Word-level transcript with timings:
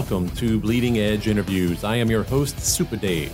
Welcome 0.00 0.30
to 0.36 0.58
Bleeding 0.58 0.96
Edge 0.96 1.28
Interviews. 1.28 1.84
I 1.84 1.96
am 1.96 2.10
your 2.10 2.22
host, 2.22 2.58
Super 2.58 2.96
Dave. 2.96 3.30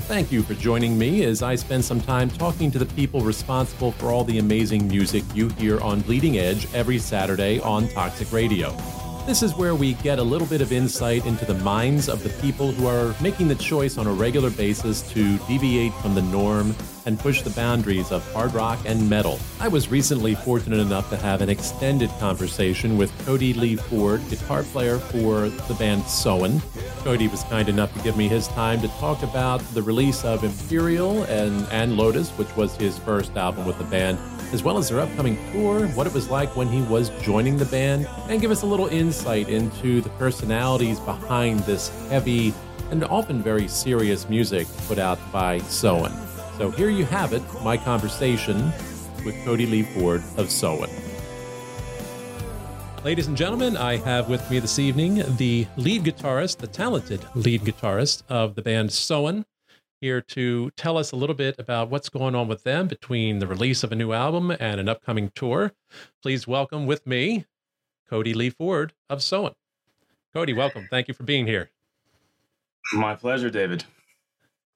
Thank 0.00 0.30
you 0.30 0.42
for 0.42 0.52
joining 0.52 0.98
me 0.98 1.24
as 1.24 1.42
I 1.42 1.54
spend 1.54 1.82
some 1.82 2.02
time 2.02 2.28
talking 2.28 2.70
to 2.72 2.78
the 2.78 2.84
people 2.84 3.22
responsible 3.22 3.92
for 3.92 4.10
all 4.10 4.22
the 4.22 4.38
amazing 4.38 4.86
music 4.88 5.24
you 5.34 5.48
hear 5.48 5.80
on 5.80 6.02
Bleeding 6.02 6.36
Edge 6.36 6.68
every 6.74 6.98
Saturday 6.98 7.60
on 7.60 7.88
Toxic 7.88 8.30
Radio. 8.30 8.76
This 9.24 9.44
is 9.44 9.54
where 9.54 9.76
we 9.76 9.94
get 9.94 10.18
a 10.18 10.22
little 10.22 10.48
bit 10.48 10.60
of 10.60 10.72
insight 10.72 11.26
into 11.26 11.44
the 11.44 11.54
minds 11.54 12.08
of 12.08 12.24
the 12.24 12.28
people 12.42 12.72
who 12.72 12.88
are 12.88 13.14
making 13.22 13.46
the 13.46 13.54
choice 13.54 13.96
on 13.96 14.08
a 14.08 14.12
regular 14.12 14.50
basis 14.50 15.00
to 15.12 15.38
deviate 15.46 15.94
from 15.94 16.16
the 16.16 16.22
norm 16.22 16.74
and 17.06 17.16
push 17.18 17.40
the 17.42 17.50
boundaries 17.50 18.10
of 18.10 18.30
hard 18.32 18.52
rock 18.52 18.80
and 18.84 19.08
metal. 19.08 19.38
I 19.60 19.68
was 19.68 19.88
recently 19.88 20.34
fortunate 20.34 20.80
enough 20.80 21.08
to 21.10 21.16
have 21.16 21.40
an 21.40 21.48
extended 21.48 22.10
conversation 22.18 22.98
with 22.98 23.16
Cody 23.24 23.54
Lee 23.54 23.76
Ford, 23.76 24.20
guitar 24.28 24.64
player 24.64 24.98
for 24.98 25.48
the 25.48 25.74
band 25.74 26.02
Soen. 26.02 26.60
Cody 27.04 27.28
was 27.28 27.44
kind 27.44 27.68
enough 27.68 27.94
to 27.94 28.02
give 28.02 28.16
me 28.16 28.26
his 28.26 28.48
time 28.48 28.80
to 28.80 28.88
talk 28.98 29.22
about 29.22 29.60
the 29.72 29.82
release 29.82 30.24
of 30.24 30.42
Imperial 30.42 31.22
and, 31.24 31.64
and 31.70 31.96
Lotus, 31.96 32.30
which 32.30 32.54
was 32.56 32.74
his 32.76 32.98
first 32.98 33.36
album 33.36 33.66
with 33.66 33.78
the 33.78 33.84
band, 33.84 34.18
as 34.52 34.62
well 34.62 34.78
as 34.78 34.88
their 34.88 35.00
upcoming 35.00 35.36
tour, 35.52 35.86
what 35.88 36.06
it 36.06 36.12
was 36.12 36.28
like 36.28 36.54
when 36.54 36.68
he 36.68 36.82
was 36.82 37.10
joining 37.22 37.56
the 37.56 37.64
band, 37.66 38.08
and 38.28 38.40
give 38.40 38.50
us 38.50 38.62
a 38.62 38.66
little 38.66 38.88
insight 38.88 39.48
into 39.48 40.00
the 40.00 40.10
personalities 40.10 41.00
behind 41.00 41.60
this 41.60 41.88
heavy 42.08 42.52
and 42.90 43.02
often 43.04 43.42
very 43.42 43.66
serious 43.66 44.28
music 44.28 44.66
put 44.86 44.98
out 44.98 45.18
by 45.32 45.58
Soen. 45.60 46.12
So 46.58 46.70
here 46.70 46.90
you 46.90 47.06
have 47.06 47.32
it, 47.32 47.42
my 47.62 47.76
conversation 47.76 48.70
with 49.24 49.34
Cody 49.44 49.66
Lee 49.66 49.82
Ford 49.82 50.22
of 50.36 50.50
Soen. 50.50 50.90
Ladies 53.02 53.26
and 53.26 53.36
gentlemen, 53.36 53.76
I 53.76 53.96
have 53.96 54.28
with 54.28 54.48
me 54.50 54.60
this 54.60 54.78
evening 54.78 55.24
the 55.36 55.66
lead 55.76 56.04
guitarist, 56.04 56.58
the 56.58 56.66
talented 56.66 57.26
lead 57.34 57.62
guitarist 57.62 58.22
of 58.28 58.54
the 58.54 58.62
band 58.62 58.90
Soen, 58.90 59.44
here 60.02 60.20
to 60.20 60.70
tell 60.72 60.98
us 60.98 61.12
a 61.12 61.16
little 61.16 61.34
bit 61.34 61.54
about 61.60 61.88
what's 61.88 62.08
going 62.08 62.34
on 62.34 62.48
with 62.48 62.64
them 62.64 62.88
between 62.88 63.38
the 63.38 63.46
release 63.46 63.84
of 63.84 63.92
a 63.92 63.94
new 63.94 64.12
album 64.12 64.50
and 64.50 64.80
an 64.80 64.88
upcoming 64.88 65.30
tour. 65.32 65.72
Please 66.20 66.44
welcome 66.44 66.86
with 66.86 67.06
me 67.06 67.46
Cody 68.10 68.34
Lee 68.34 68.50
Ford 68.50 68.94
of 69.08 69.22
Soen. 69.22 69.54
Cody, 70.34 70.52
welcome. 70.52 70.88
Thank 70.90 71.06
you 71.06 71.14
for 71.14 71.22
being 71.22 71.46
here. 71.46 71.70
My 72.92 73.14
pleasure, 73.14 73.48
David. 73.48 73.84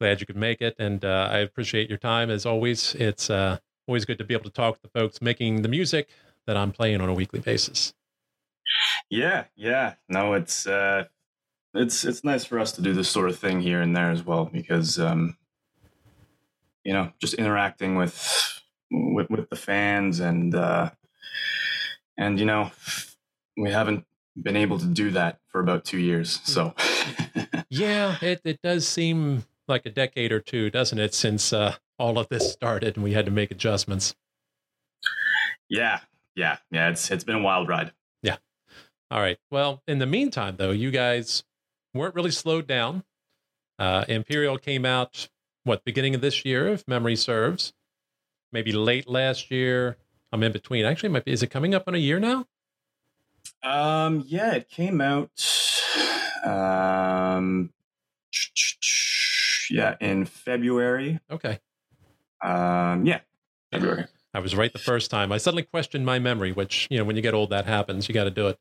Glad 0.00 0.20
you 0.20 0.26
could 0.26 0.36
make 0.36 0.62
it, 0.62 0.76
and 0.78 1.04
uh, 1.04 1.28
I 1.32 1.38
appreciate 1.38 1.88
your 1.88 1.98
time 1.98 2.30
as 2.30 2.46
always. 2.46 2.94
It's 2.94 3.28
uh, 3.28 3.58
always 3.88 4.04
good 4.04 4.18
to 4.18 4.24
be 4.24 4.32
able 4.32 4.44
to 4.44 4.50
talk 4.50 4.76
to 4.76 4.82
the 4.82 5.00
folks 5.00 5.20
making 5.20 5.62
the 5.62 5.68
music 5.68 6.08
that 6.46 6.56
I'm 6.56 6.70
playing 6.70 7.00
on 7.00 7.08
a 7.08 7.14
weekly 7.14 7.40
basis. 7.40 7.94
Yeah, 9.10 9.44
yeah. 9.56 9.94
No, 10.08 10.34
it's 10.34 10.68
uh, 10.68 11.06
it's 11.76 12.04
it's 12.04 12.24
nice 12.24 12.44
for 12.44 12.58
us 12.58 12.72
to 12.72 12.82
do 12.82 12.92
this 12.92 13.08
sort 13.08 13.28
of 13.28 13.38
thing 13.38 13.60
here 13.60 13.80
and 13.80 13.94
there 13.94 14.10
as 14.10 14.24
well 14.24 14.46
because 14.46 14.98
um, 14.98 15.36
you 16.84 16.92
know 16.92 17.12
just 17.20 17.34
interacting 17.34 17.96
with 17.96 18.62
with, 18.90 19.28
with 19.30 19.50
the 19.50 19.56
fans 19.56 20.20
and 20.20 20.54
uh, 20.54 20.90
and 22.16 22.38
you 22.38 22.46
know 22.46 22.70
we 23.56 23.70
haven't 23.70 24.04
been 24.40 24.56
able 24.56 24.78
to 24.78 24.86
do 24.86 25.10
that 25.10 25.38
for 25.48 25.60
about 25.60 25.84
two 25.84 25.98
years 25.98 26.38
hmm. 26.38 26.44
so. 26.44 26.74
Yeah 27.68 28.16
it, 28.22 28.40
it 28.44 28.60
does 28.62 28.86
seem 28.86 29.44
like 29.66 29.86
a 29.86 29.90
decade 29.90 30.30
or 30.30 30.40
two 30.40 30.70
doesn't 30.70 30.98
it 31.00 31.14
since 31.14 31.52
uh, 31.52 31.74
all 31.98 32.18
of 32.18 32.28
this 32.28 32.52
started 32.52 32.94
and 32.94 33.02
we 33.02 33.12
had 33.12 33.24
to 33.26 33.32
make 33.32 33.50
adjustments? 33.50 34.14
Yeah 35.68 36.00
yeah 36.36 36.58
yeah 36.70 36.90
it's 36.90 37.10
it's 37.10 37.24
been 37.24 37.36
a 37.36 37.42
wild 37.42 37.68
ride. 37.68 37.92
Yeah. 38.22 38.36
All 39.10 39.20
right. 39.20 39.38
Well 39.50 39.82
in 39.88 39.98
the 39.98 40.06
meantime 40.06 40.56
though 40.58 40.70
you 40.70 40.92
guys 40.92 41.42
weren't 41.96 42.14
really 42.14 42.30
slowed 42.30 42.66
down. 42.66 43.04
Uh, 43.78 44.04
Imperial 44.08 44.58
came 44.58 44.84
out 44.84 45.28
what 45.64 45.84
beginning 45.84 46.14
of 46.14 46.20
this 46.20 46.44
year, 46.44 46.68
if 46.68 46.86
memory 46.86 47.16
serves, 47.16 47.72
maybe 48.52 48.72
late 48.72 49.08
last 49.08 49.50
year. 49.50 49.96
I'm 50.32 50.42
in 50.42 50.52
between. 50.52 50.84
Actually, 50.84 51.10
might 51.10 51.24
be. 51.24 51.32
Is 51.32 51.42
it 51.42 51.48
coming 51.48 51.74
up 51.74 51.84
on 51.86 51.94
a 51.94 51.98
year 51.98 52.18
now? 52.18 52.46
Um, 53.62 54.24
yeah, 54.26 54.54
it 54.54 54.68
came 54.68 55.00
out. 55.00 55.30
Um, 56.44 57.70
yeah, 59.70 59.96
in 60.00 60.24
February. 60.24 61.20
Okay. 61.30 61.58
Um, 62.42 63.06
yeah, 63.06 63.20
February. 63.72 64.06
I 64.34 64.40
was 64.40 64.54
right 64.54 64.72
the 64.72 64.78
first 64.78 65.10
time. 65.10 65.32
I 65.32 65.38
suddenly 65.38 65.62
questioned 65.62 66.04
my 66.04 66.18
memory, 66.18 66.52
which 66.52 66.86
you 66.90 66.98
know, 66.98 67.04
when 67.04 67.16
you 67.16 67.22
get 67.22 67.34
old, 67.34 67.50
that 67.50 67.66
happens. 67.66 68.08
You 68.08 68.14
got 68.14 68.24
to 68.24 68.30
do 68.30 68.48
it. 68.48 68.58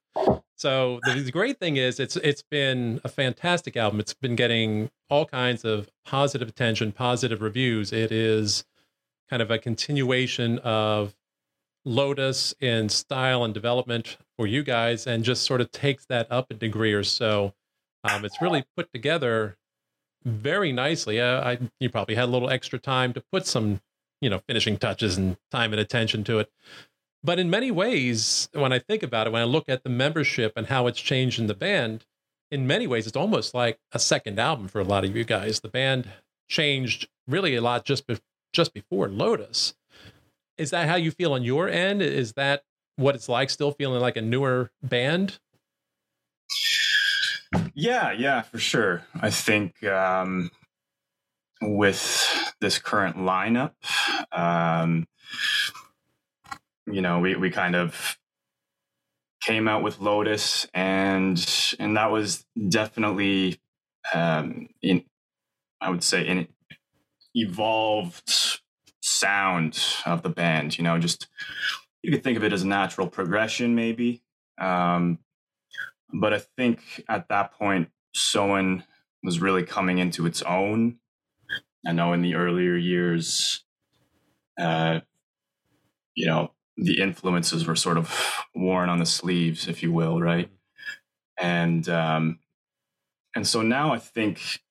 So 0.57 0.99
the, 1.03 1.21
the, 1.21 1.31
great 1.31 1.59
thing 1.59 1.75
is, 1.75 1.99
it's 1.99 2.15
it's 2.17 2.41
been 2.41 3.01
a 3.03 3.09
fantastic 3.09 3.75
album. 3.75 3.99
It's 3.99 4.13
been 4.13 4.35
getting 4.35 4.89
all 5.09 5.25
kinds 5.25 5.65
of 5.65 5.89
positive 6.05 6.47
attention, 6.47 6.93
positive 6.93 7.41
reviews. 7.41 7.91
It 7.91 8.11
is 8.11 8.63
kind 9.29 9.41
of 9.41 9.51
a 9.51 9.57
continuation 9.57 10.59
of 10.59 11.15
Lotus 11.83 12.55
in 12.61 12.89
style 12.89 13.43
and 13.43 13.53
development 13.53 14.17
for 14.37 14.47
you 14.47 14.63
guys, 14.63 15.05
and 15.05 15.23
just 15.23 15.43
sort 15.43 15.59
of 15.59 15.71
takes 15.71 16.05
that 16.05 16.31
up 16.31 16.49
a 16.49 16.53
degree 16.53 16.93
or 16.93 17.03
so. 17.03 17.53
Um, 18.05 18.23
it's 18.23 18.41
really 18.41 18.65
put 18.77 18.91
together 18.93 19.57
very 20.23 20.71
nicely. 20.71 21.19
Uh, 21.19 21.41
I 21.41 21.59
you 21.79 21.89
probably 21.89 22.15
had 22.15 22.25
a 22.25 22.31
little 22.31 22.49
extra 22.49 22.79
time 22.79 23.11
to 23.13 23.23
put 23.31 23.45
some 23.45 23.81
you 24.21 24.29
know 24.29 24.39
finishing 24.47 24.77
touches 24.77 25.17
and 25.17 25.37
time 25.51 25.73
and 25.73 25.79
attention 25.81 26.23
to 26.25 26.39
it. 26.39 26.49
But 27.25 27.39
in 27.39 27.49
many 27.49 27.71
ways, 27.71 28.49
when 28.53 28.71
I 28.71 28.77
think 28.77 29.01
about 29.01 29.25
it, 29.25 29.33
when 29.33 29.41
I 29.41 29.45
look 29.45 29.67
at 29.67 29.83
the 29.83 29.89
membership 29.89 30.53
and 30.55 30.67
how 30.67 30.85
it's 30.85 31.01
changed 31.01 31.39
in 31.39 31.47
the 31.47 31.55
band, 31.55 32.05
in 32.51 32.67
many 32.67 32.85
ways, 32.85 33.07
it's 33.07 33.17
almost 33.17 33.55
like 33.55 33.79
a 33.91 33.97
second 33.97 34.37
album 34.37 34.67
for 34.67 34.79
a 34.79 34.83
lot 34.83 35.03
of 35.03 35.15
you 35.15 35.23
guys. 35.23 35.61
The 35.61 35.67
band 35.67 36.07
changed 36.47 37.07
really 37.27 37.55
a 37.55 37.61
lot 37.61 37.83
just 37.83 38.05
be- 38.05 38.19
just 38.53 38.75
before 38.75 39.09
Lotus. 39.09 39.73
Is 40.59 40.69
that 40.69 40.87
how 40.87 40.97
you 40.97 41.09
feel 41.09 41.33
on 41.33 41.41
your 41.41 41.67
end? 41.67 42.03
Is 42.03 42.33
that 42.33 42.61
what 42.95 43.15
it's 43.15 43.27
like? 43.27 43.49
Still 43.49 43.71
feeling 43.71 43.99
like 43.99 44.17
a 44.17 44.21
newer 44.21 44.69
band? 44.83 45.39
Yeah, 47.73 48.11
yeah, 48.11 48.43
for 48.43 48.59
sure. 48.59 49.01
I 49.19 49.31
think 49.31 49.83
um, 49.83 50.51
with 51.59 52.53
this 52.61 52.77
current 52.77 53.17
lineup, 53.17 53.71
um, 54.31 55.07
you 56.87 57.01
know, 57.01 57.19
we, 57.19 57.35
we 57.35 57.49
kind 57.49 57.75
of 57.75 58.17
came 59.45 59.67
out 59.67 59.83
with 59.83 59.99
Lotus 59.99 60.65
and 60.73 61.37
and 61.79 61.97
that 61.97 62.11
was 62.11 62.45
definitely 62.69 63.59
um 64.13 64.67
in 64.81 65.03
I 65.79 65.89
would 65.91 66.03
say 66.03 66.27
an 66.27 66.47
evolved 67.35 68.59
sound 69.01 69.79
of 70.05 70.23
the 70.23 70.29
band, 70.29 70.77
you 70.77 70.83
know, 70.83 70.97
just 70.97 71.27
you 72.01 72.11
could 72.11 72.23
think 72.23 72.37
of 72.37 72.43
it 72.43 72.53
as 72.53 72.63
a 72.63 72.67
natural 72.67 73.07
progression 73.07 73.75
maybe. 73.75 74.23
Um 74.59 75.19
but 76.11 76.33
I 76.33 76.39
think 76.57 77.03
at 77.07 77.27
that 77.29 77.53
point 77.53 77.89
Soen 78.15 78.83
was 79.21 79.41
really 79.41 79.63
coming 79.63 79.99
into 79.99 80.25
its 80.25 80.41
own. 80.41 80.97
I 81.85 81.91
know 81.91 82.13
in 82.13 82.23
the 82.23 82.33
earlier 82.33 82.75
years 82.75 83.63
uh 84.59 85.01
you 86.15 86.25
know 86.25 86.54
the 86.77 87.01
influences 87.01 87.65
were 87.65 87.75
sort 87.75 87.97
of 87.97 88.45
worn 88.53 88.89
on 88.89 88.99
the 88.99 89.05
sleeves, 89.05 89.67
if 89.67 89.81
you 89.81 89.91
will, 89.91 90.19
right? 90.19 90.49
And 91.37 91.87
um, 91.89 92.39
and 93.35 93.47
so 93.47 93.61
now 93.61 93.93
I 93.93 93.99
think 93.99 94.61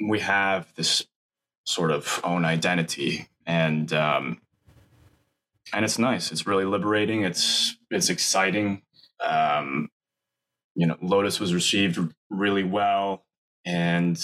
we 0.00 0.20
have 0.20 0.72
this 0.74 1.04
sort 1.64 1.90
of 1.90 2.20
own 2.24 2.44
identity, 2.44 3.28
and 3.46 3.92
um, 3.92 4.40
and 5.72 5.84
it's 5.84 5.98
nice. 5.98 6.30
It's 6.32 6.46
really 6.46 6.64
liberating. 6.64 7.24
It's 7.24 7.76
it's 7.90 8.10
exciting. 8.10 8.82
Um, 9.20 9.90
you 10.74 10.86
know, 10.86 10.96
Lotus 11.00 11.40
was 11.40 11.54
received 11.54 11.98
really 12.30 12.64
well, 12.64 13.24
and 13.64 14.18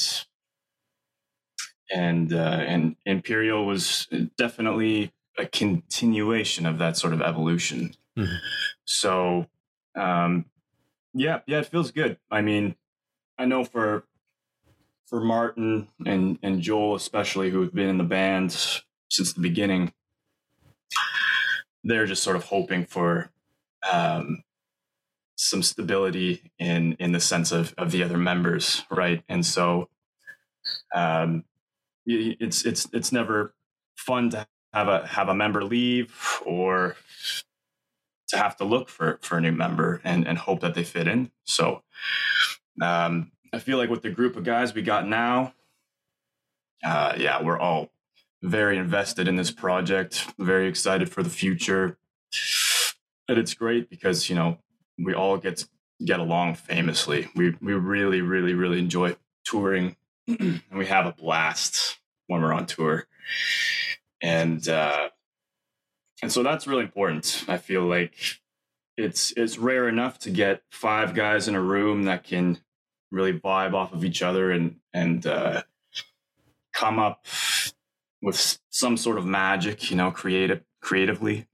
and 1.90 2.32
uh, 2.32 2.36
and 2.66 2.96
Imperial 3.06 3.66
was 3.66 4.08
definitely 4.36 5.13
a 5.38 5.46
continuation 5.46 6.66
of 6.66 6.78
that 6.78 6.96
sort 6.96 7.12
of 7.12 7.20
evolution. 7.20 7.94
Mm-hmm. 8.16 8.36
So, 8.84 9.46
um, 9.96 10.46
yeah, 11.12 11.40
yeah, 11.46 11.60
it 11.60 11.66
feels 11.66 11.90
good. 11.90 12.18
I 12.30 12.40
mean, 12.40 12.76
I 13.38 13.44
know 13.44 13.64
for 13.64 14.04
for 15.06 15.20
Martin 15.20 15.88
and 16.04 16.38
and 16.42 16.60
Joel 16.60 16.94
especially, 16.94 17.50
who 17.50 17.60
have 17.62 17.74
been 17.74 17.88
in 17.88 17.98
the 17.98 18.04
band 18.04 18.52
since 19.10 19.32
the 19.32 19.40
beginning, 19.40 19.92
they're 21.82 22.06
just 22.06 22.22
sort 22.22 22.36
of 22.36 22.44
hoping 22.44 22.84
for 22.84 23.30
um, 23.92 24.42
some 25.36 25.62
stability 25.62 26.52
in 26.58 26.94
in 26.98 27.12
the 27.12 27.20
sense 27.20 27.52
of 27.52 27.74
of 27.78 27.90
the 27.90 28.02
other 28.02 28.18
members, 28.18 28.82
right? 28.90 29.22
And 29.28 29.44
so, 29.44 29.88
um, 30.94 31.44
it's 32.06 32.64
it's 32.64 32.88
it's 32.92 33.12
never 33.12 33.54
fun 33.96 34.30
to 34.30 34.46
have 34.74 34.88
a 34.88 35.06
have 35.06 35.28
a 35.28 35.34
member 35.34 35.64
leave 35.64 36.14
or 36.44 36.96
to 38.28 38.38
have 38.38 38.56
to 38.56 38.64
look 38.64 38.88
for 38.88 39.18
for 39.22 39.38
a 39.38 39.40
new 39.40 39.52
member 39.52 40.00
and 40.04 40.26
and 40.26 40.38
hope 40.38 40.60
that 40.60 40.74
they 40.74 40.84
fit 40.84 41.06
in. 41.06 41.30
So 41.44 41.82
um, 42.82 43.30
I 43.52 43.60
feel 43.60 43.78
like 43.78 43.88
with 43.88 44.02
the 44.02 44.10
group 44.10 44.36
of 44.36 44.44
guys 44.44 44.74
we 44.74 44.82
got 44.82 45.06
now, 45.06 45.54
uh, 46.84 47.14
yeah, 47.16 47.40
we're 47.42 47.58
all 47.58 47.90
very 48.42 48.76
invested 48.76 49.28
in 49.28 49.36
this 49.36 49.50
project, 49.50 50.26
very 50.38 50.68
excited 50.68 51.08
for 51.10 51.22
the 51.22 51.30
future. 51.30 51.96
And 53.28 53.38
it's 53.38 53.54
great 53.54 53.88
because, 53.88 54.28
you 54.28 54.34
know, 54.34 54.58
we 54.98 55.14
all 55.14 55.38
get 55.38 55.64
get 56.04 56.18
along 56.18 56.56
famously. 56.56 57.28
We 57.36 57.56
we 57.60 57.74
really, 57.74 58.20
really, 58.20 58.54
really 58.54 58.80
enjoy 58.80 59.16
touring 59.44 59.96
and 60.26 60.62
we 60.72 60.86
have 60.86 61.06
a 61.06 61.12
blast 61.12 61.98
when 62.26 62.42
we're 62.42 62.52
on 62.52 62.66
tour. 62.66 63.06
And 64.24 64.66
uh 64.66 65.10
and 66.22 66.32
so 66.32 66.42
that's 66.42 66.66
really 66.66 66.84
important. 66.84 67.44
I 67.46 67.58
feel 67.58 67.82
like 67.82 68.14
it's 68.96 69.32
it's 69.36 69.58
rare 69.58 69.88
enough 69.88 70.18
to 70.20 70.30
get 70.30 70.62
five 70.70 71.14
guys 71.14 71.48
in 71.48 71.54
a 71.54 71.60
room 71.60 72.04
that 72.04 72.24
can 72.24 72.58
really 73.10 73.38
vibe 73.38 73.74
off 73.74 73.92
of 73.92 74.04
each 74.04 74.22
other 74.22 74.50
and 74.50 74.76
and 74.94 75.26
uh, 75.26 75.62
come 76.72 76.98
up 76.98 77.26
with 78.22 78.58
some 78.70 78.96
sort 78.96 79.18
of 79.18 79.26
magic, 79.26 79.90
you 79.90 79.96
know, 79.96 80.10
creative 80.10 80.62
creatively. 80.80 81.46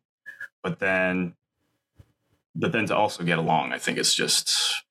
But 0.63 0.79
then 0.79 1.35
but 2.55 2.73
then 2.73 2.87
to 2.87 2.97
also 2.97 3.25
get 3.25 3.39
along, 3.39 3.73
I 3.73 3.79
think 3.79 3.99
it's 3.99 4.15
just 4.15 4.85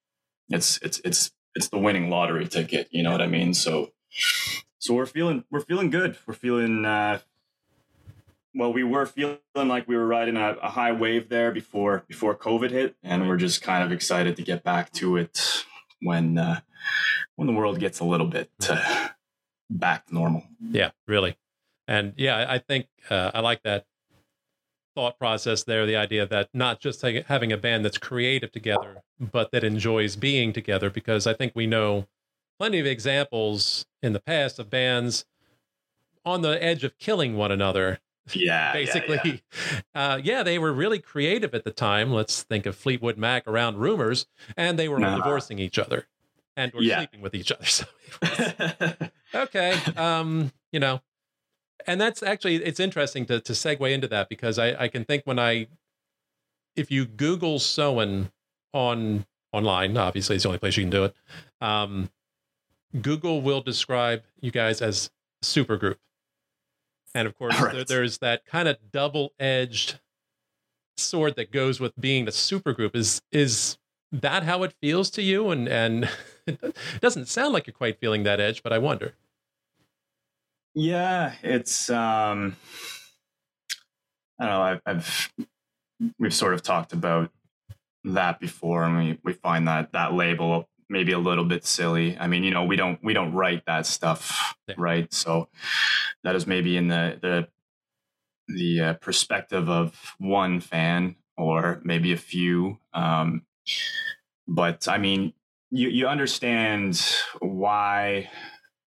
it's 0.50 0.78
it's 0.82 1.00
it's 1.06 1.32
it's 1.56 1.70
the 1.70 1.78
winning 1.80 2.10
lottery 2.10 2.48
ticket, 2.48 2.90
you 2.92 3.04
know 3.04 3.12
what 3.12 3.22
I 3.22 3.28
mean? 3.28 3.54
So 3.54 3.92
so 4.80 4.94
we're 4.94 5.06
feeling 5.06 5.44
we're 5.52 5.62
feeling 5.62 5.90
good. 5.90 6.18
We're 6.26 6.34
feeling 6.34 6.86
uh 6.86 7.20
well, 8.56 8.74
we 8.74 8.84
were 8.84 9.06
feeling 9.06 9.38
like 9.56 9.88
we 9.88 9.96
were 9.96 10.08
riding 10.08 10.38
a, 10.38 10.56
a, 10.62 10.70
high 10.70 10.92
wave 10.92 11.30
there 11.30 11.52
before 11.52 12.04
before 12.08 12.36
COVID 12.36 12.72
hit, 12.72 12.96
and 13.04 13.28
we're 13.28 13.38
just 13.38 13.62
kind 13.62 13.84
of 13.84 13.92
excited 13.92 14.36
to 14.38 14.42
get 14.42 14.64
back 14.64 14.92
to 14.94 15.18
it 15.18 15.64
when 16.02 16.38
uh, 16.38 16.62
when 17.36 17.48
the 17.48 17.54
world 17.54 17.80
gets 17.80 18.00
a 18.00 18.06
little 18.06 18.28
bit 18.28 18.50
uh, 18.68 19.10
back 19.70 20.12
normal. 20.12 20.44
Yeah, 20.62 20.92
really, 21.08 21.38
and 21.88 22.14
yeah, 22.18 22.46
I 22.50 22.58
think 22.58 22.88
uh, 23.10 23.32
I 23.34 23.42
like 23.42 23.62
that 23.64 23.86
thought 24.96 25.20
process 25.20 25.64
there. 25.64 25.86
The 25.86 25.96
idea 25.96 26.26
that 26.26 26.50
not 26.54 26.80
just 26.80 27.02
having 27.02 27.52
a 27.52 27.58
band 27.58 27.86
that's 27.86 28.00
creative 28.00 28.52
together, 28.52 29.04
but 29.20 29.52
that 29.52 29.64
enjoys 29.64 30.16
being 30.16 30.54
together, 30.54 30.90
because 30.90 31.28
I 31.28 31.34
think 31.34 31.54
we 31.56 31.68
know 31.68 32.08
plenty 32.58 32.80
of 32.80 32.88
examples 32.88 33.86
in 34.02 34.14
the 34.14 34.20
past 34.20 34.60
of 34.60 34.70
bands 34.70 35.26
on 36.26 36.42
the 36.42 36.62
edge 36.62 36.84
of 36.84 36.98
killing 36.98 37.38
one 37.38 37.52
another 37.52 38.00
yeah 38.36 38.74
basically 38.74 39.20
yeah, 39.24 39.32
yeah. 39.34 39.80
Uh, 39.96 40.20
yeah, 40.24 40.44
they 40.44 40.58
were 40.58 40.72
really 40.72 41.00
creative 41.00 41.54
at 41.54 41.64
the 41.64 41.72
time 41.72 42.12
let's 42.12 42.44
think 42.44 42.66
of 42.66 42.76
fleetwood 42.76 43.18
mac 43.18 43.48
around 43.48 43.78
rumors 43.78 44.28
and 44.56 44.80
they 44.80 44.88
were 44.88 45.02
uh-huh. 45.02 45.18
divorcing 45.18 45.60
each 45.60 45.78
other 45.78 46.08
and 46.56 46.74
were 46.74 46.82
yeah. 46.82 46.98
sleeping 46.98 47.22
with 47.22 47.34
each 47.34 47.52
other 47.52 47.66
so 47.66 47.86
okay 49.36 49.74
um 49.98 50.52
you 50.72 50.80
know 50.80 51.02
and 51.88 52.00
that's 52.00 52.22
actually 52.22 52.56
it's 52.58 52.80
interesting 52.80 53.26
to, 53.26 53.40
to 53.40 53.54
segue 53.54 53.92
into 53.92 54.08
that 54.08 54.30
because 54.30 54.60
I, 54.60 54.84
I 54.84 54.88
can 54.88 55.06
think 55.06 55.24
when 55.26 55.40
i 55.40 55.68
if 56.76 56.92
you 56.92 57.06
google 57.06 57.60
Soen 57.60 58.32
on 58.74 59.26
online 59.52 59.98
obviously 59.98 60.36
it's 60.36 60.44
the 60.44 60.50
only 60.50 60.60
place 60.60 60.78
you 60.78 60.84
can 60.84 60.92
do 60.92 61.06
it 61.06 61.16
um 61.62 62.10
google 63.02 63.42
will 63.42 63.62
describe 63.62 64.24
you 64.40 64.52
guys 64.52 64.82
as 64.82 65.10
supergroup 65.44 65.98
and 67.14 67.28
of 67.28 67.38
course, 67.38 67.60
right. 67.60 67.74
there, 67.74 67.84
there's 67.84 68.20
that 68.20 68.46
kind 68.46 68.68
of 68.68 68.78
double-edged 68.92 70.00
sword 70.98 71.36
that 71.36 71.52
goes 71.52 71.80
with 71.80 72.00
being 72.00 72.28
a 72.28 72.32
supergroup. 72.32 72.96
Is 72.96 73.22
is 73.32 73.78
that 74.12 74.44
how 74.44 74.64
it 74.64 74.74
feels 74.82 75.10
to 75.12 75.22
you? 75.22 75.50
And 75.50 75.68
and 75.68 76.10
it 76.48 76.76
doesn't 77.02 77.28
sound 77.28 77.54
like 77.54 77.68
you're 77.68 77.74
quite 77.74 78.00
feeling 78.00 78.24
that 78.24 78.40
edge, 78.40 78.64
but 78.64 78.74
I 78.74 78.78
wonder. 78.78 79.14
Yeah, 80.76 81.34
it's 81.42 81.90
um, 81.90 82.56
I 84.40 84.46
don't 84.46 84.54
know. 84.54 84.62
I've, 84.62 84.82
I've 84.86 85.34
we've 86.20 86.34
sort 86.34 86.54
of 86.54 86.62
talked 86.62 86.94
about 86.94 87.32
that 88.04 88.40
before, 88.40 88.84
and 88.84 88.98
we 88.98 89.20
we 89.24 89.34
find 89.34 89.68
that 89.68 89.92
that 89.94 90.14
label 90.14 90.69
maybe 90.90 91.12
a 91.12 91.20
little 91.20 91.46
bit 91.46 91.66
silly. 91.66 92.18
I 92.18 92.28
mean, 92.28 92.44
you 92.44 92.52
know, 92.52 92.64
we 92.64 92.76
don't 92.76 93.02
we 93.04 93.14
don't 93.14 93.34
write 93.34 93.66
that 93.66 93.86
stuff, 93.86 94.56
yeah. 94.68 94.76
right? 94.78 95.14
So 95.14 95.50
that 96.24 96.36
is 96.36 96.48
maybe 96.48 96.78
in 96.78 96.88
the 96.88 97.18
the 97.22 97.48
the 98.48 98.82
uh, 98.82 98.94
perspective 98.96 99.70
of 99.70 100.16
one 100.18 100.60
fan 100.60 101.16
or 101.38 101.82
maybe 101.84 102.12
a 102.12 102.18
few. 102.18 102.80
Um, 102.94 103.44
but 104.48 104.88
I 104.88 104.98
mean, 104.98 105.34
you 105.70 105.90
you 105.90 106.08
understand 106.08 107.02
why 107.40 108.30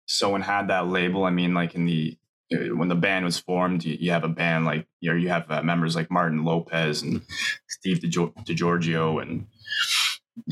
someone 0.07 0.43
had 0.43 0.69
that 0.69 0.89
label. 0.89 1.25
I 1.25 1.31
mean, 1.31 1.55
like 1.55 1.75
in 1.75 1.85
the 1.85 2.19
uh, 2.53 2.77
when 2.77 2.89
the 2.89 2.95
band 2.95 3.25
was 3.25 3.39
formed, 3.39 3.85
you, 3.85 3.97
you 3.99 4.11
have 4.11 4.25
a 4.25 4.29
band 4.29 4.65
like 4.65 4.87
you 5.01 5.11
know 5.11 5.17
you 5.17 5.29
have 5.29 5.51
uh, 5.51 5.63
members 5.63 5.97
like 5.97 6.11
Martin 6.11 6.45
Lopez 6.45 7.03
and 7.03 7.23
Steve 7.69 8.01
DiGiorgio 8.01 9.23
and 9.23 9.47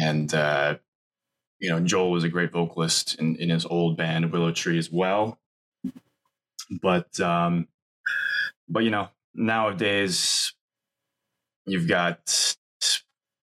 and 0.01 0.33
uh, 0.35 0.77
you 1.61 1.69
know, 1.69 1.81
Joel 1.81 2.11
was 2.11 2.25
a 2.25 2.29
great 2.29 2.53
vocalist 2.53 3.17
in, 3.17 3.37
in 3.37 3.51
his 3.51 3.67
old 3.67 3.97
band 3.97 4.33
Willow 4.33 4.51
Tree 4.51 4.79
as 4.79 4.91
well. 4.91 5.39
But 6.83 7.21
um, 7.21 7.69
but 8.69 8.85
you 8.85 8.91
know, 8.91 9.09
nowadays 9.35 10.55
you've 11.67 11.89
got 11.89 12.57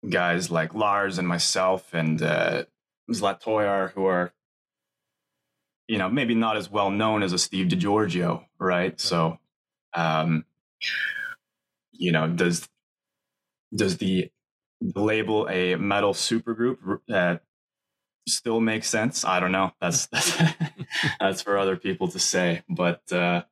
guys 0.09 0.51
like 0.51 0.73
Lars 0.73 1.17
and 1.17 1.27
myself 1.27 1.93
and 1.93 2.21
uh, 2.21 2.65
Zlatoyar 3.11 3.91
who 3.93 4.05
are 4.05 4.33
you 5.87 5.97
know 5.97 6.09
maybe 6.09 6.35
not 6.35 6.57
as 6.57 6.69
well 6.69 6.89
known 6.89 7.23
as 7.23 7.33
a 7.33 7.37
Steve 7.37 7.67
DiGiorgio, 7.67 8.45
right? 8.59 8.99
So 8.99 9.37
um, 9.93 10.45
you 11.91 12.11
know, 12.11 12.27
does 12.27 12.67
does 13.73 13.97
the 13.97 14.29
label 14.81 15.47
a 15.49 15.75
metal 15.75 16.13
supergroup 16.13 16.99
uh, 17.13 17.37
still 18.27 18.59
makes 18.59 18.89
sense. 18.89 19.25
I 19.25 19.39
don't 19.39 19.51
know. 19.51 19.71
That's 19.81 20.05
that's, 20.11 20.37
that's 21.19 21.41
for 21.41 21.57
other 21.57 21.75
people 21.75 22.07
to 22.09 22.19
say, 22.19 22.63
but 22.69 23.11
uh, 23.11 23.43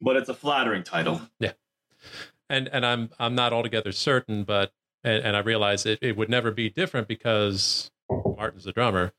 but 0.00 0.16
it's 0.16 0.28
a 0.28 0.34
flattering 0.34 0.82
title. 0.82 1.22
Yeah, 1.38 1.52
and 2.48 2.68
and 2.68 2.84
I'm 2.84 3.10
I'm 3.18 3.34
not 3.34 3.52
altogether 3.52 3.92
certain, 3.92 4.44
but 4.44 4.72
and, 5.04 5.24
and 5.24 5.36
I 5.36 5.40
realize 5.40 5.86
it, 5.86 5.98
it 6.02 6.16
would 6.16 6.30
never 6.30 6.50
be 6.50 6.70
different 6.70 7.08
because 7.08 7.90
Martin's 8.10 8.64
the 8.64 8.72
drummer. 8.72 9.12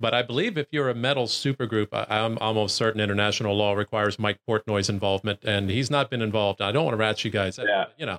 But 0.00 0.14
I 0.14 0.22
believe 0.22 0.56
if 0.56 0.68
you're 0.70 0.88
a 0.88 0.94
metal 0.94 1.26
supergroup, 1.26 1.88
I, 1.92 2.06
am 2.08 2.38
almost 2.38 2.74
certain 2.74 3.02
international 3.02 3.54
law 3.54 3.74
requires 3.74 4.18
Mike 4.18 4.38
Portnoy's 4.48 4.88
involvement, 4.88 5.40
and 5.44 5.68
he's 5.68 5.90
not 5.90 6.08
been 6.08 6.22
involved. 6.22 6.62
I 6.62 6.72
don't 6.72 6.86
want 6.86 6.94
to 6.94 6.98
rat 6.98 7.22
you 7.22 7.30
guys, 7.30 7.58
out, 7.58 7.66
yeah. 7.68 7.84
you 7.98 8.06
know. 8.06 8.18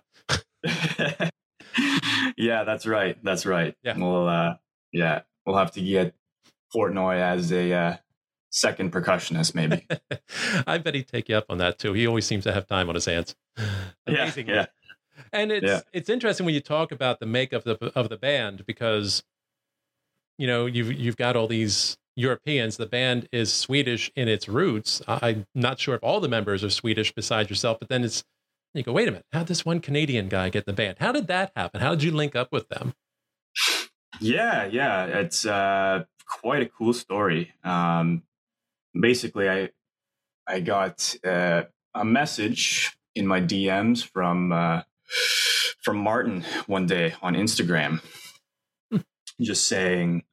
yeah, 2.37 2.63
that's 2.65 2.85
right. 2.85 3.17
That's 3.23 3.47
right. 3.47 3.75
Yeah. 3.81 3.97
Well, 3.97 4.29
uh, 4.29 4.55
yeah, 4.91 5.21
we'll 5.45 5.57
have 5.57 5.71
to 5.73 5.81
get 5.81 6.13
Portnoy 6.73 7.17
as 7.19 7.51
a 7.51 7.73
uh, 7.73 7.97
second 8.49 8.91
percussionist, 8.91 9.55
maybe. 9.55 9.87
I 10.67 10.77
bet 10.77 10.95
he'd 10.95 11.07
take 11.07 11.29
you 11.29 11.35
up 11.35 11.45
on 11.49 11.57
that 11.57 11.79
too. 11.79 11.93
He 11.93 12.07
always 12.07 12.25
seems 12.25 12.43
to 12.45 12.53
have 12.53 12.67
time 12.67 12.89
on 12.89 12.95
his 12.95 13.05
hands. 13.05 13.35
Amazing. 14.07 14.47
Yeah, 14.47 14.55
yeah. 14.55 14.65
And 15.33 15.51
it's 15.51 15.65
yeah. 15.65 15.81
it's 15.93 16.09
interesting 16.09 16.45
when 16.45 16.55
you 16.55 16.61
talk 16.61 16.91
about 16.91 17.19
the 17.19 17.25
makeup 17.25 17.65
of 17.65 17.79
the, 17.79 17.91
of 17.97 18.09
the 18.09 18.17
band 18.17 18.65
because 18.65 19.23
you 20.37 20.47
know 20.47 20.65
you've 20.65 20.91
you've 20.91 21.15
got 21.15 21.35
all 21.35 21.47
these 21.47 21.97
Europeans. 22.15 22.77
The 22.77 22.85
band 22.87 23.29
is 23.31 23.53
Swedish 23.53 24.11
in 24.15 24.27
its 24.27 24.49
roots. 24.49 25.01
I'm 25.07 25.45
not 25.53 25.79
sure 25.79 25.95
if 25.95 26.03
all 26.03 26.19
the 26.19 26.27
members 26.27 26.63
are 26.63 26.69
Swedish 26.69 27.13
besides 27.13 27.49
yourself, 27.49 27.77
but 27.79 27.89
then 27.89 28.03
it's 28.03 28.23
you 28.73 28.83
go, 28.83 28.93
wait 28.93 29.07
a 29.07 29.11
minute, 29.11 29.25
how 29.33 29.39
did 29.39 29.49
this 29.49 29.65
one 29.65 29.79
Canadian 29.79 30.29
guy 30.29 30.49
get 30.49 30.65
in 30.67 30.71
the 30.71 30.73
band? 30.73 30.97
How 30.99 31.11
did 31.11 31.27
that 31.27 31.51
happen? 31.55 31.81
How 31.81 31.91
did 31.91 32.03
you 32.03 32.11
link 32.11 32.35
up 32.35 32.51
with 32.51 32.69
them? 32.69 32.93
Yeah, 34.19 34.65
yeah, 34.65 35.05
it's 35.05 35.45
uh, 35.45 36.03
quite 36.27 36.61
a 36.61 36.65
cool 36.67 36.93
story. 36.93 37.53
Um, 37.63 38.23
basically, 38.99 39.49
I 39.49 39.69
I 40.47 40.59
got 40.59 41.15
uh, 41.23 41.63
a 41.93 42.05
message 42.05 42.97
in 43.15 43.27
my 43.27 43.41
DMs 43.41 44.05
from 44.05 44.51
uh, 44.51 44.81
from 45.81 45.97
Martin 45.97 46.43
one 46.67 46.85
day 46.85 47.15
on 47.21 47.35
Instagram, 47.35 48.01
hmm. 48.91 48.99
just 49.39 49.67
saying, 49.67 50.23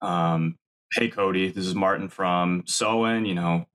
um, 0.00 0.58
"Hey 0.92 1.08
Cody, 1.08 1.50
this 1.50 1.66
is 1.66 1.74
Martin 1.74 2.08
from 2.08 2.62
Soen. 2.66 3.26
You 3.26 3.34
know, 3.34 3.66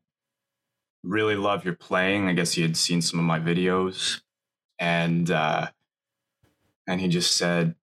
really 1.04 1.36
love 1.36 1.66
your 1.66 1.75
playing. 1.75 2.28
I 2.28 2.34
guess 2.34 2.54
he 2.54 2.62
had 2.62 2.78
seen 2.78 3.01
some 3.01 3.20
of 3.20 3.25
my 3.25 3.39
videos, 3.39 4.22
and 4.80 5.30
uh, 5.30 5.68
and 6.88 7.01
he 7.01 7.08
just 7.08 7.36
said." 7.36 7.75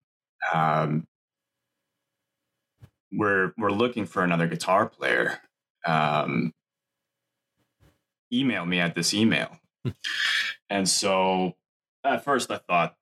Um, 0.52 1.06
we're 3.16 3.52
we're 3.56 3.70
looking 3.70 4.06
for 4.06 4.22
another 4.22 4.46
guitar 4.46 4.88
player. 4.88 5.40
Um, 5.86 6.52
email 8.32 8.66
me 8.66 8.80
at 8.80 8.94
this 8.94 9.14
email. 9.14 9.58
Hmm. 9.84 9.90
and 10.70 10.88
so 10.88 11.56
at 12.04 12.24
first 12.24 12.50
I 12.50 12.58
thought, 12.58 12.96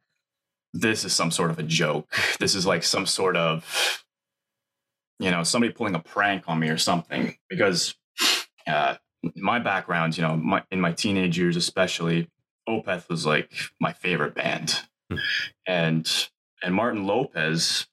this 0.72 1.04
is 1.04 1.12
some 1.12 1.30
sort 1.30 1.50
of 1.50 1.58
a 1.58 1.62
joke. 1.62 2.12
This 2.40 2.54
is 2.54 2.66
like 2.66 2.82
some 2.82 3.06
sort 3.06 3.36
of, 3.36 4.04
you 5.18 5.30
know, 5.30 5.42
somebody 5.42 5.72
pulling 5.72 5.94
a 5.94 6.00
prank 6.00 6.44
on 6.48 6.58
me 6.58 6.70
or 6.70 6.78
something. 6.78 7.36
Because 7.48 7.94
uh, 8.66 8.96
my 9.36 9.58
background, 9.58 10.16
you 10.16 10.22
know, 10.22 10.36
my, 10.36 10.62
in 10.70 10.80
my 10.80 10.92
teenage 10.92 11.38
years 11.38 11.56
especially, 11.56 12.30
Opeth 12.68 13.08
was 13.08 13.26
like 13.26 13.52
my 13.80 13.92
favorite 13.92 14.34
band, 14.34 14.80
hmm. 15.10 15.18
and 15.66 16.28
and 16.62 16.74
Martin 16.74 17.06
Lopez 17.06 17.88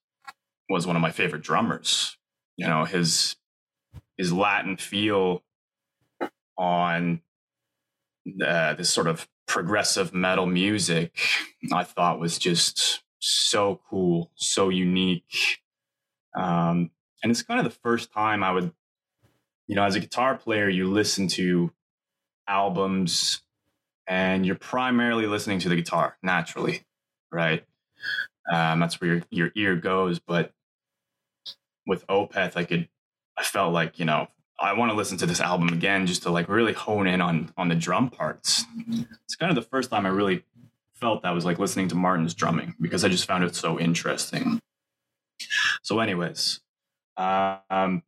was 0.70 0.88
one 0.88 0.96
of 0.96 1.02
my 1.02 1.12
favorite 1.12 1.42
drummers. 1.42 2.18
You 2.58 2.68
know, 2.68 2.86
his 2.86 3.36
his 4.18 4.32
Latin 4.32 4.78
feel 4.78 5.44
on 6.58 7.22
uh, 8.46 8.74
this 8.74 8.90
sort 8.90 9.08
of 9.08 9.28
progressive 9.48 10.14
metal 10.14 10.46
music, 10.46 11.18
I 11.74 11.84
thought 11.84 12.20
was 12.20 12.38
just 12.38 13.02
so 13.20 13.82
cool, 13.90 14.32
so 14.36 14.70
unique. 14.70 15.60
Um, 16.38 16.92
and 17.24 17.32
it's 17.32 17.42
kind 17.42 17.60
of 17.60 17.64
the 17.64 17.80
first 17.82 18.14
time 18.14 18.44
I 18.44 18.52
would, 18.52 18.72
you 19.68 19.76
know, 19.76 19.84
as 19.84 19.96
a 19.96 20.00
guitar 20.00 20.38
player, 20.38 20.70
you 20.70 20.90
listen 20.90 21.28
to 21.30 21.72
albums 22.48 23.42
and 24.08 24.46
you're 24.46 24.56
primarily 24.56 25.28
listening 25.28 25.60
to 25.60 25.70
the 25.70 25.76
guitar 25.76 26.18
naturally, 26.24 26.82
right? 27.32 27.66
Um, 28.52 28.80
that's 28.80 29.00
where 29.00 29.16
your, 29.16 29.24
your 29.30 29.52
ear 29.56 29.76
goes. 29.76 30.20
But 30.20 30.52
with 31.86 32.06
Opeth, 32.08 32.56
I 32.56 32.64
could, 32.64 32.88
I 33.38 33.44
felt 33.44 33.74
like, 33.74 34.00
you 34.00 34.06
know, 34.06 34.28
I 34.60 34.74
want 34.74 34.92
to 34.92 34.96
listen 34.96 35.18
to 35.20 35.26
this 35.26 35.40
album 35.40 35.70
again 35.70 36.06
just 36.06 36.24
to 36.24 36.32
like 36.32 36.50
really 36.50 36.74
hone 36.74 37.08
in 37.08 37.22
on 37.22 37.52
on 37.58 37.70
the 37.70 37.76
drum 37.76 38.10
parts. 38.10 38.66
It's 39.24 39.36
kind 39.36 39.50
of 39.50 39.56
the 39.56 39.68
first 39.70 39.90
time 39.90 40.06
I 40.06 40.10
really 40.10 40.44
felt 40.96 41.24
that 41.24 41.32
was 41.32 41.46
like 41.46 41.60
listening 41.60 41.88
to 41.90 41.96
Martin's 41.96 42.34
drumming 42.34 42.76
because 42.80 43.06
I 43.06 43.10
just 43.10 43.26
found 43.26 43.44
it 43.44 43.56
so 43.56 43.80
interesting. 43.80 44.60
So, 45.82 46.00
anyways, 46.00 46.60
um, 47.18 48.04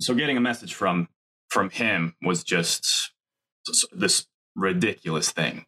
so 0.00 0.14
getting 0.14 0.36
a 0.36 0.40
message 0.40 0.74
from 0.74 1.08
from 1.48 1.70
him 1.70 2.14
was 2.22 2.44
just 2.44 3.12
this 3.92 4.26
ridiculous 4.54 5.32
thing, 5.32 5.64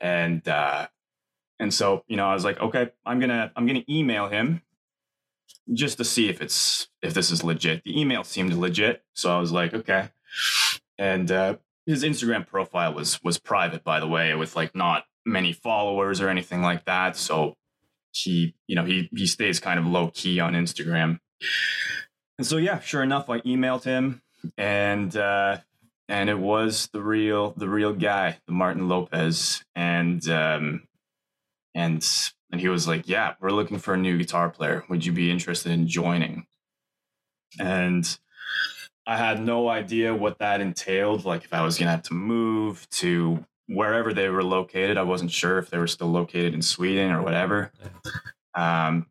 and 0.00 0.46
uh, 0.48 0.86
and 1.58 1.72
so 1.72 2.04
you 2.08 2.16
know 2.16 2.26
I 2.26 2.34
was 2.34 2.44
like, 2.44 2.60
okay, 2.60 2.90
I'm 3.04 3.20
gonna 3.20 3.52
I'm 3.56 3.66
gonna 3.66 3.84
email 3.88 4.28
him 4.28 4.62
just 5.72 5.98
to 5.98 6.04
see 6.04 6.28
if 6.28 6.40
it's 6.40 6.88
if 7.02 7.14
this 7.14 7.30
is 7.30 7.44
legit. 7.44 7.82
The 7.84 7.98
email 7.98 8.24
seemed 8.24 8.52
legit, 8.54 9.02
so 9.14 9.34
I 9.34 9.40
was 9.40 9.52
like, 9.52 9.74
okay. 9.74 10.08
And 10.98 11.30
uh, 11.30 11.56
his 11.86 12.04
Instagram 12.04 12.46
profile 12.46 12.94
was 12.94 13.22
was 13.22 13.38
private, 13.38 13.84
by 13.84 14.00
the 14.00 14.08
way, 14.08 14.34
with 14.34 14.56
like 14.56 14.74
not 14.74 15.04
many 15.24 15.52
followers 15.52 16.20
or 16.20 16.28
anything 16.28 16.62
like 16.62 16.84
that. 16.84 17.16
So 17.16 17.54
he, 18.12 18.54
you 18.66 18.76
know, 18.76 18.84
he 18.84 19.08
he 19.16 19.26
stays 19.26 19.60
kind 19.60 19.78
of 19.78 19.86
low 19.86 20.10
key 20.12 20.40
on 20.40 20.54
Instagram. 20.54 21.18
And 22.38 22.46
so 22.46 22.56
yeah, 22.56 22.80
sure 22.80 23.02
enough, 23.02 23.28
I 23.28 23.40
emailed 23.40 23.84
him, 23.84 24.22
and 24.56 25.14
uh, 25.16 25.58
and 26.08 26.28
it 26.30 26.38
was 26.38 26.88
the 26.92 27.02
real 27.02 27.52
the 27.56 27.68
real 27.68 27.92
guy, 27.92 28.38
the 28.46 28.52
Martin 28.52 28.88
Lopez, 28.88 29.64
and 29.74 30.26
um, 30.28 30.82
and 31.74 32.02
and 32.52 32.60
he 32.60 32.68
was 32.68 32.86
like, 32.86 33.08
Yeah, 33.08 33.34
we're 33.40 33.50
looking 33.50 33.78
for 33.78 33.94
a 33.94 33.98
new 33.98 34.18
guitar 34.18 34.50
player. 34.50 34.84
Would 34.88 35.04
you 35.04 35.12
be 35.12 35.30
interested 35.30 35.72
in 35.72 35.88
joining? 35.88 36.46
And 37.58 38.06
I 39.06 39.16
had 39.16 39.42
no 39.42 39.68
idea 39.68 40.14
what 40.14 40.38
that 40.38 40.60
entailed. 40.60 41.24
Like, 41.24 41.44
if 41.44 41.52
I 41.52 41.62
was 41.64 41.78
going 41.78 41.86
to 41.86 41.92
have 41.92 42.02
to 42.04 42.14
move 42.14 42.88
to 42.90 43.44
wherever 43.66 44.12
they 44.12 44.28
were 44.28 44.44
located, 44.44 44.96
I 44.96 45.02
wasn't 45.02 45.32
sure 45.32 45.58
if 45.58 45.70
they 45.70 45.78
were 45.78 45.86
still 45.86 46.10
located 46.10 46.54
in 46.54 46.62
Sweden 46.62 47.10
or 47.10 47.22
whatever. 47.22 47.72
Um, 48.54 49.06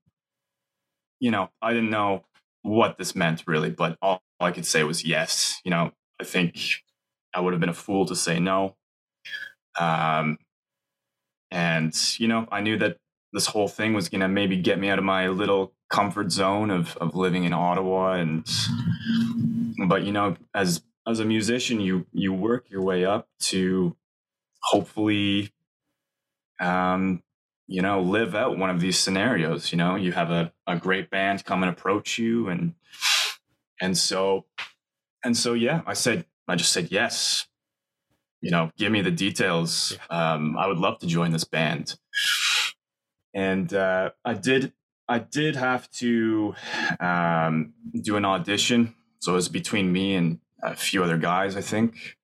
you 1.20 1.32
know, 1.32 1.50
I 1.62 1.74
didn't 1.74 1.90
know 1.90 2.24
what 2.62 2.98
this 2.98 3.16
meant 3.16 3.44
really, 3.48 3.70
but 3.70 3.98
all 4.02 4.22
I 4.40 4.52
could 4.52 4.66
say 4.66 4.84
was 4.84 5.04
yes. 5.04 5.60
You 5.66 5.72
know, 5.72 5.92
I 6.20 6.24
think 6.24 6.58
I 7.34 7.42
would 7.42 7.54
have 7.54 7.60
been 7.60 7.70
a 7.70 7.74
fool 7.74 8.06
to 8.06 8.16
say 8.16 8.40
no. 8.40 8.76
Um, 9.80 10.38
and, 11.50 11.94
you 12.18 12.28
know, 12.28 12.48
I 12.52 12.62
knew 12.62 12.78
that 12.78 12.98
this 13.34 13.48
whole 13.48 13.68
thing 13.68 13.94
was 13.94 14.10
going 14.10 14.22
to 14.22 14.28
maybe 14.28 14.58
get 14.58 14.80
me 14.80 14.90
out 14.90 15.00
of 15.00 15.06
my 15.06 15.28
little 15.28 15.74
comfort 15.90 16.32
zone 16.32 16.70
of, 16.70 16.98
of 16.98 17.16
living 17.16 17.44
in 17.44 17.54
Ottawa. 17.54 18.14
And, 18.14 18.48
but 19.88 20.04
you 20.04 20.12
know, 20.12 20.36
as, 20.54 20.84
as 21.08 21.20
a 21.20 21.26
musician, 21.26 21.80
you, 21.80 22.06
you 22.12 22.34
work 22.34 22.70
your 22.70 22.82
way 22.82 23.06
up 23.06 23.28
to 23.40 23.96
hopefully, 24.64 25.52
um, 26.60 27.24
you 27.68 27.82
know, 27.82 28.02
live 28.02 28.36
out 28.36 28.58
one 28.58 28.70
of 28.70 28.82
these 28.82 28.98
scenarios, 29.00 29.72
you 29.72 29.78
know, 29.78 29.96
you 29.96 30.12
have 30.12 30.30
a, 30.30 30.52
a 30.68 30.78
great 30.78 31.10
band 31.10 31.46
come 31.46 31.64
and 31.64 31.72
approach 31.72 32.18
you. 32.18 32.50
And, 32.50 32.76
and 33.82 33.98
so, 33.98 34.46
and 35.24 35.38
so, 35.38 35.54
yeah, 35.54 35.82
I 35.86 35.94
said, 35.94 36.26
I 36.48 36.56
just 36.56 36.74
said, 36.74 36.92
yes, 36.92 37.48
you 38.42 38.52
know, 38.52 38.72
give 38.78 38.92
me 38.92 39.02
the 39.02 39.12
details. 39.12 39.98
Um, 40.10 40.58
I 40.58 40.68
would 40.68 40.80
love 40.80 41.00
to 41.00 41.08
join 41.08 41.32
this 41.32 41.44
band 41.44 41.96
and 43.34 43.74
uh, 43.74 44.12
I 44.26 44.34
did 44.34 44.74
I 45.08 45.20
did 45.20 45.56
have 45.58 45.90
to 45.92 46.56
um, 47.00 47.74
do 48.00 48.16
an 48.16 48.26
audition. 48.26 48.96
So 49.20 49.34
it 49.34 49.36
was 49.36 49.50
between 49.50 49.92
me 49.92 50.16
and 50.16 50.40
a 50.64 50.76
few 50.76 51.04
other 51.04 51.18
guys, 51.18 51.58
I 51.58 51.62
think. 51.62 52.18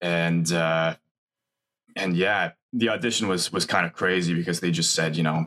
And 0.00 0.50
uh, 0.52 0.96
and 1.96 2.16
yeah, 2.16 2.52
the 2.72 2.90
audition 2.90 3.28
was 3.28 3.52
was 3.52 3.64
kind 3.64 3.86
of 3.86 3.92
crazy 3.92 4.34
because 4.34 4.60
they 4.60 4.70
just 4.70 4.94
said, 4.94 5.16
you 5.16 5.22
know, 5.22 5.46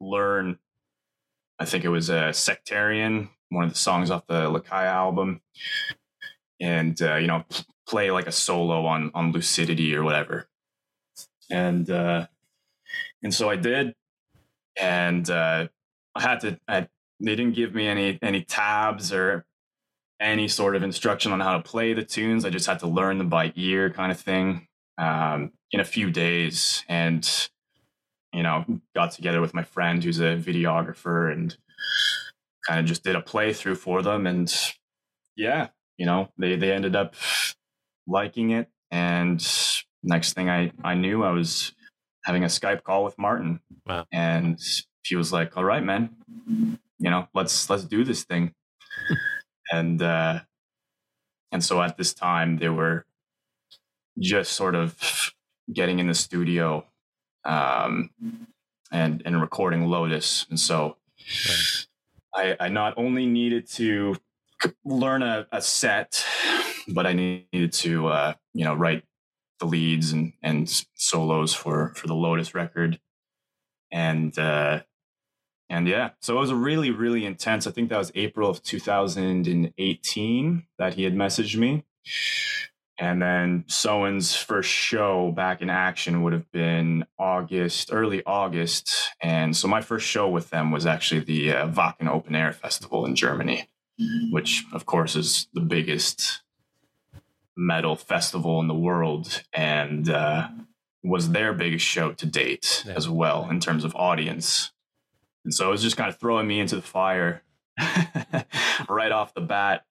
learn. 0.00 0.58
I 1.58 1.66
think 1.66 1.84
it 1.84 1.90
was 1.90 2.08
a 2.08 2.32
Sectarian, 2.32 3.28
one 3.50 3.64
of 3.64 3.70
the 3.70 3.78
songs 3.78 4.10
off 4.10 4.26
the 4.26 4.50
Lykaia 4.50 4.86
album, 4.86 5.42
and 6.58 7.00
uh, 7.02 7.16
you 7.16 7.26
know, 7.26 7.44
play 7.86 8.10
like 8.10 8.26
a 8.26 8.32
solo 8.32 8.86
on 8.86 9.10
on 9.14 9.32
Lucidity 9.32 9.94
or 9.94 10.02
whatever. 10.02 10.48
And 11.50 11.90
uh, 11.90 12.28
and 13.22 13.34
so 13.34 13.50
I 13.50 13.56
did, 13.56 13.94
and 14.80 15.28
uh, 15.28 15.68
I 16.14 16.20
had 16.20 16.40
to. 16.40 16.58
I, 16.68 16.88
they 17.20 17.36
didn't 17.36 17.54
give 17.54 17.74
me 17.74 17.86
any 17.86 18.18
any 18.22 18.42
tabs 18.42 19.12
or 19.12 19.44
any 20.20 20.48
sort 20.48 20.76
of 20.76 20.82
instruction 20.82 21.32
on 21.32 21.40
how 21.40 21.56
to 21.56 21.62
play 21.62 21.94
the 21.94 22.04
tunes. 22.04 22.44
I 22.44 22.50
just 22.50 22.66
had 22.66 22.80
to 22.80 22.86
learn 22.86 23.18
them 23.18 23.28
by 23.28 23.52
ear, 23.56 23.90
kind 23.90 24.12
of 24.12 24.20
thing, 24.20 24.68
um, 24.98 25.52
in 25.72 25.80
a 25.80 25.84
few 25.84 26.10
days. 26.10 26.84
And 26.88 27.28
you 28.32 28.42
know, 28.42 28.64
got 28.94 29.12
together 29.12 29.40
with 29.40 29.54
my 29.54 29.64
friend 29.64 30.02
who's 30.04 30.20
a 30.20 30.36
videographer 30.36 31.32
and 31.32 31.56
kind 32.66 32.80
of 32.80 32.86
just 32.86 33.02
did 33.02 33.16
a 33.16 33.22
playthrough 33.22 33.76
for 33.76 34.02
them. 34.02 34.26
And 34.26 34.54
yeah, 35.36 35.68
you 35.96 36.06
know, 36.06 36.28
they 36.38 36.56
they 36.56 36.72
ended 36.72 36.96
up 36.96 37.14
liking 38.06 38.50
it. 38.50 38.68
And 38.90 39.46
next 40.02 40.34
thing 40.34 40.48
I 40.48 40.72
I 40.84 40.94
knew, 40.94 41.24
I 41.24 41.32
was 41.32 41.72
having 42.24 42.44
a 42.44 42.48
Skype 42.48 42.82
call 42.82 43.04
with 43.04 43.18
Martin. 43.18 43.60
Wow. 43.86 44.06
And 44.12 44.60
she 45.02 45.16
was 45.16 45.32
like, 45.32 45.56
"All 45.56 45.64
right, 45.64 45.82
man, 45.82 46.10
you 46.98 47.10
know, 47.10 47.28
let's 47.34 47.68
let's 47.70 47.84
do 47.84 48.04
this 48.04 48.24
thing." 48.24 48.54
and 49.72 50.00
uh, 50.02 50.40
and 51.52 51.64
so 51.64 51.82
at 51.82 51.96
this 51.96 52.14
time, 52.14 52.58
they 52.58 52.68
were 52.68 53.06
just 54.18 54.52
sort 54.52 54.74
of 54.74 55.32
getting 55.72 55.98
in 55.98 56.06
the 56.06 56.14
studio 56.14 56.86
um, 57.44 58.10
and 58.92 59.22
and 59.24 59.40
recording 59.40 59.86
Lotus, 59.86 60.46
and 60.50 60.58
so 60.58 60.96
I, 62.34 62.56
I 62.60 62.68
not 62.68 62.94
only 62.96 63.26
needed 63.26 63.68
to 63.72 64.16
learn 64.84 65.22
a, 65.22 65.46
a 65.52 65.62
set, 65.62 66.24
but 66.88 67.06
I 67.06 67.12
needed 67.12 67.72
to 67.72 68.08
uh, 68.08 68.34
you 68.54 68.64
know 68.64 68.74
write 68.74 69.04
the 69.60 69.66
leads 69.66 70.12
and 70.12 70.32
and 70.42 70.84
solos 70.94 71.54
for 71.54 71.92
for 71.94 72.08
the 72.08 72.14
Lotus 72.14 72.54
record, 72.54 72.98
and 73.92 74.36
uh, 74.38 74.80
and 75.68 75.86
yeah, 75.86 76.10
so 76.20 76.36
it 76.36 76.40
was 76.40 76.50
a 76.50 76.56
really 76.56 76.90
really 76.90 77.24
intense. 77.24 77.66
I 77.66 77.70
think 77.70 77.90
that 77.90 77.98
was 77.98 78.10
April 78.14 78.50
of 78.50 78.62
2018 78.62 80.66
that 80.78 80.94
he 80.94 81.04
had 81.04 81.14
messaged 81.14 81.56
me, 81.56 81.84
and 82.98 83.22
then 83.22 83.64
Soen's 83.68 84.34
first 84.34 84.70
show 84.70 85.30
back 85.30 85.62
in 85.62 85.70
action 85.70 86.22
would 86.22 86.32
have 86.32 86.50
been 86.50 87.06
August, 87.18 87.90
early 87.92 88.24
August, 88.24 89.12
and 89.22 89.56
so 89.56 89.68
my 89.68 89.80
first 89.80 90.06
show 90.06 90.28
with 90.28 90.50
them 90.50 90.72
was 90.72 90.86
actually 90.86 91.20
the 91.20 91.52
uh, 91.52 91.68
Wacken 91.68 92.08
Open 92.08 92.34
Air 92.34 92.52
Festival 92.52 93.06
in 93.06 93.14
Germany, 93.14 93.68
which 94.32 94.64
of 94.72 94.86
course 94.86 95.14
is 95.14 95.46
the 95.54 95.60
biggest 95.60 96.42
metal 97.60 97.94
festival 97.94 98.58
in 98.60 98.68
the 98.68 98.74
world 98.74 99.42
and 99.52 100.08
uh, 100.08 100.48
was 101.04 101.30
their 101.30 101.52
biggest 101.52 101.84
show 101.84 102.12
to 102.12 102.24
date 102.24 102.82
yeah. 102.86 102.94
as 102.94 103.08
well 103.08 103.48
in 103.50 103.60
terms 103.60 103.84
of 103.84 103.94
audience. 103.94 104.72
And 105.44 105.54
so 105.54 105.68
it 105.68 105.70
was 105.70 105.82
just 105.82 105.96
kind 105.96 106.08
of 106.08 106.18
throwing 106.18 106.46
me 106.46 106.58
into 106.58 106.76
the 106.76 106.82
fire 106.82 107.42
right 108.88 109.12
off 109.12 109.34
the 109.34 109.42
bat. 109.42 109.84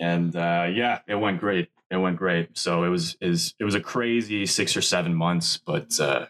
And 0.00 0.34
uh, 0.34 0.68
yeah, 0.72 1.00
it 1.06 1.16
went 1.16 1.38
great. 1.38 1.68
It 1.90 1.98
went 1.98 2.16
great. 2.16 2.56
So 2.56 2.82
it 2.84 2.88
was 2.88 3.16
is 3.20 3.54
it 3.60 3.64
was 3.64 3.74
a 3.74 3.80
crazy 3.80 4.46
six 4.46 4.76
or 4.76 4.82
seven 4.82 5.14
months, 5.14 5.58
but 5.58 6.00
uh, 6.00 6.26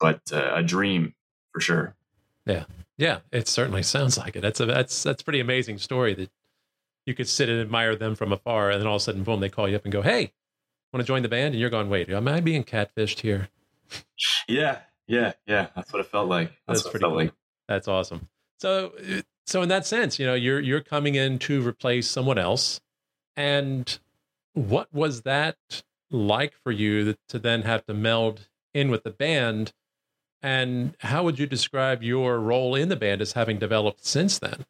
but 0.00 0.20
uh, 0.32 0.52
a 0.54 0.62
dream 0.62 1.14
for 1.52 1.60
sure. 1.60 1.94
Yeah, 2.46 2.64
yeah, 2.96 3.18
it 3.32 3.48
certainly 3.48 3.82
sounds 3.82 4.16
like 4.16 4.36
it. 4.36 4.40
That's 4.40 4.60
a 4.60 4.66
that's 4.66 5.02
that's 5.02 5.22
a 5.22 5.24
pretty 5.24 5.40
amazing 5.40 5.78
story 5.78 6.14
that 6.14 6.30
you 7.06 7.14
could 7.14 7.28
sit 7.28 7.48
and 7.48 7.60
admire 7.60 7.96
them 7.96 8.14
from 8.14 8.32
afar, 8.32 8.70
and 8.70 8.80
then 8.80 8.86
all 8.86 8.96
of 8.96 9.02
a 9.02 9.04
sudden, 9.04 9.22
boom, 9.22 9.40
they 9.40 9.48
call 9.48 9.68
you 9.68 9.76
up 9.76 9.84
and 9.84 9.92
go, 9.92 10.02
"Hey, 10.02 10.32
want 10.92 11.00
to 11.00 11.06
join 11.06 11.22
the 11.22 11.28
band?" 11.28 11.54
And 11.54 11.60
you're 11.60 11.70
going, 11.70 11.88
"Wait, 11.88 12.10
am 12.10 12.28
I 12.28 12.40
being 12.40 12.64
catfished 12.64 13.20
here?" 13.20 13.48
Yeah, 14.48 14.80
yeah, 15.06 15.34
yeah. 15.46 15.68
That's 15.74 15.92
what 15.92 16.00
it 16.00 16.06
felt 16.06 16.28
like. 16.28 16.50
That's, 16.66 16.82
that's 16.82 16.90
pretty 16.90 17.04
cool. 17.04 17.16
like. 17.16 17.32
That's 17.68 17.88
awesome. 17.88 18.28
So, 18.58 18.92
so 19.46 19.62
in 19.62 19.68
that 19.68 19.86
sense, 19.86 20.18
you 20.18 20.26
know, 20.26 20.34
you're 20.34 20.60
you're 20.60 20.80
coming 20.80 21.14
in 21.14 21.38
to 21.40 21.66
replace 21.66 22.08
someone 22.08 22.38
else, 22.38 22.80
and 23.36 23.98
what 24.54 24.92
was 24.92 25.22
that 25.22 25.56
like 26.10 26.54
for 26.64 26.72
you 26.72 27.14
to 27.28 27.38
then 27.38 27.62
have 27.62 27.84
to 27.86 27.94
meld 27.94 28.48
in 28.74 28.90
with 28.90 29.04
the 29.04 29.10
band? 29.10 29.72
And 30.42 30.94
how 31.00 31.24
would 31.24 31.38
you 31.38 31.46
describe 31.46 32.02
your 32.02 32.38
role 32.38 32.74
in 32.74 32.88
the 32.88 32.96
band 32.96 33.20
as 33.20 33.32
having 33.32 33.58
developed 33.58 34.04
since 34.04 34.38
then? 34.38 34.64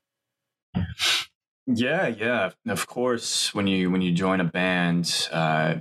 Yeah, 1.66 2.06
yeah. 2.08 2.50
Of 2.68 2.86
course, 2.86 3.52
when 3.54 3.66
you 3.66 3.90
when 3.90 4.00
you 4.02 4.12
join 4.12 4.40
a 4.40 4.44
band, 4.44 5.28
uh, 5.32 5.76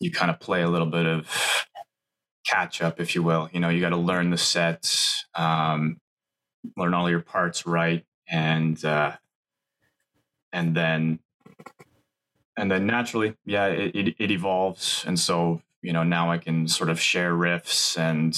you 0.00 0.10
kind 0.10 0.30
of 0.30 0.40
play 0.40 0.62
a 0.62 0.68
little 0.68 0.86
bit 0.88 1.06
of 1.06 1.28
catch 2.46 2.82
up, 2.82 3.00
if 3.00 3.14
you 3.14 3.22
will. 3.22 3.48
You 3.52 3.60
know, 3.60 3.68
you 3.68 3.80
got 3.80 3.90
to 3.90 3.96
learn 3.96 4.30
the 4.30 4.38
sets, 4.38 5.26
um, 5.34 6.00
learn 6.76 6.94
all 6.94 7.10
your 7.10 7.20
parts 7.20 7.66
right, 7.66 8.04
and 8.28 8.82
uh, 8.84 9.16
and 10.52 10.76
then 10.76 11.20
and 12.56 12.70
then 12.70 12.86
naturally, 12.86 13.36
yeah, 13.44 13.66
it, 13.66 13.94
it, 13.94 14.14
it 14.18 14.30
evolves, 14.30 15.04
and 15.06 15.18
so 15.18 15.62
you 15.82 15.92
know 15.92 16.02
now 16.02 16.30
I 16.30 16.38
can 16.38 16.68
sort 16.68 16.90
of 16.90 17.00
share 17.00 17.32
riffs 17.34 17.98
and 17.98 18.36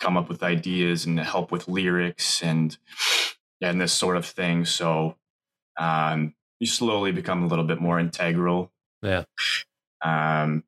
come 0.00 0.16
up 0.16 0.28
with 0.28 0.42
ideas 0.42 1.06
and 1.06 1.18
help 1.20 1.52
with 1.52 1.68
lyrics 1.68 2.42
and 2.42 2.76
and 3.60 3.80
this 3.80 3.92
sort 3.92 4.16
of 4.16 4.26
thing. 4.26 4.64
So 4.64 5.16
um, 5.78 6.34
you 6.60 6.66
slowly 6.66 7.12
become 7.12 7.42
a 7.42 7.46
little 7.46 7.64
bit 7.64 7.80
more 7.80 7.98
integral. 7.98 8.72
Yeah. 9.02 9.24
Um, 10.04 10.64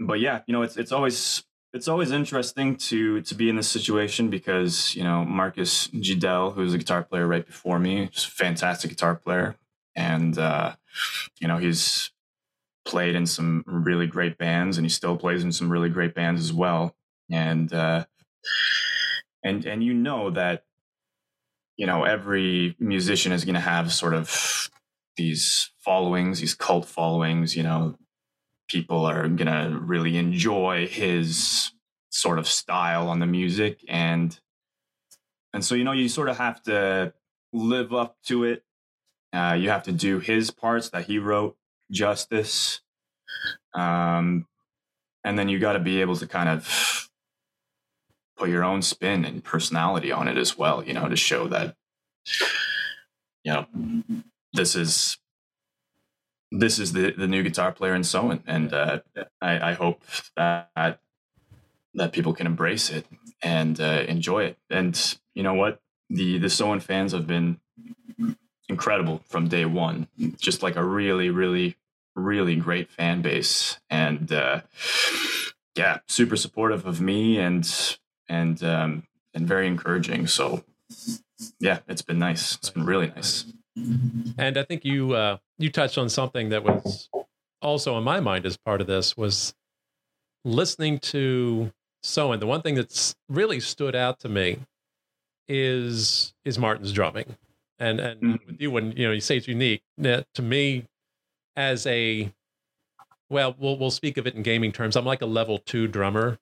but 0.00 0.20
yeah, 0.20 0.42
you 0.46 0.52
know, 0.52 0.62
it's 0.62 0.76
it's 0.76 0.92
always 0.92 1.44
it's 1.72 1.88
always 1.88 2.12
interesting 2.12 2.76
to 2.76 3.20
to 3.22 3.34
be 3.34 3.48
in 3.48 3.56
this 3.56 3.68
situation 3.68 4.30
because 4.30 4.94
you 4.94 5.04
know 5.04 5.24
Marcus 5.24 5.88
Jidell, 5.88 6.54
who's 6.54 6.74
a 6.74 6.78
guitar 6.78 7.02
player 7.02 7.26
right 7.26 7.46
before 7.46 7.78
me, 7.78 8.08
just 8.12 8.28
a 8.28 8.30
fantastic 8.30 8.90
guitar 8.90 9.14
player, 9.14 9.56
and 9.94 10.38
uh, 10.38 10.74
you 11.40 11.48
know 11.48 11.58
he's 11.58 12.10
played 12.84 13.14
in 13.14 13.26
some 13.26 13.64
really 13.66 14.06
great 14.06 14.38
bands, 14.38 14.78
and 14.78 14.84
he 14.84 14.88
still 14.88 15.16
plays 15.16 15.44
in 15.44 15.52
some 15.52 15.70
really 15.70 15.90
great 15.90 16.14
bands 16.14 16.40
as 16.40 16.52
well, 16.52 16.94
and 17.30 17.72
uh, 17.72 18.04
and 19.42 19.66
and 19.66 19.84
you 19.84 19.92
know 19.92 20.30
that 20.30 20.64
you 21.78 21.86
know, 21.86 22.04
every 22.04 22.76
musician 22.78 23.32
is 23.32 23.46
going 23.46 23.54
to 23.54 23.60
have 23.60 23.92
sort 23.92 24.12
of 24.12 24.68
these 25.16 25.70
followings, 25.78 26.40
these 26.40 26.54
cult 26.54 26.84
followings, 26.84 27.56
you 27.56 27.62
know, 27.62 27.96
people 28.68 29.06
are 29.06 29.26
going 29.28 29.46
to 29.46 29.78
really 29.80 30.18
enjoy 30.18 30.86
his 30.86 31.72
sort 32.10 32.38
of 32.38 32.46
style 32.46 33.08
on 33.08 33.20
the 33.20 33.26
music 33.26 33.84
and 33.88 34.40
and 35.54 35.64
so 35.64 35.74
you 35.74 35.84
know 35.84 35.92
you 35.92 36.08
sort 36.08 36.28
of 36.28 36.36
have 36.36 36.62
to 36.64 37.12
live 37.52 37.94
up 37.94 38.16
to 38.24 38.44
it. 38.44 38.64
Uh, 39.32 39.56
you 39.58 39.70
have 39.70 39.82
to 39.84 39.92
do 39.92 40.18
his 40.18 40.50
parts 40.50 40.90
that 40.90 41.06
he 41.06 41.18
wrote 41.18 41.56
justice. 41.90 42.80
Um, 43.74 44.46
and 45.24 45.38
then 45.38 45.48
you 45.48 45.58
got 45.58 45.72
to 45.72 45.78
be 45.78 46.00
able 46.00 46.16
to 46.16 46.26
kind 46.26 46.48
of 46.48 47.07
put 48.38 48.48
your 48.48 48.64
own 48.64 48.82
spin 48.82 49.24
and 49.24 49.42
personality 49.42 50.12
on 50.12 50.28
it 50.28 50.36
as 50.36 50.56
well, 50.56 50.84
you 50.84 50.92
know, 50.94 51.08
to 51.08 51.16
show 51.16 51.48
that, 51.48 51.74
you 53.42 53.52
know, 53.52 53.66
this 54.52 54.76
is 54.76 55.18
this 56.50 56.78
is 56.78 56.92
the 56.92 57.10
the 57.12 57.26
new 57.26 57.42
guitar 57.42 57.72
player 57.72 57.94
and 57.94 58.06
so 58.06 58.30
on. 58.30 58.42
And 58.46 58.72
uh, 58.72 59.00
I, 59.40 59.70
I 59.70 59.72
hope 59.74 60.02
that 60.36 61.00
that 61.94 62.12
people 62.12 62.32
can 62.32 62.46
embrace 62.46 62.90
it 62.90 63.06
and 63.42 63.80
uh, 63.80 64.04
enjoy 64.08 64.44
it. 64.44 64.58
And 64.70 65.18
you 65.34 65.42
know 65.42 65.54
what, 65.54 65.80
the 66.08 66.38
the 66.38 66.48
Soen 66.48 66.80
fans 66.80 67.12
have 67.12 67.26
been 67.26 67.60
incredible 68.68 69.22
from 69.26 69.48
day 69.48 69.64
one. 69.64 70.08
Just 70.38 70.62
like 70.62 70.76
a 70.76 70.84
really, 70.84 71.30
really, 71.30 71.76
really 72.14 72.56
great 72.56 72.90
fan 72.90 73.22
base, 73.22 73.78
and 73.90 74.32
uh, 74.32 74.62
yeah, 75.76 75.98
super 76.06 76.36
supportive 76.36 76.86
of 76.86 77.00
me 77.00 77.38
and 77.38 77.98
and 78.28 78.62
um, 78.62 79.04
and 79.34 79.46
very 79.46 79.66
encouraging. 79.66 80.26
So 80.26 80.64
yeah, 81.60 81.78
it's 81.88 82.02
been 82.02 82.18
nice. 82.18 82.56
It's 82.56 82.70
been 82.70 82.84
really 82.84 83.08
nice. 83.08 83.44
And 84.38 84.58
I 84.58 84.64
think 84.64 84.84
you 84.84 85.14
uh, 85.14 85.38
you 85.58 85.70
touched 85.70 85.98
on 85.98 86.08
something 86.08 86.48
that 86.48 86.64
was 86.64 87.08
also 87.62 87.96
in 87.98 88.04
my 88.04 88.20
mind 88.20 88.46
as 88.46 88.56
part 88.56 88.80
of 88.80 88.86
this 88.86 89.16
was 89.16 89.54
listening 90.44 90.98
to 90.98 91.72
Soen. 92.02 92.40
The 92.40 92.46
one 92.46 92.62
thing 92.62 92.74
that's 92.74 93.14
really 93.28 93.60
stood 93.60 93.94
out 93.94 94.18
to 94.20 94.28
me 94.28 94.58
is 95.48 96.34
is 96.44 96.58
Martin's 96.58 96.92
drumming, 96.92 97.36
and 97.78 98.00
and 98.00 98.20
mm-hmm. 98.20 98.46
with 98.46 98.60
you 98.60 98.70
when 98.70 98.92
you 98.92 99.06
know 99.06 99.12
you 99.12 99.20
say 99.20 99.36
it's 99.36 99.48
unique 99.48 99.82
to 100.02 100.42
me 100.42 100.84
as 101.56 101.86
a 101.86 102.32
well, 103.30 103.54
we'll 103.58 103.78
we'll 103.78 103.90
speak 103.90 104.16
of 104.16 104.26
it 104.26 104.34
in 104.34 104.42
gaming 104.42 104.72
terms. 104.72 104.96
I'm 104.96 105.04
like 105.04 105.22
a 105.22 105.26
level 105.26 105.58
two 105.58 105.86
drummer 105.86 106.38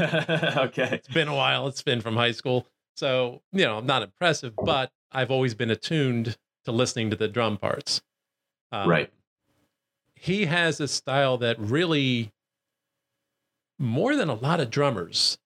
okay. 0.56 0.88
It's 0.92 1.08
been 1.08 1.28
a 1.28 1.34
while. 1.34 1.66
It's 1.68 1.82
been 1.82 2.00
from 2.00 2.16
high 2.16 2.32
school. 2.32 2.66
So, 2.96 3.42
you 3.52 3.64
know, 3.64 3.78
I'm 3.78 3.86
not 3.86 4.02
impressive, 4.02 4.54
but 4.56 4.90
I've 5.12 5.30
always 5.30 5.54
been 5.54 5.70
attuned 5.70 6.36
to 6.64 6.72
listening 6.72 7.10
to 7.10 7.16
the 7.16 7.28
drum 7.28 7.56
parts. 7.56 8.02
Um, 8.72 8.88
right. 8.88 9.12
He 10.14 10.46
has 10.46 10.80
a 10.80 10.88
style 10.88 11.38
that 11.38 11.58
really, 11.58 12.30
more 13.78 14.14
than 14.14 14.28
a 14.28 14.34
lot 14.34 14.60
of 14.60 14.70
drummers, 14.70 15.38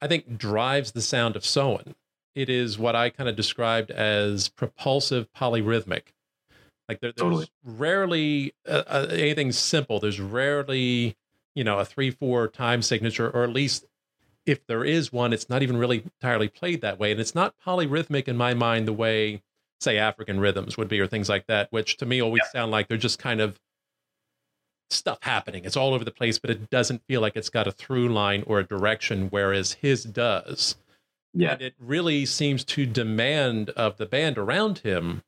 I 0.00 0.06
think 0.06 0.36
drives 0.36 0.92
the 0.92 1.00
sound 1.00 1.36
of 1.36 1.44
Soen. 1.44 1.94
It 2.34 2.48
is 2.48 2.78
what 2.78 2.96
I 2.96 3.10
kind 3.10 3.28
of 3.28 3.36
described 3.36 3.90
as 3.90 4.48
propulsive 4.48 5.28
polyrhythmic. 5.32 6.02
Like 6.88 7.00
there, 7.00 7.12
there's 7.12 7.22
totally. 7.22 7.48
rarely 7.64 8.54
uh, 8.68 8.82
uh, 8.86 9.06
anything 9.10 9.52
simple. 9.52 10.00
There's 10.00 10.20
rarely 10.20 11.16
you 11.54 11.64
know, 11.64 11.78
a 11.78 11.84
three, 11.84 12.10
four 12.10 12.48
time 12.48 12.82
signature, 12.82 13.30
or 13.30 13.44
at 13.44 13.50
least 13.50 13.86
if 14.46 14.66
there 14.66 14.84
is 14.84 15.12
one, 15.12 15.32
it's 15.32 15.48
not 15.48 15.62
even 15.62 15.76
really 15.76 16.02
entirely 16.20 16.48
played 16.48 16.80
that 16.80 16.98
way. 16.98 17.12
And 17.12 17.20
it's 17.20 17.34
not 17.34 17.54
polyrhythmic 17.64 18.26
in 18.28 18.36
my 18.36 18.54
mind 18.54 18.88
the 18.88 18.92
way, 18.92 19.42
say, 19.80 19.98
African 19.98 20.40
rhythms 20.40 20.76
would 20.76 20.88
be, 20.88 21.00
or 21.00 21.06
things 21.06 21.28
like 21.28 21.46
that, 21.46 21.70
which 21.70 21.96
to 21.98 22.06
me 22.06 22.20
always 22.20 22.42
yeah. 22.46 22.60
sound 22.60 22.70
like 22.70 22.88
they're 22.88 22.96
just 22.96 23.18
kind 23.18 23.40
of 23.40 23.60
stuff 24.90 25.18
happening. 25.22 25.64
It's 25.64 25.76
all 25.76 25.94
over 25.94 26.04
the 26.04 26.10
place, 26.10 26.38
but 26.38 26.50
it 26.50 26.70
doesn't 26.70 27.02
feel 27.06 27.20
like 27.20 27.36
it's 27.36 27.48
got 27.48 27.66
a 27.66 27.72
through 27.72 28.08
line 28.08 28.42
or 28.46 28.58
a 28.58 28.64
direction, 28.64 29.28
whereas 29.28 29.74
his 29.74 30.04
does. 30.04 30.76
Yeah. 31.32 31.52
And 31.52 31.62
it 31.62 31.74
really 31.78 32.26
seems 32.26 32.64
to 32.64 32.84
demand 32.84 33.70
of 33.70 33.96
the 33.96 34.06
band 34.06 34.38
around 34.38 34.78
him 34.78 35.22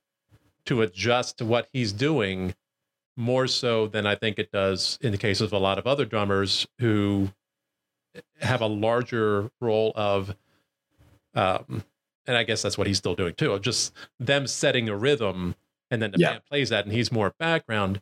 to 0.67 0.83
adjust 0.83 1.39
to 1.39 1.45
what 1.45 1.69
he's 1.73 1.93
doing 1.93 2.55
more 3.17 3.47
so 3.47 3.87
than 3.87 4.07
I 4.07 4.15
think 4.15 4.39
it 4.39 4.51
does 4.51 4.99
in 5.01 5.13
the 5.13 5.19
case 5.19 5.41
of 5.41 5.53
a 5.53 5.59
lot 5.59 5.79
of 5.79 5.87
other 5.87 6.05
drummers 6.05 6.67
who 6.79 7.31
have 8.41 8.61
a 8.61 8.67
larger 8.67 9.51
role 9.61 9.93
of, 9.95 10.37
um, 11.35 11.85
and 12.27 12.37
I 12.37 12.45
guess 12.45 12.63
that's 12.63 12.79
what 12.79 12.87
he's 12.87 12.99
still 12.99 13.15
doing 13.15 13.35
too, 13.35 13.59
just 13.61 13.93
them 14.19 14.47
setting 14.47 14.89
a 14.89 14.97
rhythm 14.97 15.55
and 15.91 16.03
then 16.03 16.11
the 16.11 16.19
yeah. 16.19 16.33
band 16.33 16.45
plays 16.47 16.71
that 16.71 16.85
and 16.85 16.93
he's 16.93 17.13
more 17.13 17.35
background. 17.39 18.01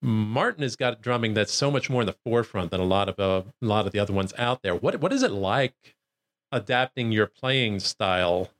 Martin 0.00 0.62
has 0.62 0.76
got 0.76 1.00
drumming 1.00 1.34
that's 1.34 1.52
so 1.52 1.70
much 1.70 1.88
more 1.88 2.02
in 2.02 2.06
the 2.06 2.16
forefront 2.24 2.70
than 2.70 2.80
a 2.80 2.84
lot 2.84 3.08
of 3.08 3.18
uh, 3.18 3.42
a 3.62 3.64
lot 3.64 3.86
of 3.86 3.92
the 3.92 3.98
other 3.98 4.12
ones 4.12 4.34
out 4.36 4.62
there. 4.62 4.74
What 4.74 5.00
what 5.00 5.12
is 5.12 5.22
it 5.22 5.30
like 5.30 5.96
adapting 6.52 7.10
your 7.10 7.26
playing 7.26 7.80
style 7.80 8.50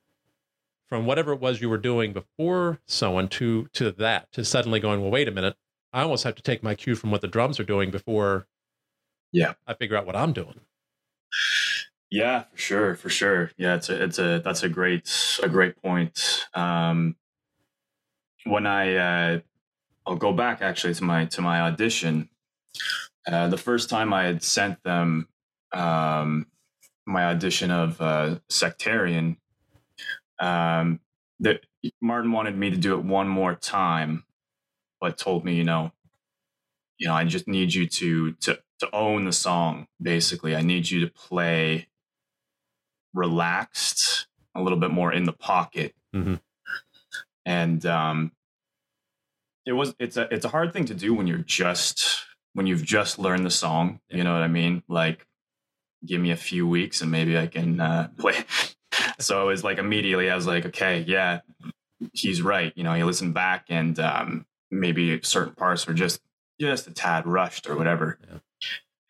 from 0.88 1.06
whatever 1.06 1.32
it 1.32 1.40
was 1.40 1.60
you 1.60 1.68
were 1.68 1.78
doing 1.78 2.12
before 2.12 2.80
Soen 2.86 3.28
to 3.28 3.68
to 3.74 3.92
that 3.92 4.32
to 4.32 4.44
suddenly 4.44 4.80
going 4.80 5.02
well 5.02 5.10
wait 5.10 5.28
a 5.28 5.32
minute 5.32 5.56
I 5.94 6.02
almost 6.02 6.24
have 6.24 6.34
to 6.34 6.42
take 6.42 6.62
my 6.62 6.74
cue 6.74 6.96
from 6.96 7.10
what 7.10 7.20
the 7.20 7.28
drums 7.28 7.58
are 7.60 7.64
doing 7.64 7.90
before 7.90 8.46
yeah 9.32 9.54
I 9.66 9.74
figure 9.74 9.96
out 9.96 10.06
what 10.06 10.16
I'm 10.16 10.32
doing. 10.32 10.60
Yeah, 12.10 12.44
for 12.52 12.58
sure, 12.58 12.94
for 12.94 13.08
sure. 13.08 13.50
Yeah, 13.56 13.74
it's 13.76 13.88
a 13.88 14.04
it's 14.04 14.18
a 14.18 14.40
that's 14.44 14.62
a 14.62 14.68
great 14.68 15.10
a 15.42 15.48
great 15.48 15.80
point. 15.82 16.46
Um, 16.54 17.16
when 18.44 18.66
I 18.66 18.94
uh, 18.94 19.40
I'll 20.06 20.16
go 20.16 20.32
back 20.32 20.62
actually 20.62 20.94
to 20.94 21.04
my 21.04 21.26
to 21.26 21.40
my 21.40 21.60
audition. 21.62 22.28
Uh, 23.26 23.48
the 23.48 23.56
first 23.56 23.88
time 23.88 24.12
I 24.12 24.24
had 24.24 24.42
sent 24.42 24.82
them 24.82 25.28
um, 25.72 26.46
my 27.06 27.24
audition 27.24 27.70
of 27.70 28.00
uh, 28.00 28.36
Sectarian, 28.48 29.38
um, 30.38 31.00
that 31.40 31.64
Martin 32.00 32.32
wanted 32.32 32.56
me 32.56 32.70
to 32.70 32.76
do 32.76 32.94
it 32.94 33.04
one 33.04 33.28
more 33.28 33.54
time 33.54 34.24
but 35.04 35.18
told 35.18 35.44
me, 35.44 35.54
you 35.54 35.64
know, 35.64 35.92
you 36.96 37.06
know, 37.06 37.12
I 37.12 37.24
just 37.24 37.46
need 37.46 37.74
you 37.74 37.86
to 37.86 38.32
to 38.32 38.58
to 38.78 38.88
own 38.94 39.26
the 39.26 39.32
song. 39.32 39.86
Basically, 40.00 40.56
I 40.56 40.62
need 40.62 40.88
you 40.88 41.00
to 41.00 41.12
play 41.12 41.88
relaxed, 43.12 44.28
a 44.54 44.62
little 44.62 44.78
bit 44.78 44.90
more 44.90 45.12
in 45.12 45.24
the 45.24 45.34
pocket, 45.34 45.94
mm-hmm. 46.16 46.36
and 47.44 47.84
um, 47.84 48.32
it 49.66 49.72
was 49.72 49.94
it's 49.98 50.16
a 50.16 50.26
it's 50.32 50.46
a 50.46 50.48
hard 50.48 50.72
thing 50.72 50.86
to 50.86 50.94
do 50.94 51.12
when 51.12 51.26
you're 51.26 51.36
just 51.36 52.24
when 52.54 52.66
you've 52.66 52.82
just 52.82 53.18
learned 53.18 53.44
the 53.44 53.50
song. 53.50 54.00
You 54.08 54.24
know 54.24 54.32
what 54.32 54.42
I 54.42 54.48
mean? 54.48 54.82
Like, 54.88 55.26
give 56.06 56.18
me 56.18 56.30
a 56.30 56.36
few 56.36 56.66
weeks 56.66 57.02
and 57.02 57.10
maybe 57.10 57.36
I 57.36 57.46
can 57.46 57.78
uh, 57.78 58.08
play. 58.18 58.36
so 59.18 59.42
it 59.42 59.52
was 59.52 59.64
like 59.64 59.76
immediately 59.76 60.30
I 60.30 60.34
was 60.34 60.46
like, 60.46 60.64
okay, 60.64 61.04
yeah, 61.06 61.40
he's 62.14 62.40
right. 62.40 62.72
You 62.74 62.84
know, 62.84 62.94
he 62.94 63.04
listened 63.04 63.34
back 63.34 63.66
and 63.68 63.98
um, 63.98 64.46
maybe 64.74 65.20
certain 65.22 65.54
parts 65.54 65.86
were 65.86 65.94
just 65.94 66.20
just 66.60 66.86
a 66.86 66.92
tad 66.92 67.26
rushed 67.26 67.68
or 67.68 67.76
whatever. 67.76 68.18
Yeah. 68.28 68.38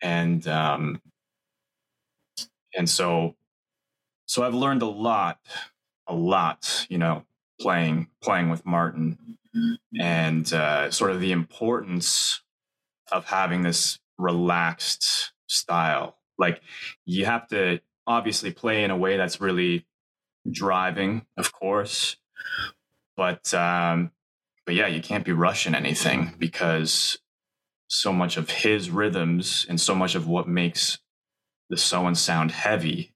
And 0.01 0.47
um, 0.47 1.01
and 2.75 2.89
so 2.89 3.35
so 4.27 4.43
I've 4.43 4.53
learned 4.53 4.81
a 4.81 4.87
lot, 4.87 5.39
a 6.07 6.13
lot. 6.13 6.85
You 6.89 6.97
know, 6.97 7.25
playing 7.59 8.07
playing 8.21 8.49
with 8.49 8.65
Martin 8.65 9.37
and 9.99 10.51
uh, 10.53 10.91
sort 10.91 11.11
of 11.11 11.21
the 11.21 11.31
importance 11.31 12.41
of 13.11 13.25
having 13.25 13.61
this 13.61 13.99
relaxed 14.17 15.31
style. 15.47 16.17
Like 16.37 16.61
you 17.05 17.25
have 17.25 17.47
to 17.49 17.79
obviously 18.05 18.51
play 18.51 18.83
in 18.83 18.91
a 18.91 18.97
way 18.97 19.17
that's 19.17 19.39
really 19.39 19.85
driving, 20.49 21.25
of 21.37 21.53
course, 21.53 22.17
but 23.15 23.53
um, 23.53 24.11
but 24.65 24.75
yeah, 24.75 24.87
you 24.87 25.01
can't 25.01 25.25
be 25.25 25.31
rushing 25.31 25.75
anything 25.75 26.35
because 26.37 27.17
so 27.87 28.11
much 28.11 28.37
of 28.37 28.49
his 28.49 28.89
rhythms 28.89 29.65
and 29.69 29.79
so 29.79 29.93
much 29.93 30.15
of 30.15 30.27
what 30.27 30.47
makes 30.47 30.97
the 31.69 31.77
Soen 31.77 32.15
sound 32.15 32.51
heavy, 32.51 33.13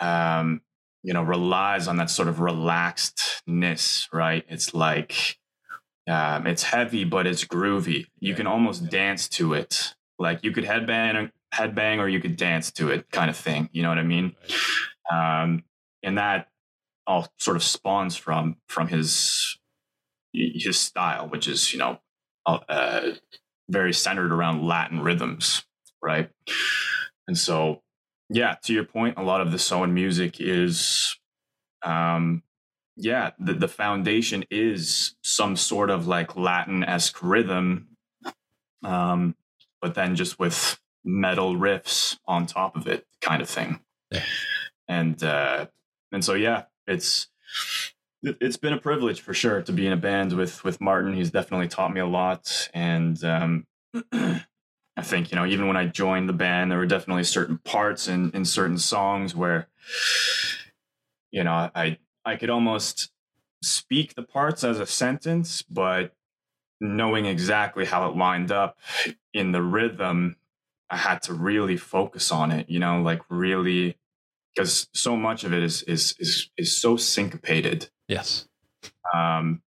um, 0.00 0.62
you 1.02 1.12
know, 1.12 1.22
relies 1.22 1.88
on 1.88 1.96
that 1.96 2.10
sort 2.10 2.28
of 2.28 2.36
relaxedness, 2.36 4.06
right? 4.12 4.44
It's 4.48 4.74
like 4.74 5.38
um, 6.08 6.46
it's 6.46 6.62
heavy, 6.62 7.04
but 7.04 7.26
it's 7.26 7.44
groovy. 7.44 8.06
You 8.18 8.34
can 8.34 8.46
almost 8.46 8.90
dance 8.90 9.28
to 9.30 9.54
it. 9.54 9.94
Like 10.18 10.42
you 10.42 10.52
could 10.52 10.64
headbang, 10.64 11.30
headbang, 11.54 11.98
or 11.98 12.08
you 12.08 12.20
could 12.20 12.36
dance 12.36 12.70
to 12.72 12.90
it, 12.90 13.10
kind 13.10 13.30
of 13.30 13.36
thing. 13.36 13.68
You 13.72 13.82
know 13.82 13.88
what 13.88 13.98
I 13.98 14.02
mean? 14.02 14.34
Um, 15.10 15.64
and 16.02 16.18
that 16.18 16.48
all 17.06 17.28
sort 17.38 17.56
of 17.56 17.62
spawns 17.62 18.16
from 18.16 18.56
from 18.68 18.88
his 18.88 19.58
his 20.32 20.78
style, 20.78 21.28
which 21.28 21.48
is 21.48 21.72
you 21.72 21.78
know 21.78 21.98
uh, 22.46 23.12
very 23.68 23.92
centered 23.92 24.32
around 24.32 24.66
Latin 24.66 25.00
rhythms, 25.00 25.64
right? 26.02 26.30
And 27.28 27.38
so, 27.38 27.82
yeah, 28.28 28.56
to 28.64 28.72
your 28.72 28.84
point, 28.84 29.18
a 29.18 29.22
lot 29.22 29.40
of 29.40 29.52
the 29.52 29.58
Soen 29.58 29.92
music 29.92 30.40
is 30.40 31.16
um, 31.82 32.42
yeah, 32.96 33.30
the, 33.38 33.54
the 33.54 33.68
foundation 33.68 34.44
is 34.50 35.14
some 35.22 35.56
sort 35.56 35.90
of 35.90 36.06
like 36.06 36.36
Latin 36.36 36.84
esque 36.84 37.22
rhythm, 37.22 37.88
um, 38.84 39.34
but 39.80 39.94
then 39.94 40.16
just 40.16 40.38
with 40.38 40.78
metal 41.04 41.56
riffs 41.56 42.18
on 42.26 42.46
top 42.46 42.76
of 42.76 42.86
it, 42.86 43.06
kind 43.20 43.40
of 43.40 43.48
thing. 43.48 43.80
Yeah. 44.10 44.22
And 44.88 45.22
uh, 45.22 45.66
and 46.12 46.24
so 46.24 46.34
yeah, 46.34 46.64
it's 46.86 47.28
it's 48.22 48.56
been 48.56 48.72
a 48.72 48.80
privilege 48.80 49.20
for 49.20 49.32
sure 49.34 49.62
to 49.62 49.72
be 49.72 49.86
in 49.86 49.92
a 49.92 49.96
band 49.96 50.32
with 50.32 50.62
with 50.64 50.80
Martin. 50.80 51.14
He's 51.14 51.30
definitely 51.30 51.68
taught 51.68 51.92
me 51.92 52.00
a 52.00 52.06
lot, 52.06 52.70
and 52.74 53.22
um, 53.24 53.66
I 54.12 55.02
think 55.02 55.30
you 55.30 55.36
know 55.36 55.46
even 55.46 55.66
when 55.66 55.76
I 55.76 55.86
joined 55.86 56.28
the 56.28 56.34
band, 56.34 56.70
there 56.70 56.78
were 56.78 56.86
definitely 56.86 57.24
certain 57.24 57.58
parts 57.58 58.08
in 58.08 58.30
in 58.32 58.44
certain 58.44 58.78
songs 58.78 59.34
where 59.34 59.68
you 61.30 61.44
know 61.44 61.70
I 61.74 61.98
I 62.24 62.36
could 62.36 62.50
almost 62.50 63.10
speak 63.62 64.14
the 64.14 64.22
parts 64.22 64.64
as 64.64 64.80
a 64.80 64.86
sentence, 64.86 65.62
but 65.62 66.14
knowing 66.80 67.26
exactly 67.26 67.84
how 67.84 68.08
it 68.08 68.16
lined 68.16 68.50
up 68.50 68.78
in 69.34 69.52
the 69.52 69.62
rhythm, 69.62 70.36
I 70.88 70.96
had 70.96 71.22
to 71.22 71.34
really 71.34 71.76
focus 71.76 72.32
on 72.32 72.50
it, 72.50 72.70
you 72.70 72.78
know, 72.78 73.02
like 73.02 73.20
really 73.28 73.96
because 74.54 74.88
so 74.94 75.16
much 75.16 75.44
of 75.44 75.52
it 75.52 75.62
is 75.62 75.82
is 75.82 76.14
is 76.18 76.50
is 76.56 76.76
so 76.76 76.96
syncopated. 76.96 77.90
Yes. 78.08 78.46
Um 79.14 79.62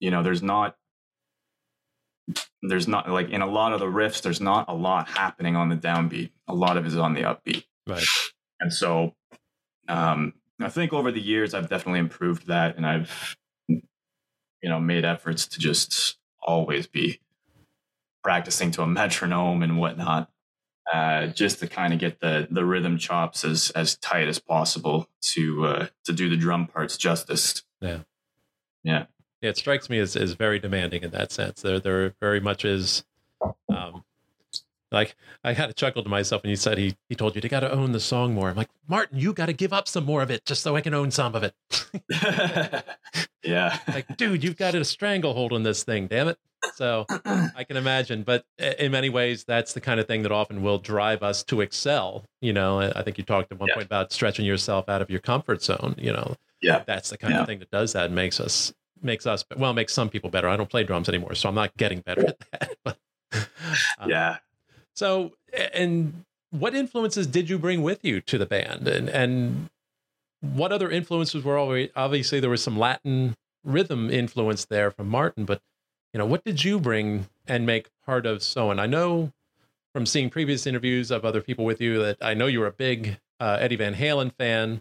you 0.00 0.10
know, 0.10 0.22
there's 0.22 0.42
not 0.42 0.76
there's 2.62 2.88
not 2.88 3.10
like 3.10 3.30
in 3.30 3.42
a 3.42 3.46
lot 3.46 3.72
of 3.72 3.80
the 3.80 3.86
riffs 3.86 4.22
there's 4.22 4.40
not 4.40 4.66
a 4.68 4.74
lot 4.74 5.08
happening 5.08 5.56
on 5.56 5.68
the 5.68 5.76
downbeat. 5.76 6.30
A 6.48 6.54
lot 6.54 6.76
of 6.76 6.84
it 6.84 6.88
is 6.88 6.98
on 6.98 7.14
the 7.14 7.22
upbeat. 7.22 7.64
Right. 7.86 8.04
And 8.60 8.72
so 8.72 9.14
um 9.88 10.34
I 10.60 10.68
think 10.68 10.92
over 10.92 11.10
the 11.10 11.20
years 11.20 11.54
I've 11.54 11.68
definitely 11.68 12.00
improved 12.00 12.46
that, 12.46 12.76
and 12.76 12.86
I've 12.86 13.36
you 13.68 13.82
know 14.62 14.80
made 14.80 15.04
efforts 15.04 15.46
to 15.48 15.58
just 15.58 16.16
always 16.40 16.86
be 16.86 17.20
practicing 18.22 18.70
to 18.72 18.82
a 18.82 18.86
metronome 18.86 19.62
and 19.62 19.78
whatnot, 19.78 20.30
uh, 20.92 21.26
just 21.28 21.60
to 21.60 21.66
kind 21.66 21.92
of 21.92 21.98
get 21.98 22.20
the 22.20 22.46
the 22.50 22.64
rhythm 22.64 22.98
chops 22.98 23.44
as 23.44 23.70
as 23.70 23.96
tight 23.96 24.28
as 24.28 24.38
possible 24.38 25.08
to 25.20 25.66
uh, 25.66 25.86
to 26.04 26.12
do 26.12 26.28
the 26.28 26.36
drum 26.36 26.66
parts 26.66 26.96
justice. 26.96 27.62
Yeah, 27.80 28.00
yeah. 28.82 29.06
Yeah, 29.40 29.50
it 29.50 29.58
strikes 29.58 29.90
me 29.90 29.98
as, 29.98 30.16
as 30.16 30.32
very 30.32 30.58
demanding 30.58 31.02
in 31.02 31.10
that 31.10 31.30
sense. 31.30 31.60
There, 31.60 31.78
there 31.78 32.14
very 32.18 32.40
much 32.40 32.64
is 32.64 33.04
um, 33.68 34.04
like 34.94 35.16
I 35.42 35.52
had 35.52 35.68
a 35.68 35.74
chuckle 35.74 36.02
to 36.02 36.08
myself 36.08 36.42
when 36.42 36.50
you 36.50 36.56
said 36.56 36.78
he 36.78 36.96
he 37.08 37.14
told 37.14 37.34
you 37.34 37.40
to 37.42 37.48
got 37.48 37.60
to 37.60 37.70
own 37.70 37.92
the 37.92 38.00
song 38.00 38.32
more. 38.32 38.48
I'm 38.48 38.56
like 38.56 38.70
Martin, 38.88 39.18
you 39.18 39.34
got 39.34 39.46
to 39.46 39.52
give 39.52 39.72
up 39.72 39.88
some 39.88 40.04
more 40.04 40.22
of 40.22 40.30
it 40.30 40.46
just 40.46 40.62
so 40.62 40.76
I 40.76 40.80
can 40.80 40.94
own 40.94 41.10
some 41.10 41.34
of 41.34 41.42
it. 41.42 41.54
yeah, 43.42 43.78
like 43.88 44.16
dude, 44.16 44.42
you've 44.42 44.56
got 44.56 44.74
a 44.74 44.84
stranglehold 44.84 45.52
on 45.52 45.62
this 45.62 45.82
thing. 45.82 46.06
Damn 46.06 46.28
it. 46.28 46.38
So 46.74 47.06
I 47.08 47.64
can 47.64 47.76
imagine, 47.76 48.22
but 48.22 48.44
in 48.58 48.92
many 48.92 49.08
ways, 49.08 49.44
that's 49.44 49.72
the 49.72 49.80
kind 49.80 50.00
of 50.00 50.06
thing 50.06 50.22
that 50.22 50.32
often 50.32 50.62
will 50.62 50.78
drive 50.78 51.22
us 51.22 51.42
to 51.44 51.60
excel. 51.60 52.24
You 52.40 52.52
know, 52.52 52.80
I 52.80 53.02
think 53.02 53.18
you 53.18 53.24
talked 53.24 53.52
at 53.52 53.58
one 53.58 53.68
yeah. 53.68 53.74
point 53.74 53.86
about 53.86 54.12
stretching 54.12 54.44
yourself 54.44 54.88
out 54.88 55.02
of 55.02 55.10
your 55.10 55.20
comfort 55.20 55.62
zone. 55.62 55.94
You 55.98 56.12
know, 56.12 56.36
yeah, 56.60 56.82
that's 56.86 57.10
the 57.10 57.18
kind 57.18 57.34
yeah. 57.34 57.40
of 57.40 57.46
thing 57.46 57.58
that 57.60 57.70
does 57.70 57.92
that 57.92 58.06
and 58.06 58.14
makes 58.14 58.40
us 58.40 58.72
makes 59.02 59.26
us 59.26 59.44
well 59.56 59.72
makes 59.72 59.92
some 59.92 60.08
people 60.08 60.30
better. 60.30 60.48
I 60.48 60.56
don't 60.56 60.70
play 60.70 60.84
drums 60.84 61.08
anymore, 61.08 61.34
so 61.34 61.48
I'm 61.48 61.54
not 61.54 61.76
getting 61.76 62.00
better 62.00 62.26
at 62.28 62.38
that. 62.50 62.76
But, 62.84 62.98
um, 63.98 64.10
yeah, 64.10 64.36
so, 64.94 65.32
and 65.72 66.24
what 66.50 66.74
influences 66.74 67.26
did 67.26 67.50
you 67.50 67.58
bring 67.58 67.82
with 67.82 68.04
you 68.04 68.20
to 68.22 68.38
the 68.38 68.46
band, 68.46 68.86
and 68.86 69.08
and 69.08 69.68
what 70.40 70.72
other 70.72 70.90
influences 70.90 71.44
were 71.44 71.58
already? 71.58 71.90
Obviously, 71.96 72.40
there 72.40 72.50
was 72.50 72.62
some 72.62 72.78
Latin 72.78 73.34
rhythm 73.64 74.10
influence 74.10 74.64
there 74.66 74.90
from 74.90 75.08
Martin, 75.08 75.44
but 75.44 75.60
you 76.14 76.18
know, 76.18 76.26
what 76.26 76.44
did 76.44 76.64
you 76.64 76.78
bring 76.78 77.26
and 77.46 77.66
make 77.66 77.90
part 78.06 78.24
of 78.24 78.42
Soen? 78.42 78.78
I 78.78 78.86
know 78.86 79.32
from 79.92 80.06
seeing 80.06 80.30
previous 80.30 80.66
interviews 80.66 81.10
of 81.10 81.24
other 81.24 81.42
people 81.42 81.64
with 81.64 81.80
you 81.80 81.98
that 82.02 82.18
I 82.22 82.34
know 82.34 82.46
you 82.46 82.60
were 82.60 82.68
a 82.68 82.72
big 82.72 83.18
uh, 83.40 83.58
Eddie 83.60 83.76
Van 83.76 83.94
Halen 83.94 84.32
fan, 84.32 84.80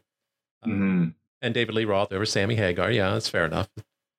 uh, 0.64 0.68
mm-hmm. 0.68 1.08
and 1.42 1.54
David 1.54 1.74
Lee 1.74 1.86
Roth. 1.86 2.10
There 2.10 2.20
was 2.20 2.32
Sammy 2.32 2.56
Hagar. 2.56 2.92
Yeah, 2.92 3.12
that's 3.12 3.28
fair 3.28 3.46
enough. 3.46 3.68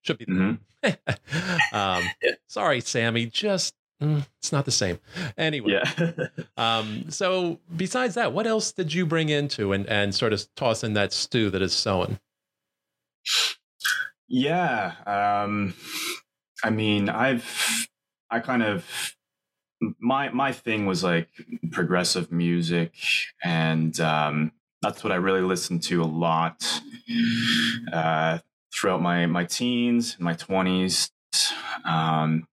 Should 0.03 0.19
be. 0.19 0.27
Mm-hmm. 0.27 1.73
um. 1.73 2.03
Sorry, 2.49 2.81
Sammy. 2.81 3.27
Just 3.27 3.75
Mm, 4.03 4.27
it's 4.39 4.53
not 4.53 4.65
the 4.65 4.73
same. 4.73 4.99
Anyway, 5.39 5.73
yeah. 5.73 6.11
um, 6.57 7.11
so 7.11 7.61
besides 7.75 8.17
that, 8.17 8.33
what 8.33 8.47
else 8.47 8.73
did 8.73 8.93
you 8.93 9.07
bring 9.07 9.29
into 9.29 9.73
and 9.73 9.87
and 9.87 10.15
sort 10.15 10.33
of 10.33 10.53
toss 10.57 10.83
in 10.83 10.95
that 10.95 11.13
stew 11.13 11.49
that 11.51 11.63
is 11.63 11.73
Soen? 11.73 12.19
Yeah, 14.27 14.95
um, 15.07 15.75
I 16.65 16.71
mean, 16.71 17.11
I've 17.11 17.89
I 18.31 18.41
kind 18.41 18.63
of 18.63 19.15
my 20.01 20.31
my 20.31 20.51
thing 20.51 20.87
was 20.87 21.05
like 21.05 21.29
progressive 21.71 22.33
music, 22.33 22.95
and 23.43 23.99
um, 24.01 24.51
that's 24.81 25.05
what 25.05 25.13
I 25.13 25.17
really 25.17 25.43
listened 25.43 25.83
to 25.85 26.03
a 26.03 26.07
lot 26.07 26.83
uh, 27.93 28.39
throughout 28.73 29.03
my 29.03 29.27
my 29.27 29.45
teens, 29.45 30.17
my 30.19 30.33
twenties. 30.33 31.11
Um, 31.85 32.49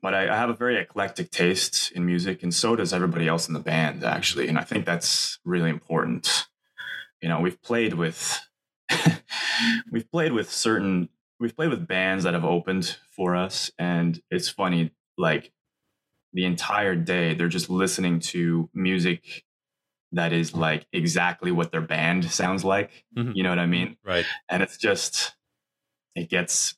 but 0.00 0.14
I, 0.14 0.32
I, 0.32 0.36
have 0.36 0.48
a 0.48 0.54
very 0.54 0.76
eclectic 0.76 1.30
taste 1.30 1.90
in 1.92 2.06
music, 2.06 2.42
and 2.42 2.54
so 2.54 2.76
does 2.76 2.92
everybody 2.92 3.26
else 3.26 3.48
in 3.48 3.54
the 3.54 3.60
band, 3.60 4.04
actually. 4.04 4.46
And 4.46 4.58
I 4.58 4.62
think 4.62 4.86
that's 4.86 5.38
really 5.44 5.70
important. 5.70 6.46
You 7.20 7.28
know, 7.28 7.40
we've 7.40 7.60
played 7.60 7.94
with 7.94 8.40
we've 9.90 10.10
played 10.10 10.32
with 10.32 10.52
certain 10.52 11.08
we've 11.40 11.56
played 11.56 11.70
with 11.70 11.88
bands 11.88 12.24
that 12.24 12.34
have 12.34 12.44
opened 12.44 12.98
for 13.10 13.34
us, 13.34 13.72
and 13.78 14.22
it's 14.30 14.48
funny, 14.48 14.92
like 15.18 15.50
the 16.32 16.44
entire 16.44 16.94
day 16.94 17.34
they're 17.34 17.48
just 17.48 17.68
listening 17.68 18.20
to 18.20 18.70
music 18.72 19.44
that 20.12 20.32
is 20.32 20.54
like 20.54 20.86
exactly 20.92 21.50
what 21.50 21.72
their 21.72 21.80
band 21.80 22.30
sounds 22.30 22.64
like. 22.64 23.04
Mm-hmm. 23.16 23.32
You 23.34 23.42
know 23.42 23.48
what 23.48 23.58
I 23.58 23.66
mean? 23.66 23.96
Right. 24.04 24.26
And 24.48 24.62
it's 24.62 24.76
just 24.76 25.34
it 26.14 26.28
gets 26.28 26.76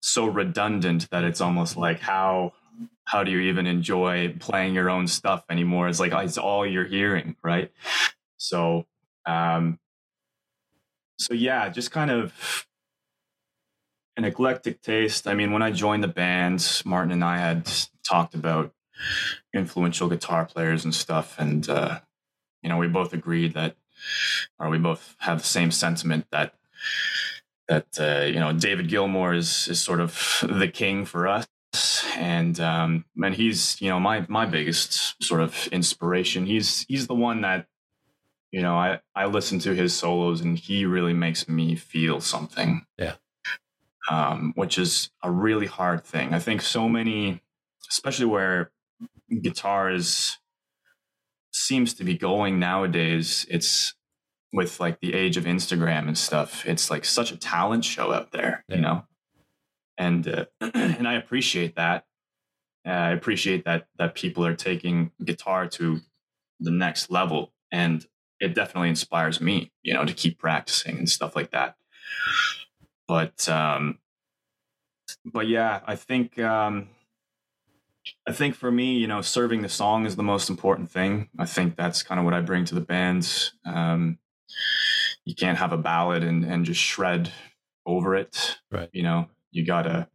so 0.00 0.26
redundant 0.26 1.08
that 1.10 1.24
it's 1.24 1.40
almost 1.40 1.76
like 1.76 2.00
how 2.00 2.52
how 3.06 3.22
do 3.22 3.30
you 3.30 3.40
even 3.40 3.66
enjoy 3.66 4.34
playing 4.40 4.74
your 4.74 4.90
own 4.90 5.06
stuff 5.06 5.44
anymore? 5.50 5.88
It's 5.88 6.00
like 6.00 6.12
it's 6.12 6.38
all 6.38 6.66
you're 6.66 6.86
hearing, 6.86 7.36
right? 7.42 7.70
So, 8.36 8.86
um, 9.26 9.78
so 11.18 11.34
yeah, 11.34 11.68
just 11.68 11.90
kind 11.90 12.10
of 12.10 12.32
an 14.16 14.24
eclectic 14.24 14.80
taste. 14.82 15.26
I 15.26 15.34
mean, 15.34 15.52
when 15.52 15.62
I 15.62 15.70
joined 15.70 16.04
the 16.04 16.08
band, 16.08 16.82
Martin 16.84 17.12
and 17.12 17.24
I 17.24 17.38
had 17.38 17.70
talked 18.04 18.34
about 18.34 18.72
influential 19.52 20.08
guitar 20.08 20.46
players 20.46 20.84
and 20.84 20.94
stuff, 20.94 21.36
and 21.38 21.68
uh, 21.68 22.00
you 22.62 22.68
know, 22.68 22.76
we 22.76 22.88
both 22.88 23.12
agreed 23.12 23.54
that, 23.54 23.76
or 24.58 24.68
we 24.68 24.78
both 24.78 25.16
have 25.18 25.38
the 25.38 25.48
same 25.48 25.70
sentiment 25.70 26.26
that 26.30 26.54
that 27.68 27.86
uh, 27.98 28.24
you 28.26 28.40
know 28.40 28.52
David 28.52 28.88
Gilmour 28.88 29.34
is 29.34 29.68
is 29.68 29.80
sort 29.80 30.00
of 30.00 30.44
the 30.48 30.68
king 30.68 31.04
for 31.04 31.26
us, 31.26 31.46
and 32.16 32.58
um, 32.60 33.04
and 33.22 33.34
he's 33.34 33.80
you 33.80 33.88
know 33.88 34.00
my 34.00 34.24
my 34.28 34.46
biggest 34.46 35.22
sort 35.22 35.40
of 35.40 35.66
inspiration. 35.68 36.46
He's 36.46 36.84
he's 36.88 37.06
the 37.06 37.14
one 37.14 37.40
that 37.42 37.66
you 38.52 38.62
know 38.62 38.76
I 38.76 39.00
I 39.14 39.26
listen 39.26 39.58
to 39.60 39.74
his 39.74 39.94
solos 39.94 40.40
and 40.40 40.58
he 40.58 40.84
really 40.84 41.14
makes 41.14 41.48
me 41.48 41.74
feel 41.74 42.20
something. 42.20 42.86
Yeah. 42.98 43.14
Um, 44.10 44.52
which 44.54 44.78
is 44.78 45.10
a 45.22 45.30
really 45.30 45.66
hard 45.66 46.04
thing. 46.04 46.34
I 46.34 46.38
think 46.38 46.60
so 46.60 46.90
many, 46.90 47.40
especially 47.90 48.26
where 48.26 48.70
guitar 49.40 49.90
is 49.90 50.38
seems 51.52 51.94
to 51.94 52.04
be 52.04 52.18
going 52.18 52.58
nowadays. 52.58 53.46
It's 53.48 53.94
with 54.52 54.78
like 54.78 55.00
the 55.00 55.14
age 55.14 55.36
of 55.36 55.44
Instagram 55.44 56.06
and 56.06 56.18
stuff. 56.18 56.66
It's 56.66 56.90
like 56.90 57.04
such 57.04 57.32
a 57.32 57.36
talent 57.36 57.84
show 57.84 58.12
out 58.12 58.30
there, 58.30 58.64
yeah. 58.68 58.76
you 58.76 58.82
know. 58.82 59.04
And 59.98 60.26
uh, 60.28 60.44
and 60.60 61.08
I 61.08 61.14
appreciate 61.14 61.76
that. 61.76 62.04
Uh, 62.86 62.90
I 62.90 63.10
appreciate 63.12 63.64
that 63.64 63.86
that 63.98 64.14
people 64.14 64.44
are 64.44 64.54
taking 64.54 65.10
guitar 65.24 65.66
to 65.68 66.00
the 66.60 66.70
next 66.70 67.10
level, 67.10 67.52
and 67.72 68.04
it 68.40 68.54
definitely 68.54 68.90
inspires 68.90 69.40
me, 69.40 69.72
you 69.82 69.94
know, 69.94 70.04
to 70.04 70.12
keep 70.12 70.38
practicing 70.38 70.98
and 70.98 71.08
stuff 71.08 71.34
like 71.34 71.50
that. 71.52 71.76
But 73.06 73.48
um, 73.48 73.98
but 75.24 75.48
yeah, 75.48 75.80
I 75.86 75.96
think 75.96 76.38
um, 76.38 76.88
I 78.26 78.32
think 78.32 78.54
for 78.54 78.70
me, 78.70 78.94
you 78.94 79.06
know, 79.06 79.20
serving 79.20 79.62
the 79.62 79.68
song 79.68 80.06
is 80.06 80.16
the 80.16 80.22
most 80.22 80.50
important 80.50 80.90
thing. 80.90 81.28
I 81.38 81.46
think 81.46 81.76
that's 81.76 82.02
kind 82.02 82.18
of 82.18 82.24
what 82.24 82.34
I 82.34 82.40
bring 82.40 82.64
to 82.66 82.74
the 82.74 82.80
band. 82.80 83.50
Um, 83.64 84.18
you 85.24 85.34
can't 85.34 85.58
have 85.58 85.72
a 85.72 85.78
ballad 85.78 86.22
and, 86.22 86.44
and 86.44 86.64
just 86.64 86.80
shred 86.80 87.32
over 87.86 88.14
it. 88.14 88.58
Right. 88.70 88.90
You 88.92 89.02
know, 89.02 89.28
you 89.50 89.64
gotta 89.64 90.08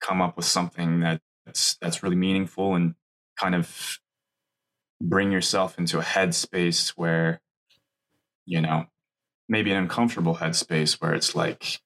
come 0.00 0.20
up 0.20 0.36
with 0.36 0.46
something 0.46 1.00
that's 1.00 1.76
that's 1.80 2.02
really 2.02 2.16
meaningful 2.16 2.74
and 2.74 2.94
kind 3.38 3.54
of 3.54 3.98
bring 5.00 5.32
yourself 5.32 5.78
into 5.78 5.98
a 5.98 6.02
headspace 6.02 6.90
where, 6.90 7.40
you 8.46 8.60
know, 8.60 8.86
maybe 9.48 9.70
an 9.70 9.76
uncomfortable 9.76 10.36
headspace 10.36 11.00
where 11.00 11.14
it's 11.14 11.34
like 11.34 11.80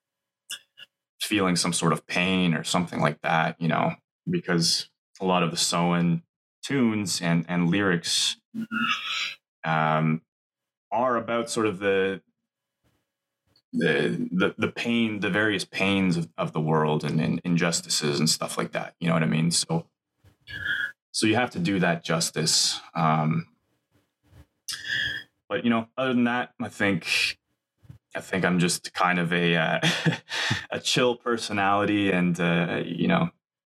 feeling 1.21 1.57
some 1.57 1.73
sort 1.73 1.93
of 1.93 2.07
pain 2.07 2.55
or 2.55 2.65
something 2.65 3.01
like 3.01 3.21
that, 3.23 3.61
you 3.61 3.69
know, 3.69 3.95
because 4.29 4.89
a 5.21 5.25
lot 5.25 5.43
of 5.43 5.51
the 5.51 5.57
Soen 5.57 6.23
tunes 6.63 7.21
and, 7.21 7.45
and 7.49 7.71
lyrics 7.71 8.37
um, 9.65 10.23
are 10.91 11.17
about 11.17 11.51
sort 11.51 11.67
of 11.67 11.79
the, 11.79 12.21
the 13.73 14.29
the 14.33 14.55
the 14.57 14.69
pain, 14.69 15.21
the 15.21 15.29
various 15.29 15.65
pains 15.65 16.17
of, 16.17 16.29
of 16.39 16.53
the 16.53 16.61
world 16.61 17.05
and, 17.05 17.21
and 17.21 17.39
injustices 17.45 18.19
and 18.19 18.31
stuff 18.31 18.57
like 18.57 18.73
that. 18.73 18.95
You 18.99 19.09
know 19.09 19.15
what 19.15 19.23
I 19.23 19.27
mean? 19.27 19.51
So 19.51 19.85
so 21.13 21.27
you 21.27 21.35
have 21.35 21.51
to 21.51 21.59
do 21.59 21.79
that 21.81 22.03
justice. 22.03 22.81
Um, 22.95 23.49
but 25.49 25.65
you 25.65 25.71
know, 25.71 25.89
other 25.99 26.15
than 26.15 26.25
that, 26.25 26.55
I 26.63 26.69
think 26.69 27.39
I 28.15 28.21
think 28.21 28.45
I'm 28.45 28.59
just 28.59 28.93
kind 28.95 29.19
of 29.19 29.33
a 29.33 29.57
uh, 29.57 29.81
a 30.71 30.81
chill 30.81 31.17
personality, 31.17 32.11
and 32.11 32.39
uh, 32.41 32.83
you 32.85 33.09
know, 33.09 33.31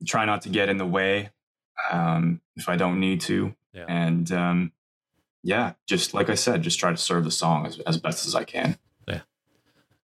try 0.06 0.24
not 0.24 0.42
to 0.42 0.48
get 0.48 0.68
in 0.68 0.78
the 0.78 0.86
way 0.86 1.30
um, 1.90 2.40
if 2.56 2.68
I 2.68 2.76
don't 2.76 3.00
need 3.00 3.20
to. 3.22 3.54
Yeah. 3.72 3.86
And 3.88 4.30
um, 4.32 4.72
yeah, 5.42 5.74
just 5.86 6.14
like 6.14 6.30
I 6.30 6.34
said, 6.34 6.62
just 6.62 6.78
try 6.78 6.90
to 6.90 6.96
serve 6.96 7.24
the 7.24 7.30
song 7.30 7.66
as, 7.66 7.78
as 7.80 7.96
best 7.96 8.26
as 8.26 8.34
I 8.34 8.44
can. 8.44 8.78
Yeah, 9.06 9.20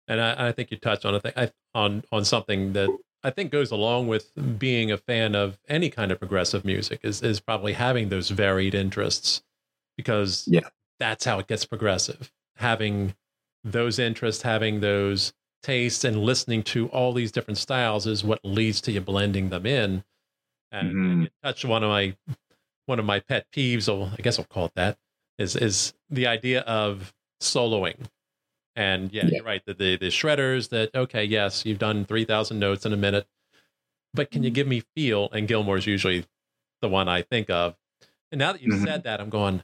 and 0.08 0.20
I, 0.20 0.48
I 0.48 0.52
think 0.52 0.70
you 0.70 0.76
touched 0.76 1.04
on 1.04 1.14
a 1.14 1.20
thing 1.20 1.32
I, 1.36 1.50
on 1.74 2.04
on 2.12 2.24
something 2.24 2.72
that 2.74 2.88
I 3.22 3.30
think 3.30 3.50
goes 3.50 3.70
along 3.70 4.08
with 4.08 4.30
being 4.58 4.90
a 4.90 4.96
fan 4.96 5.34
of 5.34 5.58
any 5.68 5.90
kind 5.90 6.12
of 6.12 6.18
progressive 6.18 6.64
music 6.64 7.00
is 7.02 7.22
is 7.22 7.40
probably 7.40 7.74
having 7.74 8.08
those 8.08 8.30
varied 8.30 8.74
interests 8.74 9.42
because 9.96 10.46
yeah, 10.46 10.68
that's 10.98 11.24
how 11.24 11.38
it 11.38 11.46
gets 11.46 11.64
progressive. 11.64 12.32
Having 12.56 13.14
those 13.64 13.98
interests, 13.98 14.42
having 14.42 14.80
those 14.80 15.32
tastes, 15.62 16.04
and 16.04 16.22
listening 16.22 16.62
to 16.64 16.88
all 16.88 17.12
these 17.12 17.32
different 17.32 17.58
styles 17.58 18.06
is 18.06 18.24
what 18.24 18.40
leads 18.44 18.80
to 18.82 18.92
you 18.92 19.00
blending 19.00 19.50
them 19.50 19.66
in. 19.66 20.04
And, 20.72 20.88
mm-hmm. 20.88 21.10
and 21.10 21.22
you 21.22 21.28
touch 21.42 21.64
one 21.64 21.82
of 21.82 21.90
my 21.90 22.16
one 22.86 22.98
of 22.98 23.04
my 23.04 23.20
pet 23.20 23.46
peeves, 23.54 23.92
or 23.92 24.10
I 24.16 24.22
guess 24.22 24.38
I'll 24.38 24.44
call 24.46 24.66
it 24.66 24.74
that, 24.76 24.98
is 25.38 25.56
is 25.56 25.94
the 26.08 26.26
idea 26.26 26.60
of 26.60 27.12
soloing. 27.40 27.96
And 28.76 29.12
yeah, 29.12 29.24
yeah. 29.24 29.36
you're 29.36 29.44
right. 29.44 29.62
The, 29.64 29.74
the 29.74 29.96
the 29.96 30.08
shredders 30.08 30.68
that 30.70 30.94
okay, 30.94 31.24
yes, 31.24 31.66
you've 31.66 31.78
done 31.78 32.04
three 32.04 32.24
thousand 32.24 32.58
notes 32.58 32.86
in 32.86 32.92
a 32.92 32.96
minute, 32.96 33.26
but 34.14 34.30
can 34.30 34.42
you 34.42 34.48
mm-hmm. 34.48 34.54
give 34.54 34.66
me 34.68 34.82
feel? 34.94 35.28
And 35.32 35.48
Gilmour's 35.48 35.86
usually 35.86 36.24
the 36.80 36.88
one 36.88 37.08
I 37.08 37.22
think 37.22 37.50
of. 37.50 37.76
And 38.32 38.38
now 38.38 38.52
that 38.52 38.62
you 38.62 38.72
mm-hmm. 38.72 38.84
said 38.84 39.02
that, 39.04 39.20
I'm 39.20 39.28
going, 39.28 39.62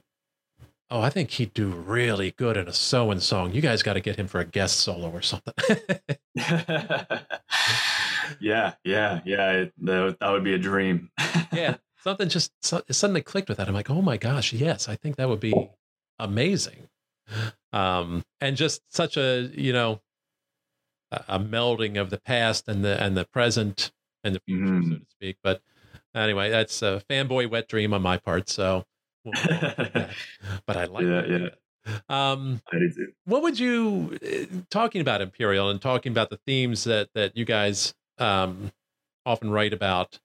oh, 0.89 1.01
I 1.01 1.09
think 1.09 1.31
he'd 1.31 1.53
do 1.53 1.67
really 1.69 2.31
good 2.31 2.57
in 2.57 2.67
a 2.67 2.73
Soen 2.73 3.19
song. 3.19 3.53
You 3.53 3.61
guys 3.61 3.83
got 3.83 3.93
to 3.93 4.01
get 4.01 4.17
him 4.17 4.27
for 4.27 4.39
a 4.39 4.45
guest 4.45 4.79
solo 4.79 5.09
or 5.09 5.21
something. 5.21 5.53
yeah, 8.39 8.73
yeah, 8.83 9.21
yeah. 9.25 9.51
It, 9.51 9.73
that, 9.81 10.17
that 10.19 10.31
would 10.31 10.43
be 10.43 10.53
a 10.53 10.57
dream. 10.57 11.09
yeah, 11.53 11.77
something 12.03 12.29
just 12.29 12.51
so, 12.61 12.81
suddenly 12.89 13.21
clicked 13.21 13.49
with 13.49 13.57
that. 13.57 13.67
I'm 13.67 13.73
like, 13.73 13.89
oh 13.89 14.01
my 14.01 14.17
gosh, 14.17 14.53
yes, 14.53 14.87
I 14.87 14.95
think 14.95 15.17
that 15.17 15.29
would 15.29 15.39
be 15.39 15.53
amazing. 16.19 16.87
Um, 17.73 18.23
and 18.39 18.55
just 18.55 18.81
such 18.89 19.17
a 19.17 19.51
you 19.53 19.73
know 19.73 20.01
a, 21.11 21.23
a, 21.27 21.39
melding 21.39 21.99
of 21.99 22.09
the 22.09 22.19
past 22.19 22.69
and 22.69 22.85
the 22.85 23.01
and 23.03 23.17
the 23.17 23.25
present 23.25 23.91
and 24.23 24.35
the 24.35 24.39
future, 24.39 24.63
mm. 24.63 24.89
so 24.89 24.95
to 24.99 25.05
speak. 25.09 25.37
But 25.43 25.61
anyway, 26.15 26.49
that's 26.49 26.81
a 26.81 27.03
fanboy 27.09 27.49
wet 27.49 27.67
dream 27.67 27.93
on 27.93 28.01
my 28.01 28.17
part. 28.17 28.49
So 28.49 28.85
but 30.65 30.77
I 30.77 30.85
like 30.85 31.03
yeah, 31.03 31.09
that. 31.09 31.29
yeah. 31.29 31.49
Um, 32.09 32.61
I 32.71 32.79
do. 32.79 33.11
What 33.25 33.41
would 33.43 33.59
you 33.59 34.17
eh, 34.21 34.45
talking 34.69 35.01
about 35.01 35.21
Imperial 35.21 35.69
and 35.69 35.81
talking 35.81 36.11
about 36.11 36.29
the 36.29 36.39
themes 36.45 36.83
that 36.83 37.09
that 37.15 37.37
you 37.37 37.45
guys 37.45 37.93
um, 38.17 38.71
often 39.25 39.49
write 39.51 39.73
about? 39.73 40.19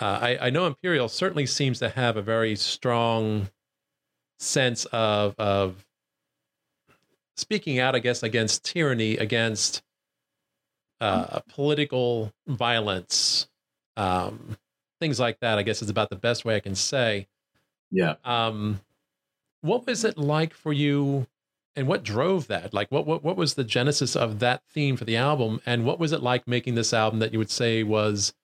Uh, 0.00 0.18
I, 0.20 0.38
I 0.46 0.50
know 0.50 0.66
Imperial 0.66 1.08
certainly 1.08 1.46
seems 1.46 1.78
to 1.78 1.88
have 1.88 2.16
a 2.16 2.22
very 2.22 2.56
strong 2.56 3.50
sense 4.38 4.84
of 4.86 5.34
of 5.38 5.86
speaking 7.36 7.78
out, 7.78 7.94
I 7.94 7.98
guess, 7.98 8.22
against 8.22 8.64
tyranny, 8.64 9.16
against 9.16 9.82
uh, 11.00 11.40
political 11.48 12.32
violence, 12.46 13.48
um, 13.96 14.56
things 15.00 15.20
like 15.20 15.40
that. 15.40 15.58
I 15.58 15.62
guess 15.62 15.82
is 15.82 15.90
about 15.90 16.10
the 16.10 16.16
best 16.16 16.44
way 16.44 16.56
I 16.56 16.60
can 16.60 16.74
say. 16.74 17.28
Yeah. 17.94 18.16
Um, 18.24 18.80
what 19.60 19.86
was 19.86 20.04
it 20.04 20.18
like 20.18 20.52
for 20.52 20.72
you, 20.72 21.28
and 21.76 21.86
what 21.86 22.02
drove 22.02 22.48
that? 22.48 22.74
Like, 22.74 22.90
what 22.90 23.06
what 23.06 23.22
what 23.22 23.36
was 23.36 23.54
the 23.54 23.62
genesis 23.62 24.16
of 24.16 24.40
that 24.40 24.62
theme 24.68 24.96
for 24.96 25.04
the 25.04 25.16
album, 25.16 25.60
and 25.64 25.84
what 25.84 26.00
was 26.00 26.10
it 26.10 26.20
like 26.20 26.48
making 26.48 26.74
this 26.74 26.92
album 26.92 27.20
that 27.20 27.32
you 27.32 27.38
would 27.38 27.52
say 27.52 27.84
was 27.84 28.34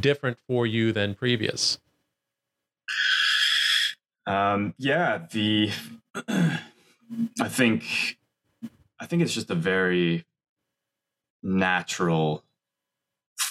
different 0.00 0.38
for 0.46 0.66
you 0.66 0.92
than 0.92 1.14
previous? 1.14 1.78
Um, 4.26 4.74
yeah, 4.76 5.26
the 5.32 5.70
I 6.28 7.48
think 7.48 8.18
I 9.00 9.06
think 9.06 9.22
it's 9.22 9.34
just 9.34 9.50
a 9.50 9.54
very 9.54 10.26
natural 11.42 12.44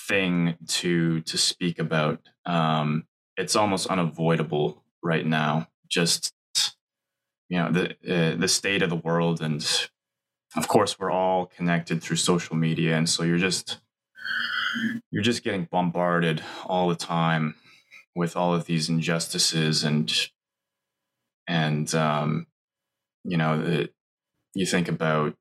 thing 0.08 0.58
to 0.68 1.22
to 1.22 1.38
speak 1.40 1.80
about. 1.80 2.22
Um, 2.46 3.08
it's 3.36 3.56
almost 3.56 3.88
unavoidable 3.88 4.83
right 5.04 5.26
now. 5.26 5.68
Just 5.90 6.34
you 7.50 7.60
know 7.60 7.72
the 7.72 7.92
uh, 8.08 8.36
the 8.36 8.48
state 8.48 8.82
of 8.82 8.90
the 8.90 8.96
world, 8.96 9.42
and 9.42 9.64
of 10.56 10.68
course 10.68 10.98
we're 10.98 11.12
all 11.12 11.46
connected 11.46 12.02
through 12.02 12.18
social 12.18 12.56
media, 12.56 12.96
and 12.98 13.10
so 13.10 13.24
you're 13.24 13.38
just 13.38 13.80
you're 15.12 15.24
just 15.24 15.44
getting 15.44 15.68
bombarded 15.72 16.42
all 16.66 16.90
the 16.90 16.96
time 16.96 17.56
with 18.16 18.36
all 18.36 18.54
of 18.54 18.66
these 18.66 18.90
injustices 18.90 19.84
and 19.84 20.30
and 21.48 21.94
um, 21.94 22.48
you 23.24 23.38
know 23.38 23.62
the, 23.62 23.90
you 24.54 24.66
think 24.66 24.88
about 24.88 25.36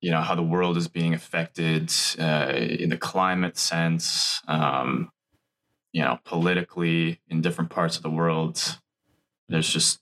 you 0.00 0.10
know 0.10 0.20
how 0.20 0.34
the 0.34 0.42
world 0.42 0.76
is 0.76 0.88
being 0.88 1.14
affected 1.14 1.92
uh, 2.18 2.52
in 2.54 2.90
the 2.90 2.96
climate 2.96 3.56
sense 3.56 4.40
um, 4.48 5.10
you 5.92 6.02
know, 6.02 6.18
politically 6.24 7.20
in 7.28 7.40
different 7.40 7.70
parts 7.70 7.96
of 7.96 8.02
the 8.02 8.10
world. 8.10 8.78
There's 9.48 9.68
just 9.68 10.00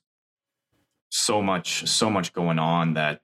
so 1.10 1.42
much, 1.42 1.86
so 1.86 2.08
much 2.08 2.32
going 2.32 2.58
on 2.58 2.94
that, 2.94 3.20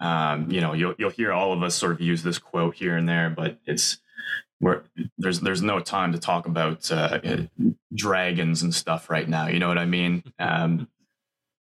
um, 0.00 0.50
you 0.50 0.60
know, 0.60 0.72
you'll, 0.72 0.94
you'll 0.98 1.10
hear 1.10 1.32
all 1.32 1.52
of 1.52 1.62
us 1.62 1.74
sort 1.74 1.92
of 1.92 2.00
use 2.00 2.22
this 2.22 2.38
quote 2.38 2.76
here 2.76 2.96
and 2.96 3.08
there, 3.08 3.30
but 3.30 3.58
it's, 3.66 3.98
where 4.58 4.84
there's 5.18 5.40
there's 5.40 5.62
no 5.62 5.80
time 5.80 6.12
to 6.12 6.18
talk 6.18 6.46
about 6.46 6.90
uh, 6.90 7.18
dragons 7.94 8.62
and 8.62 8.74
stuff 8.74 9.10
right 9.10 9.28
now. 9.28 9.48
You 9.48 9.58
know 9.58 9.68
what 9.68 9.78
I 9.78 9.86
mean? 9.86 10.22
Um, 10.38 10.88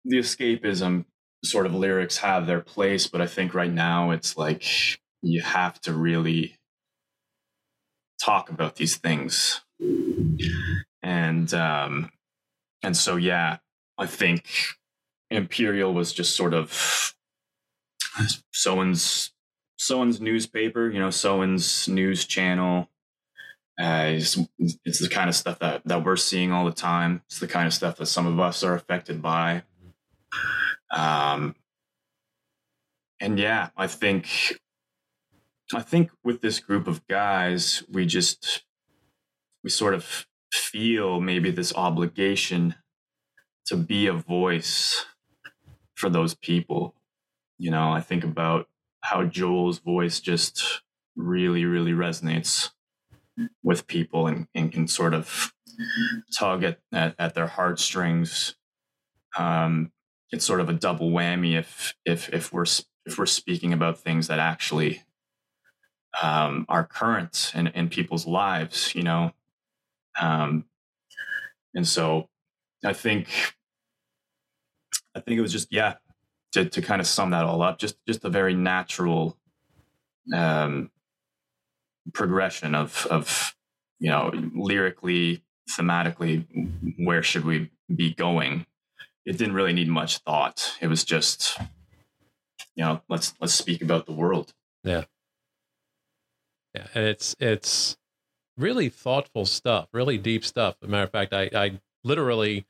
the 0.06 0.18
escapism 0.18 1.06
sort 1.44 1.66
of 1.68 1.76
lyrics 1.76 2.18
have 2.18 2.48
their 2.48 2.62
place, 2.62 3.08
but 3.08 3.22
I 3.22 3.28
think 3.28 3.54
right 3.54 3.72
now 3.72 4.12
it's 4.12 4.36
like 4.38 4.64
you 5.22 5.42
have 5.42 5.80
to 5.82 5.94
really 5.94 6.58
talk 8.24 8.50
about 8.50 8.78
these 8.78 8.98
things, 8.98 9.62
and 11.02 11.54
um, 11.54 12.12
and 12.84 12.96
so 12.96 13.16
yeah, 13.16 13.58
I 13.98 14.06
think 14.06 14.46
Imperial 15.30 15.94
was 15.94 16.14
just 16.14 16.36
sort 16.36 16.54
of 16.54 17.14
someone's 18.52 19.32
someone's 19.78 20.22
newspaper, 20.22 20.90
you 20.90 21.00
know, 21.00 21.10
someone's 21.10 21.88
news 21.88 22.26
channel. 22.26 22.88
Uh, 23.82 24.10
it's, 24.10 24.38
it's, 24.86 25.00
the 25.00 25.10
kind 25.10 25.28
of 25.28 25.36
stuff 25.36 25.58
that, 25.58 25.82
that 25.86 26.04
we're 26.06 26.16
seeing 26.16 26.52
all 26.52 26.66
the 26.66 26.72
time. 26.72 27.24
It's 27.26 27.40
the 27.40 27.48
kind 27.48 27.66
of 27.66 27.74
stuff 27.74 27.98
that 27.98 28.06
some 28.06 28.28
of 28.28 28.40
us 28.40 28.64
are 28.64 28.76
affected 28.76 29.24
by. 29.24 29.64
Um, 30.92 31.56
and 33.20 33.40
yeah, 33.40 33.70
I 33.76 33.88
think, 33.88 34.60
I 35.74 35.82
think 35.82 36.12
with 36.24 36.42
this 36.42 36.60
group 36.60 36.88
of 36.88 37.08
guys, 37.08 37.84
we 37.90 38.06
just, 38.06 38.64
we 39.64 39.70
sort 39.70 39.94
of 39.94 40.26
feel 40.52 41.22
maybe 41.22 41.52
this 41.52 41.74
obligation 41.76 42.76
to 43.66 43.78
be 43.78 44.08
a 44.08 44.14
voice 44.14 45.06
for 45.96 46.10
those 46.10 46.34
people. 46.34 46.96
You 47.58 47.72
know, 47.72 47.92
I 47.92 48.02
think 48.02 48.24
about 48.24 48.68
how 49.02 49.24
Joel's 49.24 49.80
voice 49.80 50.20
just 50.20 50.82
really, 51.16 51.66
really 51.66 51.92
resonates 51.92 52.72
with 53.64 53.88
people 53.88 54.28
and, 54.28 54.48
and 54.54 54.72
can 54.72 54.88
sort 54.88 55.14
of 55.14 55.54
tug 56.38 56.64
at, 56.64 56.80
at, 56.92 57.16
at 57.18 57.34
their 57.34 57.48
heartstrings. 57.48 58.56
Um, 59.38 59.92
it's 60.32 60.46
sort 60.46 60.62
of 60.62 60.70
a 60.70 60.74
double 60.74 61.12
whammy 61.12 61.58
if 61.58 61.94
if 62.06 62.30
if 62.34 62.54
we're 62.54 62.66
if 63.06 63.18
we're 63.18 63.26
speaking 63.26 63.74
about 63.74 64.00
things 64.00 64.28
that 64.28 64.40
actually 64.40 65.04
um, 66.22 66.66
are 66.70 66.86
current 66.86 67.52
in, 67.56 67.68
in 67.68 67.90
people's 67.90 68.28
lives, 68.28 68.94
you 68.96 69.04
know. 69.04 69.34
Um, 70.20 70.66
and 71.74 71.88
so 71.88 72.30
I 72.84 72.94
think 72.94 73.28
I 75.16 75.20
think 75.20 75.38
it 75.38 75.42
was 75.42 75.52
just 75.52 75.72
yeah, 75.72 75.96
to, 76.54 76.66
to 76.66 76.82
kind 76.82 77.02
of 77.02 77.08
sum 77.08 77.32
that 77.32 77.46
all 77.46 77.62
up, 77.62 77.80
just 77.80 77.96
just 78.08 78.24
a 78.26 78.30
very 78.30 78.54
natural 78.54 79.38
um, 80.34 80.92
progression 82.14 82.76
of 82.76 83.06
of 83.10 83.56
you 84.00 84.10
know 84.10 84.32
lyrically, 84.54 85.44
thematically, 85.70 86.46
where 86.98 87.24
should 87.24 87.46
we 87.46 87.70
be 87.94 88.14
going? 88.14 88.66
It 89.26 89.38
didn't 89.38 89.54
really 89.54 89.74
need 89.74 89.88
much 89.88 90.20
thought. 90.20 90.76
It 90.82 90.88
was 90.88 91.04
just 91.04 91.58
you 92.76 92.84
know 92.84 93.02
let's 93.10 93.34
let's 93.40 93.54
speak 93.54 93.82
about 93.82 94.06
the 94.06 94.14
world. 94.14 94.54
Yeah, 94.84 95.06
yeah, 96.74 96.88
and 96.96 97.06
it's 97.06 97.36
it's 97.40 97.98
really 98.58 98.90
thoughtful 98.90 99.46
stuff, 99.46 99.88
really 99.94 100.18
deep 100.18 100.46
stuff. 100.46 100.76
As 100.82 100.88
a 100.88 100.92
matter 100.92 101.04
of 101.04 101.12
fact, 101.12 101.34
I 101.34 101.50
I 101.54 101.80
literally. 102.04 102.66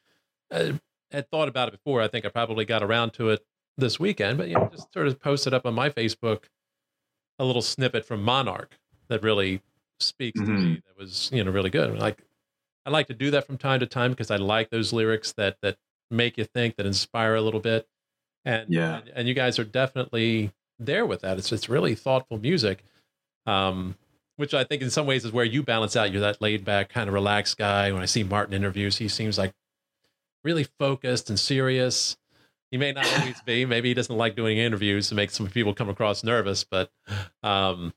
Uh, 0.49 0.73
had 1.11 1.29
thought 1.29 1.47
about 1.47 1.67
it 1.67 1.71
before. 1.71 2.01
I 2.01 2.07
think 2.07 2.25
I 2.25 2.29
probably 2.29 2.65
got 2.65 2.83
around 2.83 3.11
to 3.13 3.29
it 3.29 3.45
this 3.77 3.99
weekend, 3.99 4.37
but 4.37 4.47
you 4.47 4.55
know, 4.55 4.69
just 4.71 4.91
sort 4.93 5.07
of 5.07 5.19
posted 5.19 5.53
up 5.53 5.65
on 5.65 5.73
my 5.73 5.89
Facebook 5.89 6.45
a 7.39 7.45
little 7.45 7.61
snippet 7.61 8.05
from 8.05 8.23
Monarch 8.23 8.77
that 9.07 9.23
really 9.23 9.61
speaks 9.99 10.39
mm-hmm. 10.39 10.55
to 10.55 10.59
me. 10.59 10.65
Mm-hmm. 10.75 10.87
That 10.87 10.97
was 10.97 11.29
you 11.33 11.43
know 11.43 11.51
really 11.51 11.69
good. 11.69 11.97
Like 11.97 12.23
I 12.85 12.89
like 12.89 13.07
to 13.07 13.13
do 13.13 13.31
that 13.31 13.45
from 13.45 13.57
time 13.57 13.79
to 13.79 13.85
time 13.85 14.11
because 14.11 14.31
I 14.31 14.37
like 14.37 14.69
those 14.69 14.93
lyrics 14.93 15.33
that 15.33 15.57
that 15.61 15.77
make 16.09 16.37
you 16.37 16.45
think, 16.45 16.75
that 16.75 16.85
inspire 16.85 17.35
a 17.35 17.41
little 17.41 17.59
bit. 17.59 17.87
And 18.45 18.69
yeah, 18.69 18.99
and, 18.99 19.09
and 19.15 19.27
you 19.27 19.33
guys 19.33 19.59
are 19.59 19.63
definitely 19.63 20.51
there 20.79 21.05
with 21.05 21.21
that. 21.21 21.37
It's 21.37 21.51
it's 21.51 21.69
really 21.69 21.95
thoughtful 21.95 22.37
music. 22.37 22.83
Um, 23.45 23.95
which 24.41 24.55
I 24.55 24.63
think 24.63 24.81
in 24.81 24.89
some 24.89 25.05
ways 25.05 25.23
is 25.23 25.31
where 25.31 25.45
you 25.45 25.61
balance 25.61 25.95
out. 25.95 26.11
You're 26.11 26.21
that 26.21 26.41
laid 26.41 26.65
back, 26.65 26.89
kind 26.89 27.07
of 27.07 27.13
relaxed 27.13 27.59
guy. 27.59 27.91
When 27.91 28.01
I 28.01 28.05
see 28.05 28.23
Martin 28.23 28.55
interviews, 28.55 28.97
he 28.97 29.07
seems 29.07 29.37
like 29.37 29.53
really 30.43 30.65
focused 30.79 31.29
and 31.29 31.39
serious. 31.39 32.17
He 32.71 32.77
may 32.77 32.91
not 32.91 33.05
always 33.19 33.39
be. 33.45 33.65
Maybe 33.65 33.89
he 33.89 33.93
doesn't 33.93 34.17
like 34.17 34.35
doing 34.35 34.57
interviews 34.57 35.09
to 35.09 35.15
make 35.15 35.29
some 35.29 35.47
people 35.47 35.75
come 35.75 35.89
across 35.89 36.23
nervous, 36.23 36.63
but 36.63 36.89
um, 37.43 37.93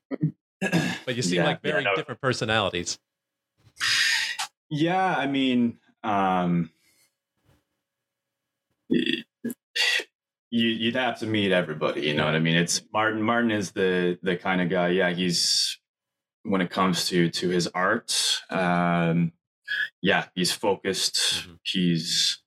but 0.60 1.16
you 1.16 1.22
seem 1.22 1.36
yeah, 1.36 1.44
like 1.46 1.62
very 1.62 1.82
yeah, 1.82 1.90
no. 1.90 1.96
different 1.96 2.20
personalities. 2.20 2.98
Yeah, 4.68 5.16
I 5.16 5.26
mean, 5.26 5.78
um, 6.02 6.68
you, 8.90 9.22
you'd 10.50 10.96
have 10.96 11.20
to 11.20 11.26
meet 11.26 11.52
everybody. 11.52 12.02
You 12.02 12.12
know 12.14 12.26
what 12.26 12.34
I 12.34 12.38
mean? 12.38 12.56
It's 12.56 12.82
Martin. 12.92 13.22
Martin 13.22 13.50
is 13.50 13.72
the 13.72 14.18
the 14.22 14.36
kind 14.36 14.60
of 14.60 14.68
guy. 14.68 14.88
Yeah, 14.88 15.08
he's 15.08 15.78
when 16.44 16.60
it 16.60 16.70
comes 16.70 17.08
to 17.08 17.28
to 17.30 17.48
his 17.48 17.66
art. 17.68 18.40
Um, 18.50 19.32
yeah, 20.00 20.26
he's 20.34 20.52
focused. 20.52 21.14
Mm-hmm. 21.14 21.54
He's 21.62 22.38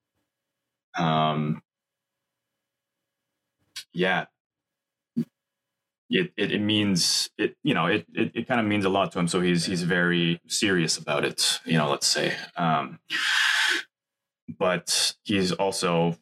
um, 0.97 1.61
yeah, 3.93 4.25
it, 6.09 6.31
it, 6.37 6.51
it, 6.51 6.59
means 6.61 7.29
it 7.37 7.55
you 7.63 7.73
know 7.73 7.87
it, 7.87 8.05
it, 8.13 8.31
it 8.33 8.47
kind 8.47 8.59
of 8.59 8.65
means 8.65 8.85
a 8.85 8.89
lot 8.89 9.11
to 9.11 9.19
him 9.19 9.27
so 9.27 9.41
he's 9.41 9.65
he's 9.65 9.83
very 9.83 10.39
serious 10.47 10.97
about 10.97 11.25
it 11.25 11.59
you 11.65 11.77
know 11.77 11.89
let's 11.89 12.07
say 12.07 12.33
um, 12.55 12.99
but 14.57 15.15
he's 15.23 15.51
also 15.51 16.15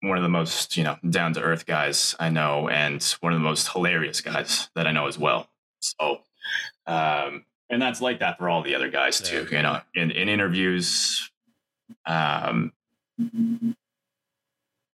one 0.00 0.16
of 0.16 0.22
the 0.22 0.28
most 0.28 0.76
you 0.76 0.82
know 0.82 0.96
down 1.08 1.32
to 1.32 1.40
earth 1.40 1.64
guys 1.64 2.16
i 2.18 2.28
know 2.28 2.68
and 2.68 3.02
one 3.20 3.32
of 3.32 3.38
the 3.38 3.44
most 3.44 3.70
hilarious 3.72 4.20
guys 4.20 4.68
that 4.74 4.86
i 4.86 4.92
know 4.92 5.06
as 5.06 5.18
well 5.18 5.48
so 5.78 6.18
um, 6.86 7.44
and 7.70 7.80
that's 7.80 8.00
like 8.00 8.20
that 8.20 8.38
for 8.38 8.48
all 8.48 8.62
the 8.62 8.74
other 8.74 8.90
guys 8.90 9.20
too 9.20 9.46
you 9.50 9.62
know 9.62 9.80
in, 9.94 10.10
in 10.10 10.28
interviews 10.28 11.30
um, 12.06 12.72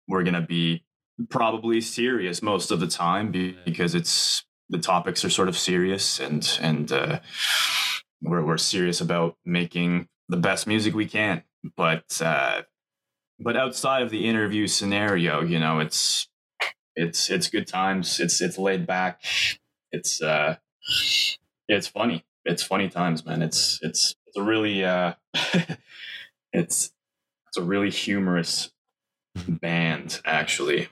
we're 0.08 0.22
going 0.22 0.34
to 0.34 0.40
be 0.40 0.82
probably 1.30 1.80
serious 1.80 2.42
most 2.42 2.70
of 2.70 2.80
the 2.80 2.86
time 2.86 3.30
because 3.64 3.94
it's 3.94 4.44
the 4.68 4.78
topics 4.78 5.24
are 5.24 5.30
sort 5.30 5.48
of 5.48 5.56
serious 5.56 6.18
and 6.18 6.58
and 6.60 6.92
uh, 6.92 7.20
we're 8.22 8.44
we're 8.44 8.58
serious 8.58 9.00
about 9.00 9.36
making 9.44 10.08
the 10.28 10.36
best 10.36 10.66
music 10.66 10.94
we 10.94 11.06
can. 11.06 11.42
But 11.76 12.20
uh, 12.22 12.62
but 13.38 13.56
outside 13.56 14.02
of 14.02 14.10
the 14.10 14.28
interview 14.28 14.66
scenario, 14.66 15.42
you 15.42 15.58
know, 15.58 15.80
it's 15.80 16.28
it's 16.94 17.30
it's 17.30 17.48
good 17.48 17.66
times. 17.66 18.20
It's 18.20 18.40
it's 18.40 18.58
laid 18.58 18.86
back. 18.86 19.22
It's 19.92 20.20
uh, 20.22 20.56
it's 21.68 21.86
funny. 21.86 22.24
It's 22.44 22.62
funny 22.62 22.88
times, 22.88 23.24
man. 23.24 23.42
It's 23.42 23.78
it's 23.82 24.14
it's 24.26 24.36
a 24.36 24.42
really 24.42 24.84
uh, 24.84 25.14
it's 26.52 26.90
it's 27.48 27.56
a 27.58 27.62
really 27.62 27.90
humorous 27.90 28.70
band 29.48 30.20
actually 30.24 30.88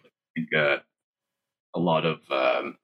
uh, 0.56 0.76
a 1.74 1.78
lot 1.78 2.04
of 2.04 2.20
um, 2.30 2.76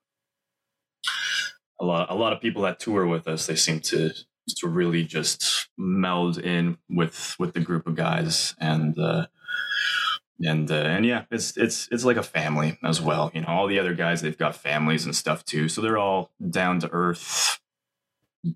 a 1.79 1.85
lot 1.85 2.09
a 2.09 2.15
lot 2.15 2.33
of 2.33 2.41
people 2.41 2.63
that 2.63 2.79
tour 2.79 3.05
with 3.05 3.27
us. 3.27 3.45
They 3.45 3.55
seem 3.55 3.79
to 3.81 4.11
to 4.57 4.67
really 4.67 5.03
just 5.03 5.69
meld 5.77 6.37
in 6.37 6.77
with 6.89 7.35
with 7.39 7.53
the 7.53 7.61
group 7.61 7.87
of 7.87 7.95
guys 7.95 8.55
and. 8.59 8.97
Uh, 8.97 9.27
and 10.43 10.71
uh, 10.71 10.73
and 10.73 11.05
yeah, 11.05 11.25
it's 11.29 11.55
it's 11.55 11.87
it's 11.91 12.03
like 12.03 12.17
a 12.17 12.23
family 12.23 12.79
as 12.83 12.99
well. 12.99 13.29
You 13.31 13.41
know, 13.41 13.47
all 13.49 13.67
the 13.67 13.77
other 13.77 13.93
guys 13.93 14.21
they've 14.21 14.35
got 14.35 14.55
families 14.55 15.05
and 15.05 15.15
stuff 15.15 15.45
too, 15.45 15.69
so 15.69 15.81
they're 15.81 15.99
all 15.99 16.31
down 16.49 16.79
to 16.79 16.89
earth 16.91 17.59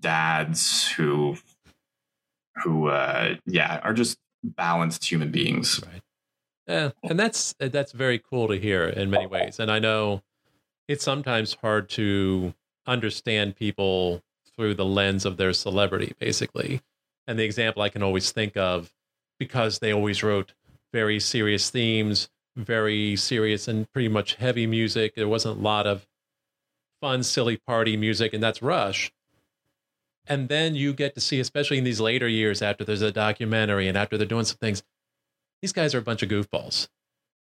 dads 0.00 0.88
who 0.92 1.36
who 2.62 2.88
uh, 2.88 3.36
yeah 3.46 3.80
are 3.82 3.92
just 3.92 4.18
balanced 4.42 5.10
human 5.10 5.30
beings. 5.30 5.80
Right. 5.84 6.02
Yeah, 6.66 6.90
and 7.04 7.18
that's 7.18 7.54
that's 7.58 7.92
very 7.92 8.18
cool 8.18 8.48
to 8.48 8.58
hear 8.58 8.84
in 8.88 9.10
many 9.10 9.26
ways. 9.26 9.60
And 9.60 9.70
I 9.70 9.78
know 9.78 10.22
it's 10.88 11.04
sometimes 11.04 11.56
hard 11.62 11.88
to 11.90 12.54
understand 12.86 13.56
people 13.56 14.22
through 14.56 14.74
the 14.74 14.84
lens 14.84 15.24
of 15.24 15.36
their 15.36 15.52
celebrity, 15.52 16.14
basically. 16.18 16.80
And 17.26 17.38
the 17.38 17.44
example 17.44 17.82
I 17.82 17.88
can 17.88 18.02
always 18.02 18.30
think 18.32 18.56
of, 18.56 18.92
because 19.38 19.78
they 19.78 19.92
always 19.92 20.22
wrote 20.22 20.54
very 20.92 21.20
serious 21.20 21.70
themes, 21.70 22.28
very 22.56 23.16
serious 23.16 23.68
and 23.68 23.90
pretty 23.92 24.08
much 24.08 24.34
heavy 24.34 24.66
music. 24.66 25.14
There 25.14 25.28
wasn't 25.28 25.58
a 25.58 25.62
lot 25.62 25.86
of 25.86 26.06
fun, 27.00 27.22
silly 27.22 27.58
party 27.66 27.96
music, 27.96 28.32
and 28.32 28.42
that's 28.42 28.62
Rush. 28.62 29.12
And 30.28 30.48
then 30.48 30.74
you 30.74 30.92
get 30.92 31.14
to 31.14 31.20
see, 31.20 31.40
especially 31.40 31.78
in 31.78 31.84
these 31.84 32.00
later 32.00 32.28
years 32.28 32.62
after 32.62 32.84
there's 32.84 33.02
a 33.02 33.12
documentary 33.12 33.88
and 33.88 33.96
after 33.96 34.16
they're 34.16 34.26
doing 34.26 34.44
some 34.44 34.58
things, 34.58 34.82
these 35.62 35.72
guys 35.72 35.94
are 35.94 35.98
a 35.98 36.02
bunch 36.02 36.22
of 36.22 36.28
goofballs. 36.28 36.88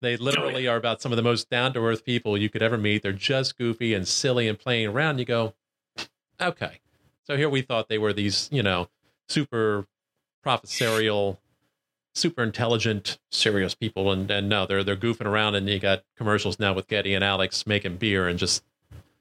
They 0.02 0.18
oh, 0.18 0.24
literally 0.24 0.68
are 0.68 0.78
about 0.78 1.02
some 1.02 1.12
of 1.12 1.16
the 1.16 1.24
most 1.24 1.50
down 1.50 1.74
to 1.74 1.80
earth 1.80 2.06
people 2.06 2.38
you 2.38 2.50
could 2.50 2.62
ever 2.62 2.78
meet. 2.78 3.02
They're 3.02 3.14
just 3.14 3.58
goofy 3.58 3.94
and 3.94 4.08
silly 4.08 4.48
and 4.48 4.58
playing 4.60 4.88
around. 4.88 5.20
You 5.20 5.26
go, 5.26 5.54
okay. 6.40 6.80
So 7.24 7.38
here 7.38 7.50
we 7.50 7.62
thought 7.62 7.90
they 7.90 7.98
were 7.98 8.14
these, 8.14 8.50
you 8.52 8.62
know, 8.62 8.90
super 9.28 9.88
professorial, 10.44 11.40
super 12.14 12.44
intelligent, 12.44 13.18
serious 13.32 13.74
people, 13.74 14.12
and 14.12 14.30
and 14.30 14.48
no, 14.48 14.66
they're 14.66 14.84
they're 14.84 14.96
goofing 14.96 15.26
around, 15.26 15.56
and 15.56 15.68
you 15.68 15.80
got 15.80 16.04
commercials 16.16 16.60
now 16.60 16.74
with 16.74 16.88
Geddy 16.88 17.14
and 17.14 17.24
Alex 17.24 17.66
making 17.66 17.98
beer 17.98 18.28
and 18.28 18.38
just 18.38 18.64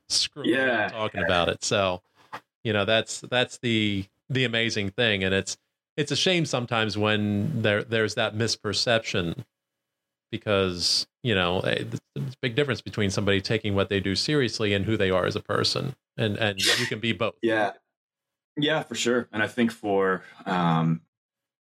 screwing 0.09 0.51
yeah. 0.51 0.89
talking 0.89 1.23
about 1.23 1.49
it. 1.49 1.65
So, 1.65 2.03
you 2.65 2.73
know, 2.73 2.85
that's 2.85 3.21
that's 3.21 3.59
the 3.59 4.07
the 4.29 4.45
amazing 4.45 4.91
thing, 4.91 5.23
and 5.23 5.35
it's 5.35 5.57
it's 5.97 6.11
a 6.11 6.17
shame 6.17 6.45
sometimes 6.47 6.99
when 6.99 7.63
there 7.63 7.85
there's 7.85 8.15
that 8.17 8.35
misperception 8.35 9.45
because 10.33 11.07
you 11.23 11.35
know 11.35 11.61
eh, 11.61 11.85
there's 11.85 12.35
a 12.35 12.37
big 12.41 12.57
difference 12.57 12.81
between 12.81 13.11
somebody 13.11 13.41
taking 13.41 13.75
what 13.75 13.89
they 13.89 14.01
do 14.01 14.17
seriously 14.17 14.75
and 14.75 14.85
who 14.85 14.97
they 14.97 15.11
are 15.11 15.27
as 15.27 15.37
a 15.37 15.41
person. 15.41 15.95
And 16.17 16.37
and 16.39 16.59
you 16.59 16.87
can 16.87 16.99
be 16.99 17.13
both. 17.13 17.35
Yeah. 17.43 17.73
Yeah 18.57 18.83
for 18.83 18.95
sure. 18.95 19.29
And 19.33 19.43
i 19.43 19.47
think 19.47 19.71
for 19.71 20.23
um 20.47 21.03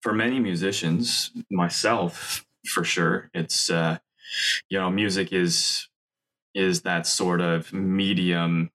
for 0.02 0.14
many 0.14 0.40
musicians 0.40 1.32
myself 1.50 2.46
for 2.68 2.84
sure 2.84 3.30
it's 3.34 3.70
uh 3.70 3.98
you 4.70 4.78
know 4.78 4.90
music 4.90 5.34
is 5.34 5.88
is 6.54 6.82
that 6.82 7.08
sort 7.08 7.42
of 7.42 7.74
medium 7.74 8.70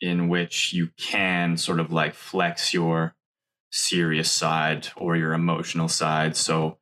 in 0.00 0.28
which 0.28 0.72
you 0.72 0.90
can 0.96 1.56
sort 1.56 1.80
of 1.80 1.92
like 1.92 2.14
flex 2.14 2.74
your 2.74 3.14
serious 3.70 4.30
side 4.30 4.88
or 4.96 5.16
your 5.16 5.32
emotional 5.32 5.88
side. 5.88 6.36
So, 6.36 6.78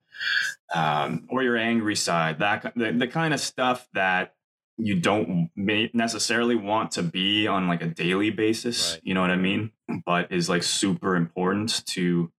um, 0.74 1.26
or 1.30 1.42
your 1.42 1.56
angry 1.56 1.96
side, 1.96 2.38
that 2.38 2.72
the, 2.76 2.92
the 2.92 3.08
kind 3.08 3.34
of 3.34 3.40
stuff 3.40 3.88
that 3.94 4.34
you 4.76 4.98
don't 4.98 5.50
necessarily 5.56 6.56
want 6.56 6.90
to 6.92 7.02
be 7.02 7.46
on 7.46 7.68
like 7.68 7.82
a 7.82 7.86
daily 7.86 8.30
basis. 8.30 8.92
Right. 8.94 9.00
You 9.04 9.14
know 9.14 9.20
what 9.20 9.30
I 9.30 9.36
mean? 9.36 9.70
But 10.04 10.32
is 10.32 10.48
like 10.48 10.62
super 10.62 11.14
important 11.16 11.86
to 11.88 12.30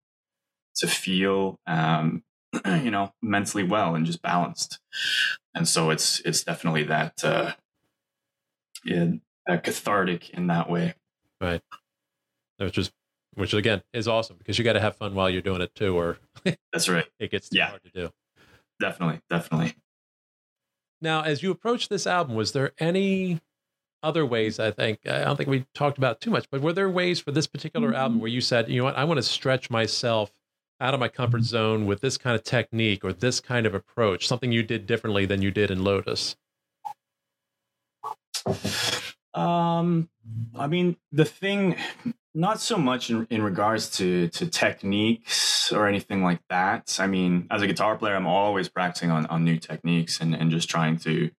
to 0.77 0.87
feel, 0.87 1.59
um, 1.65 2.23
you 2.65 2.91
know, 2.91 3.13
mentally 3.21 3.63
well 3.63 3.95
and 3.95 4.05
just 4.05 4.21
balanced. 4.21 4.79
And 5.53 5.67
so 5.67 5.89
it's 5.89 6.19
it's 6.21 6.43
definitely 6.43 6.83
that 6.83 7.23
uh, 7.23 7.53
yeah, 8.83 9.13
uh, 9.47 9.57
cathartic 9.57 10.29
in 10.31 10.47
that 10.47 10.69
way. 10.69 10.95
Right. 11.39 11.61
Which 12.57 12.77
is 12.77 12.91
which 13.35 13.53
again 13.53 13.83
is 13.93 14.07
awesome 14.07 14.37
because 14.37 14.57
you 14.57 14.63
got 14.63 14.73
to 14.73 14.79
have 14.79 14.95
fun 14.95 15.13
while 15.13 15.29
you're 15.29 15.41
doing 15.41 15.61
it 15.61 15.75
too, 15.75 15.97
or 15.97 16.17
that's 16.73 16.89
right. 16.89 17.05
It 17.19 17.31
gets 17.31 17.49
too 17.49 17.57
yeah. 17.57 17.67
hard 17.67 17.83
to 17.83 17.89
do. 17.89 18.11
Definitely, 18.79 19.21
definitely. 19.29 19.75
Now, 21.01 21.21
as 21.21 21.43
you 21.43 21.51
approach 21.51 21.89
this 21.89 22.07
album, 22.07 22.35
was 22.35 22.53
there 22.53 22.71
any 22.79 23.41
other 24.01 24.25
ways? 24.25 24.59
I 24.59 24.71
think 24.71 24.99
I 25.05 25.23
don't 25.23 25.35
think 25.35 25.49
we 25.49 25.65
talked 25.73 25.97
about 25.97 26.21
too 26.21 26.31
much, 26.31 26.47
but 26.49 26.61
were 26.61 26.73
there 26.73 26.89
ways 26.89 27.19
for 27.19 27.31
this 27.31 27.47
particular 27.47 27.89
mm-hmm. 27.89 27.97
album 27.97 28.19
where 28.19 28.29
you 28.29 28.41
said, 28.41 28.69
you 28.69 28.77
know 28.77 28.85
what, 28.85 28.97
I 28.97 29.03
want 29.03 29.17
to 29.17 29.23
stretch 29.23 29.69
myself 29.69 30.31
out 30.79 30.93
of 30.93 30.99
my 30.99 31.07
comfort 31.07 31.37
mm-hmm. 31.37 31.45
zone 31.45 31.85
with 31.85 32.01
this 32.01 32.17
kind 32.17 32.35
of 32.35 32.43
technique 32.43 33.03
or 33.03 33.13
this 33.13 33.39
kind 33.39 33.65
of 33.65 33.73
approach, 33.73 34.27
something 34.27 34.51
you 34.51 34.63
did 34.63 34.85
differently 34.87 35.25
than 35.25 35.41
you 35.41 35.51
did 35.51 35.71
in 35.71 35.83
Lotus? 35.83 36.35
Um, 39.35 40.09
I 40.57 40.67
mean, 40.67 40.95
the 41.11 41.25
thing, 41.25 41.75
not 42.33 42.59
so 42.59 42.77
much 42.77 43.09
in, 43.09 43.27
in 43.29 43.43
regards 43.43 43.89
to 43.97 44.29
to 44.29 44.47
techniques 44.47 45.71
or 45.71 45.87
anything 45.87 46.23
like 46.23 46.41
that. 46.49 46.97
I 46.99 47.07
mean, 47.07 47.47
as 47.51 47.61
a 47.61 47.67
guitar 47.67 47.97
player, 47.97 48.15
I'm 48.15 48.27
always 48.27 48.69
practicing 48.69 49.11
on, 49.11 49.25
on 49.27 49.43
new 49.43 49.57
techniques 49.57 50.19
and, 50.19 50.33
and 50.33 50.49
just 50.49 50.69
trying 50.69 50.97
to 50.99 51.29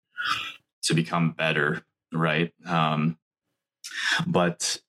to 0.85 0.95
become 0.95 1.33
better, 1.33 1.83
right? 2.13 2.53
Um, 2.67 3.19
but 4.27 4.81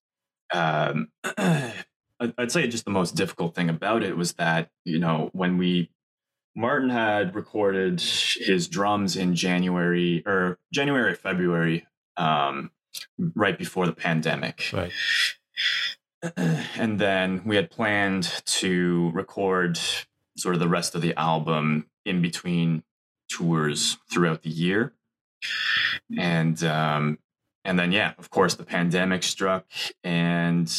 um, 0.53 1.09
I'd 1.37 2.51
say 2.51 2.67
just 2.67 2.85
the 2.85 2.91
most 2.91 3.15
difficult 3.15 3.55
thing 3.55 3.69
about 3.69 4.03
it 4.03 4.17
was 4.17 4.33
that 4.33 4.69
you 4.85 4.99
know 4.99 5.29
when 5.33 5.57
we 5.57 5.89
Martin 6.55 6.89
had 6.89 7.35
recorded 7.35 8.01
his 8.01 8.67
drums 8.67 9.15
in 9.15 9.35
January 9.35 10.23
or 10.25 10.57
January 10.73 11.13
February 11.13 11.85
um, 12.17 12.71
right 13.35 13.57
before 13.57 13.85
the 13.85 13.93
pandemic. 13.93 14.69
Right. 14.73 14.91
And 16.75 16.99
then 16.99 17.43
we 17.45 17.55
had 17.55 17.69
planned 17.69 18.41
to 18.45 19.11
record 19.13 19.79
sort 20.35 20.55
of 20.55 20.59
the 20.59 20.67
rest 20.67 20.95
of 20.95 21.01
the 21.01 21.17
album 21.17 21.85
in 22.05 22.21
between 22.21 22.83
tours 23.29 23.97
throughout 24.11 24.41
the 24.41 24.49
year. 24.49 24.93
And 26.17 26.61
um, 26.63 27.19
and 27.63 27.77
then 27.77 27.91
yeah, 27.91 28.13
of 28.17 28.29
course 28.29 28.55
the 28.55 28.63
pandemic 28.63 29.23
struck 29.23 29.65
and 30.03 30.71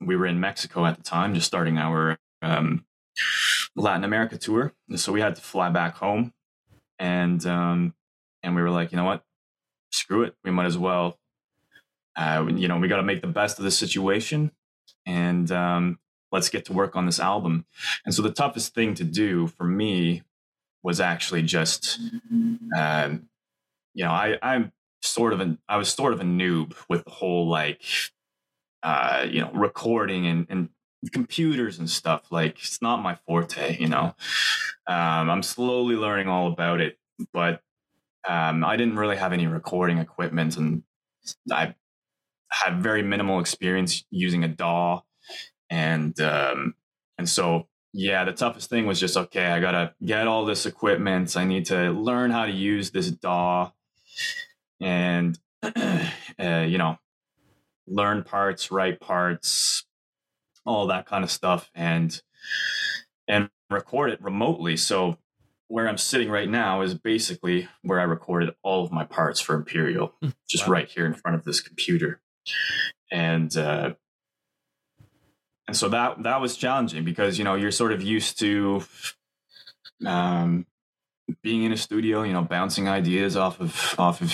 we 0.00 0.16
were 0.16 0.26
in 0.26 0.40
Mexico 0.40 0.84
at 0.84 0.96
the 0.96 1.02
time, 1.02 1.34
just 1.34 1.46
starting 1.46 1.78
our 1.78 2.18
um, 2.42 2.84
Latin 3.76 4.04
America 4.04 4.36
tour. 4.36 4.72
And 4.88 4.98
so 4.98 5.12
we 5.12 5.20
had 5.20 5.36
to 5.36 5.42
fly 5.42 5.70
back 5.70 5.96
home 5.96 6.32
and 6.98 7.44
um, 7.46 7.94
and 8.42 8.54
we 8.54 8.62
were 8.62 8.70
like, 8.70 8.92
you 8.92 8.96
know 8.96 9.04
what? 9.04 9.24
Screw 9.90 10.22
it. 10.22 10.34
We 10.44 10.50
might 10.50 10.66
as 10.66 10.78
well 10.78 11.18
uh, 12.16 12.46
you 12.48 12.68
know, 12.68 12.78
we 12.78 12.88
got 12.88 12.96
to 12.96 13.02
make 13.02 13.20
the 13.20 13.26
best 13.26 13.58
of 13.58 13.64
the 13.64 13.70
situation 13.70 14.52
and 15.06 15.50
um, 15.52 15.98
let's 16.32 16.48
get 16.48 16.64
to 16.66 16.72
work 16.72 16.96
on 16.96 17.06
this 17.06 17.20
album. 17.20 17.66
And 18.04 18.14
so 18.14 18.22
the 18.22 18.30
toughest 18.30 18.74
thing 18.74 18.94
to 18.94 19.04
do 19.04 19.46
for 19.46 19.64
me 19.64 20.22
was 20.82 21.00
actually 21.00 21.42
just, 21.42 21.98
um, 22.76 23.28
you 23.94 24.04
know, 24.04 24.10
I, 24.10 24.38
I'm 24.42 24.72
sort 25.02 25.32
of 25.32 25.40
an, 25.40 25.58
I 25.68 25.76
was 25.76 25.92
sort 25.92 26.12
of 26.12 26.20
a 26.20 26.24
noob 26.24 26.74
with 26.88 27.04
the 27.04 27.10
whole 27.10 27.48
like, 27.48 27.82
uh, 28.82 29.26
you 29.28 29.40
know, 29.40 29.50
recording 29.52 30.26
and, 30.26 30.46
and 30.48 30.68
computers 31.12 31.78
and 31.78 31.88
stuff. 31.88 32.30
Like 32.30 32.58
it's 32.58 32.80
not 32.82 33.02
my 33.02 33.16
forte, 33.26 33.78
you 33.78 33.88
know. 33.88 34.14
Um, 34.86 35.30
I'm 35.30 35.42
slowly 35.42 35.96
learning 35.96 36.28
all 36.28 36.46
about 36.52 36.80
it, 36.80 36.98
but 37.32 37.60
um, 38.28 38.64
I 38.64 38.76
didn't 38.76 38.96
really 38.96 39.16
have 39.16 39.32
any 39.32 39.46
recording 39.46 39.98
equipment, 39.98 40.56
and 40.56 40.82
I 41.50 41.74
had 42.50 42.82
very 42.82 43.02
minimal 43.02 43.40
experience 43.40 44.04
using 44.10 44.44
a 44.44 44.48
DAW, 44.48 45.02
and 45.70 46.18
um, 46.20 46.74
and 47.18 47.28
so 47.28 47.68
yeah, 47.92 48.24
the 48.24 48.32
toughest 48.32 48.68
thing 48.70 48.86
was 48.86 49.00
just 49.00 49.16
okay. 49.16 49.46
I 49.46 49.60
gotta 49.60 49.94
get 50.04 50.26
all 50.26 50.44
this 50.44 50.66
equipment. 50.66 51.36
I 51.36 51.44
need 51.44 51.66
to 51.66 51.90
learn 51.90 52.30
how 52.30 52.46
to 52.46 52.52
use 52.52 52.90
this 52.90 53.10
DAW, 53.10 53.70
and 54.80 55.38
uh, 55.62 56.08
you 56.38 56.78
know, 56.78 56.98
learn 57.86 58.22
parts, 58.22 58.70
write 58.70 59.00
parts, 59.00 59.84
all 60.64 60.86
that 60.88 61.06
kind 61.06 61.24
of 61.24 61.30
stuff, 61.30 61.70
and 61.74 62.20
and 63.26 63.50
record 63.70 64.10
it 64.10 64.22
remotely. 64.22 64.76
So 64.76 65.18
where 65.68 65.88
I'm 65.88 65.98
sitting 65.98 66.30
right 66.30 66.48
now 66.48 66.82
is 66.82 66.94
basically 66.94 67.68
where 67.82 67.98
I 67.98 68.04
recorded 68.04 68.54
all 68.62 68.84
of 68.84 68.92
my 68.92 69.04
parts 69.04 69.40
for 69.40 69.56
Imperial, 69.56 70.14
hmm. 70.22 70.28
just 70.48 70.68
wow. 70.68 70.74
right 70.74 70.88
here 70.88 71.06
in 71.06 71.14
front 71.14 71.36
of 71.36 71.44
this 71.44 71.60
computer 71.60 72.20
and 73.10 73.56
uh, 73.56 73.94
and 75.66 75.76
so 75.76 75.88
that 75.88 76.22
that 76.22 76.40
was 76.40 76.56
challenging 76.56 77.04
because 77.04 77.38
you 77.38 77.44
know 77.44 77.54
you're 77.54 77.70
sort 77.70 77.92
of 77.92 78.02
used 78.02 78.38
to 78.40 78.82
um, 80.04 80.66
being 81.42 81.64
in 81.64 81.72
a 81.72 81.76
studio, 81.76 82.22
you 82.22 82.32
know, 82.32 82.42
bouncing 82.42 82.88
ideas 82.88 83.36
off 83.36 83.60
of 83.60 83.94
off 83.98 84.20
of 84.20 84.32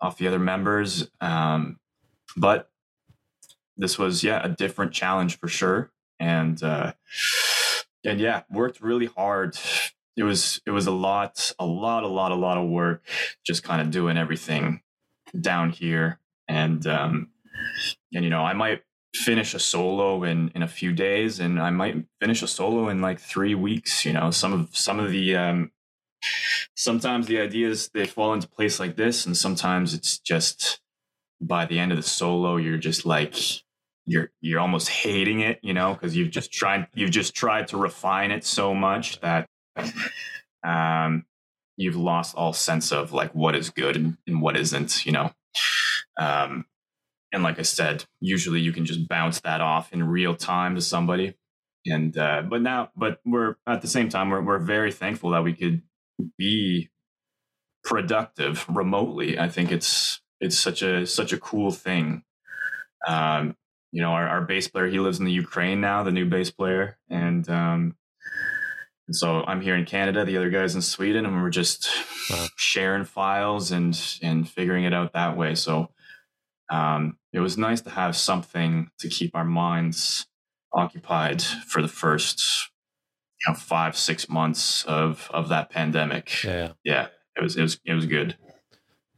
off 0.00 0.18
the 0.18 0.26
other 0.26 0.38
members, 0.38 1.10
um, 1.20 1.78
but 2.36 2.70
this 3.76 3.98
was 3.98 4.22
yeah 4.22 4.40
a 4.42 4.48
different 4.48 4.92
challenge 4.92 5.38
for 5.38 5.48
sure, 5.48 5.90
and 6.18 6.62
uh, 6.62 6.92
and 8.04 8.20
yeah, 8.20 8.42
worked 8.50 8.80
really 8.80 9.06
hard. 9.06 9.58
It 10.16 10.22
was 10.22 10.60
it 10.66 10.70
was 10.70 10.86
a 10.86 10.92
lot, 10.92 11.52
a 11.58 11.66
lot, 11.66 12.04
a 12.04 12.08
lot, 12.08 12.32
a 12.32 12.36
lot 12.36 12.58
of 12.58 12.68
work, 12.68 13.02
just 13.44 13.62
kind 13.62 13.80
of 13.80 13.90
doing 13.90 14.16
everything 14.16 14.82
down 15.38 15.70
here 15.70 16.19
and 16.50 16.86
um, 16.86 17.28
and 18.12 18.24
you 18.24 18.30
know 18.30 18.42
I 18.42 18.52
might 18.52 18.82
finish 19.14 19.54
a 19.54 19.58
solo 19.58 20.24
in 20.24 20.50
in 20.54 20.62
a 20.62 20.68
few 20.68 20.92
days, 20.92 21.38
and 21.40 21.60
I 21.60 21.70
might 21.70 22.04
finish 22.20 22.42
a 22.42 22.48
solo 22.48 22.88
in 22.88 23.00
like 23.00 23.20
three 23.20 23.54
weeks. 23.54 24.04
You 24.04 24.12
know, 24.12 24.30
some 24.30 24.52
of 24.52 24.76
some 24.76 24.98
of 24.98 25.10
the 25.12 25.36
um, 25.36 25.70
sometimes 26.76 27.26
the 27.26 27.40
ideas 27.40 27.90
they 27.94 28.06
fall 28.06 28.34
into 28.34 28.48
place 28.48 28.80
like 28.80 28.96
this, 28.96 29.26
and 29.26 29.36
sometimes 29.36 29.94
it's 29.94 30.18
just 30.18 30.80
by 31.40 31.64
the 31.64 31.78
end 31.78 31.90
of 31.90 31.96
the 31.96 32.02
solo 32.02 32.58
you're 32.58 32.76
just 32.76 33.06
like 33.06 33.34
you're 34.04 34.30
you're 34.40 34.60
almost 34.60 34.88
hating 34.88 35.40
it, 35.40 35.60
you 35.62 35.72
know, 35.72 35.94
because 35.94 36.16
you've 36.16 36.30
just 36.32 36.52
tried 36.52 36.88
you've 36.94 37.12
just 37.12 37.34
tried 37.34 37.68
to 37.68 37.76
refine 37.76 38.32
it 38.32 38.44
so 38.44 38.74
much 38.74 39.20
that 39.20 39.48
um, 40.64 41.24
you've 41.76 41.96
lost 41.96 42.34
all 42.34 42.52
sense 42.52 42.90
of 42.90 43.12
like 43.12 43.32
what 43.36 43.54
is 43.54 43.70
good 43.70 43.94
and, 43.96 44.16
and 44.26 44.42
what 44.42 44.56
isn't, 44.56 45.06
you 45.06 45.12
know. 45.12 45.30
Um, 46.20 46.66
and 47.32 47.42
like 47.42 47.58
I 47.58 47.62
said, 47.62 48.04
usually 48.20 48.60
you 48.60 48.72
can 48.72 48.84
just 48.84 49.08
bounce 49.08 49.40
that 49.40 49.60
off 49.60 49.92
in 49.92 50.06
real 50.06 50.36
time 50.36 50.74
to 50.74 50.80
somebody. 50.80 51.34
And 51.86 52.16
uh, 52.16 52.42
but 52.42 52.60
now, 52.60 52.90
but 52.94 53.20
we're 53.24 53.56
at 53.66 53.80
the 53.80 53.88
same 53.88 54.10
time 54.10 54.28
we're 54.28 54.42
we're 54.42 54.58
very 54.58 54.92
thankful 54.92 55.30
that 55.30 55.42
we 55.42 55.54
could 55.54 55.82
be 56.36 56.90
productive 57.82 58.66
remotely. 58.68 59.38
I 59.38 59.48
think 59.48 59.72
it's 59.72 60.20
it's 60.40 60.58
such 60.58 60.82
a 60.82 61.06
such 61.06 61.32
a 61.32 61.38
cool 61.38 61.70
thing. 61.70 62.22
Um, 63.06 63.56
you 63.92 64.02
know, 64.02 64.10
our, 64.10 64.28
our 64.28 64.42
bass 64.42 64.68
player 64.68 64.88
he 64.88 65.00
lives 65.00 65.18
in 65.18 65.24
the 65.24 65.32
Ukraine 65.32 65.80
now, 65.80 66.02
the 66.02 66.12
new 66.12 66.26
bass 66.26 66.50
player, 66.50 66.98
and 67.08 67.48
um, 67.48 67.96
and 69.08 69.16
so 69.16 69.42
I'm 69.44 69.62
here 69.62 69.74
in 69.74 69.86
Canada, 69.86 70.24
the 70.24 70.36
other 70.36 70.50
guy's 70.50 70.74
in 70.74 70.82
Sweden, 70.82 71.24
and 71.24 71.42
we're 71.42 71.50
just 71.50 71.88
wow. 72.30 72.46
sharing 72.56 73.04
files 73.04 73.72
and 73.72 73.98
and 74.22 74.46
figuring 74.46 74.84
it 74.84 74.92
out 74.92 75.14
that 75.14 75.36
way. 75.36 75.54
So 75.54 75.88
um, 76.70 77.16
it 77.32 77.40
was 77.40 77.58
nice 77.58 77.80
to 77.82 77.90
have 77.90 78.16
something 78.16 78.90
to 78.98 79.08
keep 79.08 79.34
our 79.34 79.44
minds 79.44 80.26
occupied 80.72 81.42
for 81.42 81.82
the 81.82 81.88
first 81.88 82.70
you 83.40 83.52
know 83.52 83.58
five 83.58 83.96
six 83.96 84.28
months 84.28 84.84
of 84.84 85.28
of 85.32 85.48
that 85.48 85.70
pandemic. 85.70 86.42
Yeah, 86.44 86.72
yeah, 86.84 87.08
it 87.36 87.42
was 87.42 87.56
it 87.56 87.62
was 87.62 87.80
it 87.84 87.94
was 87.94 88.06
good. 88.06 88.36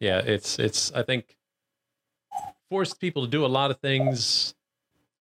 Yeah, 0.00 0.18
it's 0.18 0.59
it's 0.59 0.92
I 0.92 1.03
think 1.03 1.36
forced 2.70 3.00
people 3.00 3.24
to 3.24 3.30
do 3.30 3.44
a 3.44 3.48
lot 3.48 3.70
of 3.70 3.80
things 3.80 4.55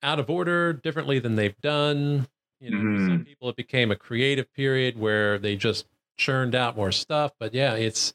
out 0.04 0.20
of 0.20 0.30
order, 0.30 0.74
differently 0.74 1.20
than 1.20 1.36
they've 1.36 1.60
done. 1.62 2.28
You 2.60 2.72
know, 2.72 2.78
mm-hmm. 2.78 3.08
some 3.08 3.26
people 3.26 3.50
it 3.50 3.56
became 3.56 3.92
a 3.92 3.96
creative 3.96 4.52
period 4.54 4.98
where 4.98 5.38
they 5.38 5.56
just 5.56 5.86
churned 6.18 6.56
out 6.56 6.76
more 6.76 6.92
stuff. 6.92 7.34
But 7.40 7.54
yeah, 7.54 7.74
it's 7.74 8.14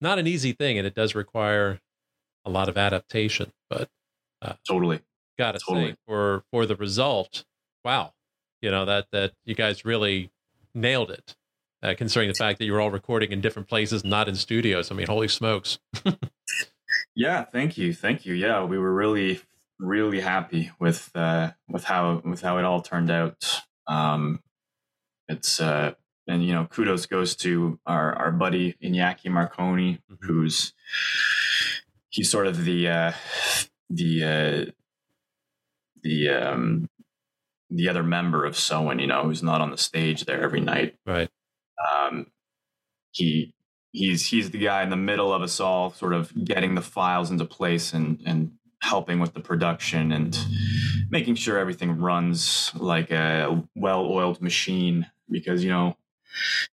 not 0.00 0.18
an 0.18 0.26
easy 0.26 0.52
thing, 0.52 0.78
and 0.78 0.86
it 0.86 0.94
does 0.94 1.14
require 1.14 1.80
a 2.44 2.50
lot 2.50 2.68
of 2.68 2.76
adaptation. 2.76 3.52
But 3.68 3.88
uh, 4.42 4.54
totally, 4.66 5.00
got 5.38 5.52
to 5.52 5.58
totally. 5.58 5.92
say 5.92 5.96
for 6.06 6.44
for 6.50 6.66
the 6.66 6.76
result, 6.76 7.44
wow, 7.84 8.12
you 8.60 8.70
know 8.70 8.84
that 8.84 9.06
that 9.12 9.32
you 9.44 9.54
guys 9.54 9.84
really 9.84 10.30
nailed 10.74 11.10
it. 11.10 11.36
Uh, 11.82 11.94
considering 11.94 12.28
the 12.28 12.34
fact 12.34 12.58
that 12.58 12.64
you 12.64 12.72
were 12.72 12.80
all 12.80 12.90
recording 12.90 13.30
in 13.30 13.42
different 13.42 13.68
places, 13.68 14.04
not 14.04 14.26
in 14.26 14.34
studios. 14.34 14.90
I 14.90 14.94
mean, 14.94 15.06
holy 15.06 15.28
smokes! 15.28 15.78
yeah, 17.14 17.44
thank 17.44 17.76
you, 17.76 17.92
thank 17.92 18.24
you. 18.24 18.32
Yeah, 18.32 18.64
we 18.64 18.78
were 18.78 18.94
really, 18.94 19.42
really 19.78 20.20
happy 20.20 20.70
with 20.80 21.10
uh, 21.14 21.50
with 21.68 21.84
how 21.84 22.22
with 22.24 22.40
how 22.40 22.56
it 22.56 22.64
all 22.64 22.80
turned 22.80 23.10
out. 23.10 23.60
Um, 23.86 24.40
it's 25.28 25.60
uh, 25.60 25.92
and 26.26 26.44
you 26.44 26.54
know, 26.54 26.66
kudos 26.66 27.06
goes 27.06 27.36
to 27.36 27.78
our 27.86 28.14
our 28.14 28.32
buddy 28.32 28.76
Iñaki 28.82 29.30
Marconi, 29.30 30.00
mm-hmm. 30.10 30.26
who's 30.26 30.72
he's 32.14 32.30
sort 32.30 32.46
of 32.46 32.64
the 32.64 32.88
uh, 32.88 33.12
the 33.90 34.24
uh, 34.24 34.70
the 36.02 36.28
um, 36.28 36.88
the 37.70 37.88
other 37.88 38.04
member 38.04 38.44
of 38.44 38.56
Soen, 38.56 39.00
you 39.00 39.06
know, 39.06 39.24
who's 39.24 39.42
not 39.42 39.60
on 39.60 39.70
the 39.70 39.78
stage 39.78 40.24
there 40.24 40.42
every 40.42 40.60
night. 40.60 40.96
Right. 41.04 41.28
Um, 41.92 42.28
he 43.10 43.52
he's 43.90 44.26
he's 44.26 44.50
the 44.50 44.58
guy 44.58 44.82
in 44.82 44.90
the 44.90 44.96
middle 44.96 45.32
of 45.32 45.42
us 45.42 45.58
all, 45.58 45.90
sort 45.90 46.14
of 46.14 46.32
getting 46.44 46.76
the 46.76 46.82
files 46.82 47.30
into 47.30 47.44
place 47.44 47.92
and 47.92 48.22
and 48.24 48.52
helping 48.80 49.18
with 49.18 49.32
the 49.34 49.40
production 49.40 50.12
and 50.12 50.38
making 51.10 51.34
sure 51.34 51.58
everything 51.58 51.98
runs 51.98 52.70
like 52.74 53.10
a 53.10 53.64
well-oiled 53.74 54.42
machine 54.42 55.06
because 55.30 55.64
you 55.64 55.70
know 55.70 55.96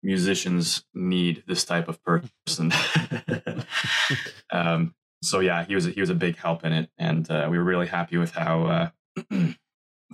musicians 0.02 0.84
need 0.94 1.42
this 1.46 1.66
type 1.66 1.86
of 1.86 1.98
person 2.02 2.72
um, 4.52 4.94
so 5.22 5.40
yeah, 5.40 5.64
he 5.64 5.74
was 5.74 5.86
a, 5.86 5.90
he 5.90 6.00
was 6.00 6.10
a 6.10 6.14
big 6.14 6.36
help 6.36 6.64
in 6.64 6.72
it, 6.72 6.90
and 6.98 7.30
uh, 7.30 7.48
we 7.50 7.58
were 7.58 7.64
really 7.64 7.86
happy 7.86 8.16
with 8.16 8.32
how 8.32 8.64
uh, 8.66 8.88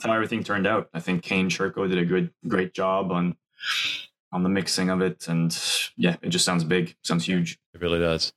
how 0.03 0.13
everything 0.13 0.43
turned 0.43 0.67
out. 0.67 0.89
I 0.95 1.01
think 1.01 1.23
Kane 1.23 1.49
Churko 1.49 1.89
did 1.89 1.99
a 1.99 2.05
good 2.05 2.33
great 2.49 2.73
job 2.73 3.13
on 3.13 3.37
on 4.33 4.43
the 4.43 4.49
mixing 4.49 4.91
of 4.91 5.01
it, 5.01 5.29
and 5.29 5.57
yeah, 5.97 6.17
it 6.23 6.31
just 6.31 6.45
sounds 6.45 6.65
big, 6.65 6.97
sounds 7.03 7.27
huge. 7.27 7.59
It 7.75 7.81
really 7.81 8.01
does. 8.01 8.33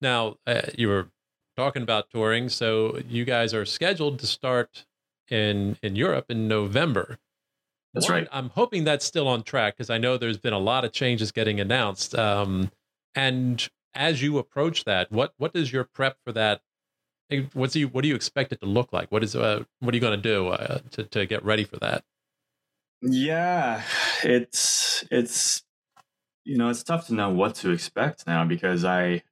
Now 0.00 0.36
uh, 0.46 0.62
you 0.76 0.88
were 0.88 1.08
talking 1.56 1.82
about 1.82 2.10
touring, 2.10 2.48
so 2.48 3.00
you 3.08 3.24
guys 3.24 3.54
are 3.54 3.64
scheduled 3.64 4.18
to 4.20 4.26
start 4.26 4.86
in 5.28 5.76
in 5.82 5.96
Europe 5.96 6.26
in 6.30 6.48
November. 6.48 7.18
That's 7.94 8.08
One, 8.08 8.18
right. 8.20 8.28
I'm 8.30 8.50
hoping 8.50 8.84
that's 8.84 9.06
still 9.06 9.26
on 9.26 9.42
track 9.42 9.76
because 9.76 9.88
I 9.88 9.96
know 9.96 10.18
there's 10.18 10.36
been 10.36 10.52
a 10.52 10.58
lot 10.58 10.84
of 10.84 10.92
changes 10.92 11.32
getting 11.32 11.60
announced. 11.60 12.14
Um, 12.14 12.70
and 13.14 13.66
as 13.96 14.22
you 14.22 14.38
approach 14.38 14.84
that, 14.84 15.10
what 15.10 15.34
what 15.38 15.52
does 15.52 15.72
your 15.72 15.84
prep 15.84 16.18
for 16.24 16.32
that? 16.32 16.60
What's 17.54 17.74
you 17.74 17.88
what 17.88 18.02
do 18.02 18.08
you 18.08 18.14
expect 18.14 18.52
it 18.52 18.60
to 18.60 18.66
look 18.66 18.92
like? 18.92 19.10
What 19.10 19.24
is 19.24 19.34
uh, 19.34 19.64
what 19.80 19.92
are 19.92 19.96
you 19.96 20.00
going 20.00 20.20
to 20.20 20.28
do 20.28 20.48
uh, 20.48 20.78
to 20.92 21.04
to 21.04 21.26
get 21.26 21.44
ready 21.44 21.64
for 21.64 21.78
that? 21.78 22.04
Yeah, 23.02 23.82
it's 24.22 25.04
it's 25.10 25.62
you 26.44 26.56
know 26.56 26.68
it's 26.68 26.82
tough 26.82 27.08
to 27.08 27.14
know 27.14 27.30
what 27.30 27.56
to 27.56 27.70
expect 27.70 28.26
now 28.26 28.44
because 28.44 28.84
I 28.84 29.22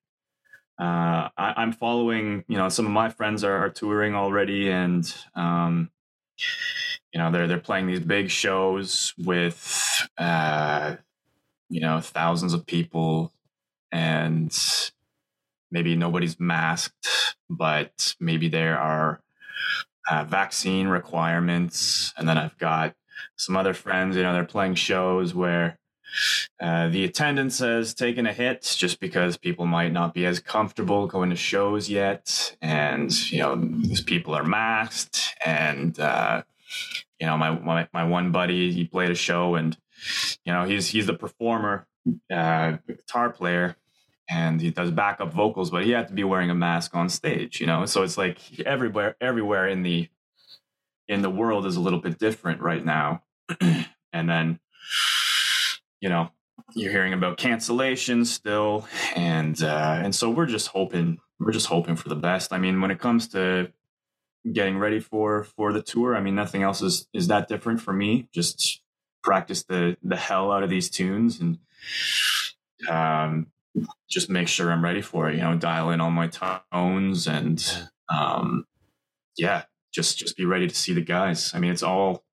uh, 0.79 1.29
I, 1.37 1.62
am 1.62 1.73
following, 1.73 2.45
you 2.49 2.57
know, 2.57 2.69
some 2.69 2.85
of 2.85 2.91
my 2.91 3.09
friends 3.09 3.45
are, 3.45 3.57
are 3.57 3.71
touring 3.71 4.17
already, 4.17 4.71
and 4.71 5.15
um, 5.37 5.89
you 7.12 7.21
know 7.21 7.31
they're 7.31 7.47
they're 7.47 7.59
playing 7.59 7.87
these 7.87 8.01
big 8.01 8.29
shows 8.29 9.15
with 9.17 10.09
uh, 10.19 10.97
you 11.69 11.81
know 11.81 12.01
thousands 12.01 12.55
of 12.55 12.67
people 12.67 13.33
and 13.95 14.53
maybe 15.70 15.95
nobody's 15.95 16.40
masked, 16.40 17.36
but 17.49 18.16
maybe 18.18 18.49
there 18.49 18.76
are 18.76 19.20
uh, 20.11 20.24
vaccine 20.24 20.88
requirements. 20.88 22.12
And 22.18 22.28
then 22.28 22.36
I've 22.36 22.59
got 22.59 22.95
some 23.36 23.57
other 23.57 23.72
friends, 23.72 24.16
you 24.16 24.24
know, 24.24 24.32
they're 24.32 24.45
playing 24.45 24.74
shows 24.74 25.32
where 25.32 25.78
uh, 26.61 26.88
the 26.88 27.05
attendance 27.05 27.61
has 27.61 27.95
taken 27.95 28.26
a 28.26 28.32
hit 28.32 28.62
just 28.76 28.99
because 28.99 29.36
people 29.36 29.64
might 29.64 29.92
not 29.92 30.12
be 30.12 30.26
as 30.26 30.40
comfortable 30.40 31.07
going 31.07 31.30
to 31.30 31.36
shows 31.36 31.88
yet. 31.88 32.57
And, 32.61 33.12
you 33.30 33.38
know, 33.38 33.55
these 33.55 34.03
people 34.03 34.34
are 34.34 34.45
masked. 34.45 35.20
And, 35.47 35.99
uh, 36.01 36.42
you 37.20 37.26
know, 37.26 37.36
my, 37.36 37.51
my, 37.51 37.88
my 37.92 38.05
one 38.05 38.32
buddy, 38.32 38.72
he 38.72 38.84
played 38.86 39.11
a 39.11 39.14
show 39.14 39.55
and, 39.55 39.76
you 40.45 40.53
know, 40.53 40.64
he's, 40.64 40.88
he's 40.88 41.07
the 41.07 41.14
performer, 41.14 41.86
uh, 42.30 42.78
guitar 42.86 43.30
player 43.30 43.76
and 44.29 44.61
he 44.61 44.70
does 44.70 44.91
backup 44.91 45.33
vocals, 45.33 45.70
but 45.70 45.85
he 45.85 45.91
had 45.91 46.09
to 46.09 46.14
be 46.14 46.25
wearing 46.25 46.51
a 46.51 46.55
mask 46.55 46.95
on 46.95 47.09
stage, 47.09 47.61
you 47.61 47.66
know. 47.66 47.85
So 47.87 48.03
it's 48.03 48.16
like 48.16 48.39
everywhere, 48.61 49.16
everywhere 49.20 49.68
in 49.68 49.83
the 49.83 50.09
in 51.09 51.22
the 51.22 51.31
world 51.31 51.66
is 51.66 51.77
a 51.77 51.81
little 51.81 51.99
bit 51.99 52.18
different 52.18 52.61
right 52.61 52.85
now. 52.85 53.22
and 53.61 54.29
then, 54.29 54.59
you 56.01 56.09
know, 56.09 56.31
you're 56.75 56.93
hearing 56.93 57.12
about 57.12 57.37
cancellations 57.39 58.27
still, 58.27 58.87
and 59.14 59.62
uh, 59.62 60.01
and 60.03 60.14
so 60.14 60.31
we're 60.31 60.47
just 60.47 60.68
hoping 60.68 61.18
we're 61.39 61.53
just 61.53 61.66
hoping 61.66 61.97
for 61.97 62.09
the 62.09 62.16
best. 62.16 62.53
I 62.53 62.59
mean, 62.59 62.81
when 62.81 62.91
it 62.91 62.99
comes 62.99 63.29
to 63.29 63.70
getting 64.51 64.79
ready 64.79 65.01
for 65.01 65.45
for 65.45 65.72
the 65.72 65.83
tour, 65.83 66.16
I 66.16 66.20
mean, 66.20 66.35
nothing 66.35 66.62
else 66.62 66.81
is 66.81 67.07
is 67.12 67.29
that 67.29 67.49
different 67.49 67.81
for 67.81 67.93
me. 67.93 68.29
Just 68.33 68.81
practice 69.22 69.62
the 69.64 69.97
the 70.03 70.16
hell 70.16 70.51
out 70.51 70.62
of 70.62 70.70
these 70.70 70.91
tunes 70.91 71.41
and 71.41 71.59
um 72.89 73.47
just 74.09 74.31
make 74.31 74.49
sure 74.49 74.70
I'm 74.70 74.85
ready 74.85 75.03
for 75.03 75.29
it. 75.29 75.37
You 75.37 75.43
know, 75.43 75.57
dial 75.57 75.91
in 75.91 76.01
all 76.01 76.11
my 76.11 76.29
tones 76.29 77.27
and 77.27 77.64
um, 78.09 78.64
yeah, 79.37 79.64
just 79.93 80.18
just 80.18 80.37
be 80.37 80.45
ready 80.45 80.68
to 80.68 80.75
see 80.75 80.93
the 80.93 81.01
guys. 81.01 81.53
I 81.55 81.59
mean, 81.59 81.70
it's 81.70 81.83
all 81.83 82.25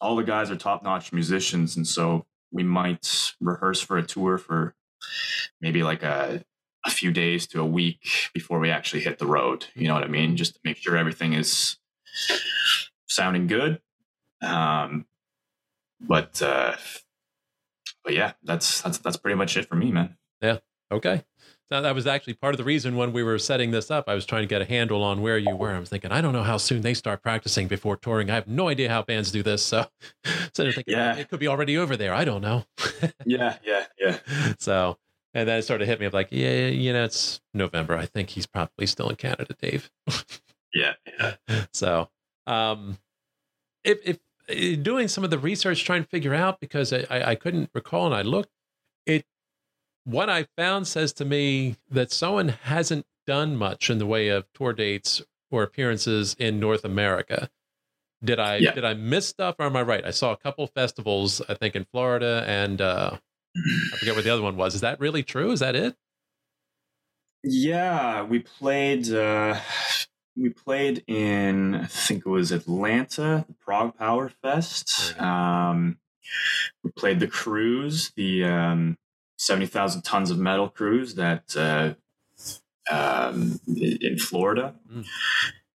all 0.00 0.16
the 0.16 0.24
guys 0.24 0.50
are 0.50 0.56
top 0.56 0.82
notch 0.82 1.12
musicians, 1.12 1.76
and 1.76 1.86
so 1.86 2.26
we 2.50 2.62
might 2.62 3.32
rehearse 3.40 3.80
for 3.80 3.96
a 3.96 4.02
tour 4.02 4.38
for 4.38 4.74
maybe 5.60 5.82
like 5.82 6.02
a 6.02 6.44
a 6.84 6.90
few 6.90 7.12
days 7.12 7.46
to 7.46 7.60
a 7.60 7.66
week 7.66 8.30
before 8.34 8.58
we 8.58 8.70
actually 8.70 9.02
hit 9.02 9.18
the 9.18 9.26
road. 9.26 9.66
You 9.74 9.88
know 9.88 9.94
what 9.94 10.02
I 10.02 10.08
mean? 10.08 10.36
Just 10.36 10.54
to 10.54 10.60
make 10.64 10.78
sure 10.78 10.96
everything 10.96 11.32
is 11.32 11.78
sounding 13.06 13.46
good. 13.46 13.80
Um, 14.42 15.06
but 16.00 16.42
uh, 16.42 16.76
but 18.04 18.14
yeah, 18.14 18.32
that's 18.42 18.82
that's 18.82 18.98
that's 18.98 19.16
pretty 19.16 19.36
much 19.36 19.56
it 19.56 19.68
for 19.68 19.76
me, 19.76 19.92
man. 19.92 20.16
Yeah. 20.40 20.58
Okay. 20.92 21.24
Now 21.70 21.80
that 21.80 21.94
was 21.94 22.06
actually 22.06 22.34
part 22.34 22.52
of 22.52 22.58
the 22.58 22.64
reason 22.64 22.96
when 22.96 23.14
we 23.14 23.22
were 23.22 23.38
setting 23.38 23.70
this 23.70 23.90
up. 23.90 24.04
I 24.06 24.14
was 24.14 24.26
trying 24.26 24.42
to 24.42 24.46
get 24.46 24.60
a 24.60 24.66
handle 24.66 25.02
on 25.02 25.22
where 25.22 25.38
you 25.38 25.56
were. 25.56 25.70
I 25.70 25.78
was 25.78 25.88
thinking, 25.88 26.12
I 26.12 26.20
don't 26.20 26.34
know 26.34 26.42
how 26.42 26.58
soon 26.58 26.82
they 26.82 26.92
start 26.92 27.22
practicing 27.22 27.66
before 27.66 27.96
touring. 27.96 28.30
I 28.30 28.34
have 28.34 28.46
no 28.46 28.68
idea 28.68 28.90
how 28.90 29.00
bands 29.02 29.32
do 29.32 29.42
this. 29.42 29.64
So, 29.64 29.86
so 30.54 30.70
thinking, 30.70 30.84
yeah. 30.88 31.16
it 31.16 31.30
could 31.30 31.40
be 31.40 31.48
already 31.48 31.78
over 31.78 31.96
there. 31.96 32.12
I 32.12 32.26
don't 32.26 32.42
know. 32.42 32.66
yeah, 33.24 33.56
yeah, 33.64 33.86
yeah. 33.98 34.18
So, 34.58 34.98
and 35.32 35.48
then 35.48 35.60
it 35.60 35.62
sort 35.62 35.80
of 35.80 35.88
hit 35.88 35.98
me 35.98 36.04
of 36.04 36.12
like, 36.12 36.28
yeah, 36.30 36.66
you 36.66 36.92
know, 36.92 37.04
it's 37.04 37.40
November. 37.54 37.96
I 37.96 38.04
think 38.04 38.28
he's 38.30 38.46
probably 38.46 38.86
still 38.86 39.08
in 39.08 39.16
Canada, 39.16 39.56
Dave. 39.58 39.90
yeah, 40.74 40.92
yeah. 41.18 41.36
So, 41.72 42.10
um, 42.46 42.98
if 43.82 43.98
if 44.04 44.18
eh, 44.50 44.76
doing 44.76 45.08
some 45.08 45.24
of 45.24 45.30
the 45.30 45.38
research, 45.38 45.84
trying 45.84 46.02
to 46.02 46.08
figure 46.10 46.34
out 46.34 46.60
because 46.60 46.92
I, 46.92 47.06
I 47.08 47.34
couldn't 47.34 47.70
recall 47.72 48.04
and 48.04 48.14
I 48.14 48.20
looked, 48.20 48.50
it 49.06 49.24
what 50.04 50.28
I 50.28 50.46
found 50.56 50.86
says 50.86 51.12
to 51.14 51.24
me 51.24 51.76
that 51.90 52.10
Soen 52.10 52.48
hasn't 52.48 53.06
done 53.26 53.56
much 53.56 53.88
in 53.90 53.98
the 53.98 54.06
way 54.06 54.28
of 54.28 54.46
tour 54.52 54.72
dates 54.72 55.22
or 55.50 55.62
appearances 55.62 56.34
in 56.38 56.58
North 56.58 56.84
America. 56.84 57.50
Did 58.24 58.38
I 58.40 58.58
Yeah. 58.58 58.72
did 58.74 58.84
I 58.84 58.94
miss 58.94 59.28
stuff 59.28 59.56
or 59.58 59.66
am 59.66 59.76
I 59.76 59.82
right? 59.82 60.04
I 60.04 60.10
saw 60.10 60.32
a 60.32 60.36
couple 60.36 60.66
festivals, 60.68 61.40
I 61.48 61.54
think 61.54 61.76
in 61.76 61.84
Florida 61.84 62.44
and 62.46 62.80
uh, 62.80 63.18
I 63.92 63.96
forget 63.96 64.14
what 64.14 64.24
the 64.24 64.30
other 64.30 64.42
one 64.42 64.56
was. 64.56 64.74
Is 64.74 64.80
that 64.80 65.00
really 65.00 65.22
true? 65.22 65.52
Is 65.52 65.60
that 65.60 65.74
it? 65.76 65.96
Yeah, 67.44 68.22
we 68.22 68.38
played. 68.38 69.12
Uh, 69.12 69.58
we 70.36 70.48
played 70.50 71.04
in 71.08 71.74
I 71.74 71.86
think 71.86 72.24
it 72.24 72.28
was 72.28 72.52
Atlanta, 72.52 73.44
the 73.48 73.54
ProgPower 73.66 74.32
Fest. 74.42 75.18
Um, 75.20 75.98
we 76.82 76.90
played 76.92 77.20
the 77.20 77.26
cruise, 77.28 78.12
the 78.16 78.44
um, 78.44 78.96
seventy 79.42 79.66
thousand 79.66 80.02
tons 80.02 80.30
of 80.30 80.38
metal 80.38 80.68
cruise 80.68 81.14
that 81.16 81.44
uh, 81.56 81.94
um, 82.90 83.58
in 83.66 84.18
Florida, 84.18 84.74
Mm. 84.90 85.06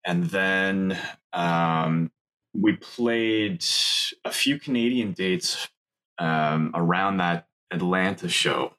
and 0.04 0.24
then 0.30 0.98
um, 1.32 2.10
we 2.54 2.72
played 2.76 3.64
a 4.24 4.30
few 4.32 4.58
Canadian 4.58 5.12
dates 5.12 5.68
um, 6.18 6.70
around 6.74 7.18
that 7.18 7.46
Atlanta 7.70 8.28
show. 8.28 8.74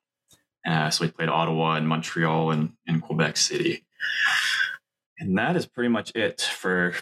Uh, 0.68 0.90
so 0.90 1.06
we 1.06 1.12
played 1.12 1.30
Ottawa 1.30 1.76
and 1.76 1.88
Montreal 1.88 2.52
and, 2.52 2.74
and 2.88 3.02
Quebec 3.02 3.38
City, 3.38 3.86
and 5.20 5.38
that 5.38 5.56
is 5.56 5.66
pretty 5.66 5.90
much 5.90 6.12
it 6.16 6.42
for 6.42 6.94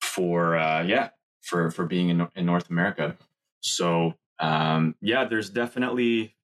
for 0.00 0.56
uh, 0.56 0.82
yeah 0.82 1.10
for 1.42 1.70
for 1.70 1.86
being 1.86 2.08
in, 2.08 2.26
in 2.34 2.46
North 2.46 2.70
America. 2.70 3.16
So 3.60 4.14
um, 4.38 4.94
yeah, 5.00 5.24
there's 5.24 5.50
definitely. 5.50 6.34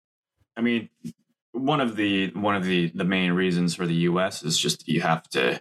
I 0.56 0.60
mean, 0.60 0.88
one 1.52 1.80
of 1.80 1.96
the 1.96 2.30
one 2.30 2.56
of 2.56 2.64
the 2.64 2.90
the 2.94 3.04
main 3.04 3.32
reasons 3.32 3.74
for 3.74 3.86
the 3.86 3.94
U.S. 3.94 4.42
is 4.42 4.58
just 4.58 4.88
you 4.88 5.00
have 5.00 5.28
to. 5.30 5.60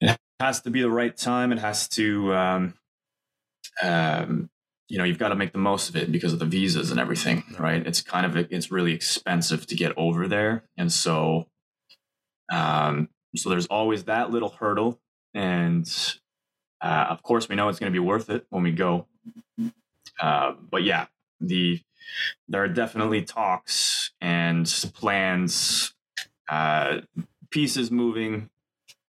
It 0.00 0.18
has 0.40 0.60
to 0.62 0.70
be 0.70 0.82
the 0.82 0.90
right 0.90 1.16
time. 1.16 1.52
It 1.52 1.58
has 1.58 1.88
to. 1.88 2.34
Um, 2.34 2.74
um, 3.82 4.50
you 4.88 4.98
know 4.98 5.04
you've 5.04 5.18
got 5.18 5.30
to 5.30 5.34
make 5.34 5.52
the 5.52 5.58
most 5.58 5.88
of 5.88 5.96
it 5.96 6.12
because 6.12 6.32
of 6.32 6.38
the 6.38 6.44
visas 6.44 6.90
and 6.90 7.00
everything 7.00 7.42
right 7.58 7.86
it's 7.86 8.00
kind 8.00 8.26
of 8.26 8.36
it's 8.36 8.70
really 8.70 8.92
expensive 8.92 9.66
to 9.66 9.74
get 9.74 9.92
over 9.96 10.28
there 10.28 10.64
and 10.76 10.92
so 10.92 11.46
um 12.52 13.08
so 13.34 13.50
there's 13.50 13.66
always 13.66 14.04
that 14.04 14.30
little 14.30 14.50
hurdle 14.50 15.00
and 15.34 16.16
uh, 16.80 17.06
of 17.08 17.22
course 17.22 17.48
we 17.48 17.56
know 17.56 17.68
it's 17.68 17.78
going 17.78 17.90
to 17.90 17.98
be 17.98 18.04
worth 18.04 18.30
it 18.30 18.46
when 18.50 18.62
we 18.62 18.70
go 18.70 19.06
uh, 20.20 20.52
but 20.70 20.82
yeah 20.82 21.06
the 21.40 21.80
there 22.48 22.62
are 22.62 22.68
definitely 22.68 23.22
talks 23.22 24.10
and 24.20 24.66
plans 24.94 25.94
uh 26.48 27.00
pieces 27.50 27.90
moving 27.90 28.50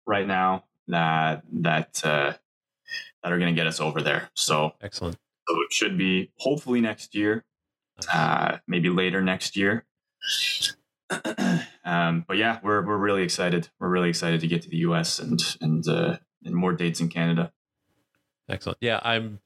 right 0.06 0.26
now 0.26 0.64
that 0.88 1.42
that 1.52 2.00
uh 2.04 2.32
that 3.22 3.32
are 3.32 3.38
going 3.38 3.54
to 3.54 3.58
get 3.58 3.66
us 3.66 3.80
over 3.80 4.00
there 4.00 4.30
so 4.34 4.72
Excellent. 4.80 5.16
so 5.48 5.54
it 5.62 5.72
should 5.72 5.98
be 5.98 6.30
hopefully 6.38 6.80
next 6.80 7.14
year, 7.14 7.44
uh, 8.12 8.58
maybe 8.66 8.88
later 8.88 9.20
next 9.20 9.56
year. 9.56 9.84
um, 11.84 12.24
but 12.26 12.36
yeah, 12.36 12.60
we're 12.62 12.84
we're 12.86 12.96
really 12.96 13.22
excited. 13.22 13.68
We're 13.78 13.88
really 13.88 14.08
excited 14.08 14.40
to 14.40 14.46
get 14.46 14.62
to 14.62 14.68
the 14.70 14.78
U.S. 14.78 15.18
and 15.18 15.40
and 15.60 15.86
uh, 15.88 16.18
and 16.44 16.54
more 16.54 16.72
dates 16.72 17.00
in 17.00 17.08
Canada. 17.08 17.52
Excellent. 18.48 18.78
Yeah, 18.80 19.00
I'm. 19.02 19.40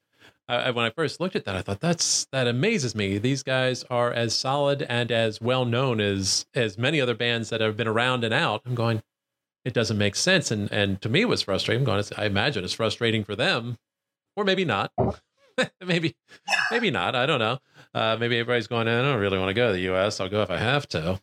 I, 0.48 0.70
when 0.70 0.84
I 0.84 0.90
first 0.90 1.20
looked 1.20 1.36
at 1.36 1.44
that, 1.46 1.56
I 1.56 1.62
thought 1.62 1.80
that's 1.80 2.26
that 2.32 2.46
amazes 2.46 2.94
me. 2.94 3.18
These 3.18 3.42
guys 3.42 3.82
are 3.84 4.12
as 4.12 4.34
solid 4.34 4.82
and 4.82 5.10
as 5.10 5.40
well 5.40 5.64
known 5.64 6.00
as 6.00 6.46
as 6.54 6.76
many 6.76 7.00
other 7.00 7.14
bands 7.14 7.50
that 7.50 7.60
have 7.60 7.76
been 7.76 7.88
around 7.88 8.24
and 8.24 8.34
out. 8.34 8.62
I'm 8.66 8.74
going, 8.74 9.02
it 9.64 9.72
doesn't 9.72 9.96
make 9.96 10.16
sense, 10.16 10.50
and 10.50 10.70
and 10.70 11.00
to 11.00 11.08
me 11.08 11.22
it 11.22 11.28
was 11.28 11.42
frustrating. 11.42 11.82
I'm 11.82 11.86
going, 11.86 12.04
I 12.18 12.26
imagine 12.26 12.64
it's 12.64 12.74
frustrating 12.74 13.24
for 13.24 13.34
them, 13.34 13.78
or 14.36 14.44
maybe 14.44 14.64
not. 14.64 14.92
maybe 15.84 16.14
maybe 16.70 16.90
not. 16.90 17.14
I 17.14 17.24
don't 17.24 17.38
know. 17.38 17.58
Uh, 17.94 18.16
maybe 18.20 18.38
everybody's 18.38 18.66
going. 18.66 18.86
I 18.86 19.00
don't 19.00 19.20
really 19.20 19.38
want 19.38 19.48
to 19.48 19.54
go 19.54 19.68
to 19.68 19.72
the 19.72 19.82
U.S. 19.82 20.20
I'll 20.20 20.28
go 20.28 20.42
if 20.42 20.50
I 20.50 20.58
have 20.58 20.86
to. 20.88 21.20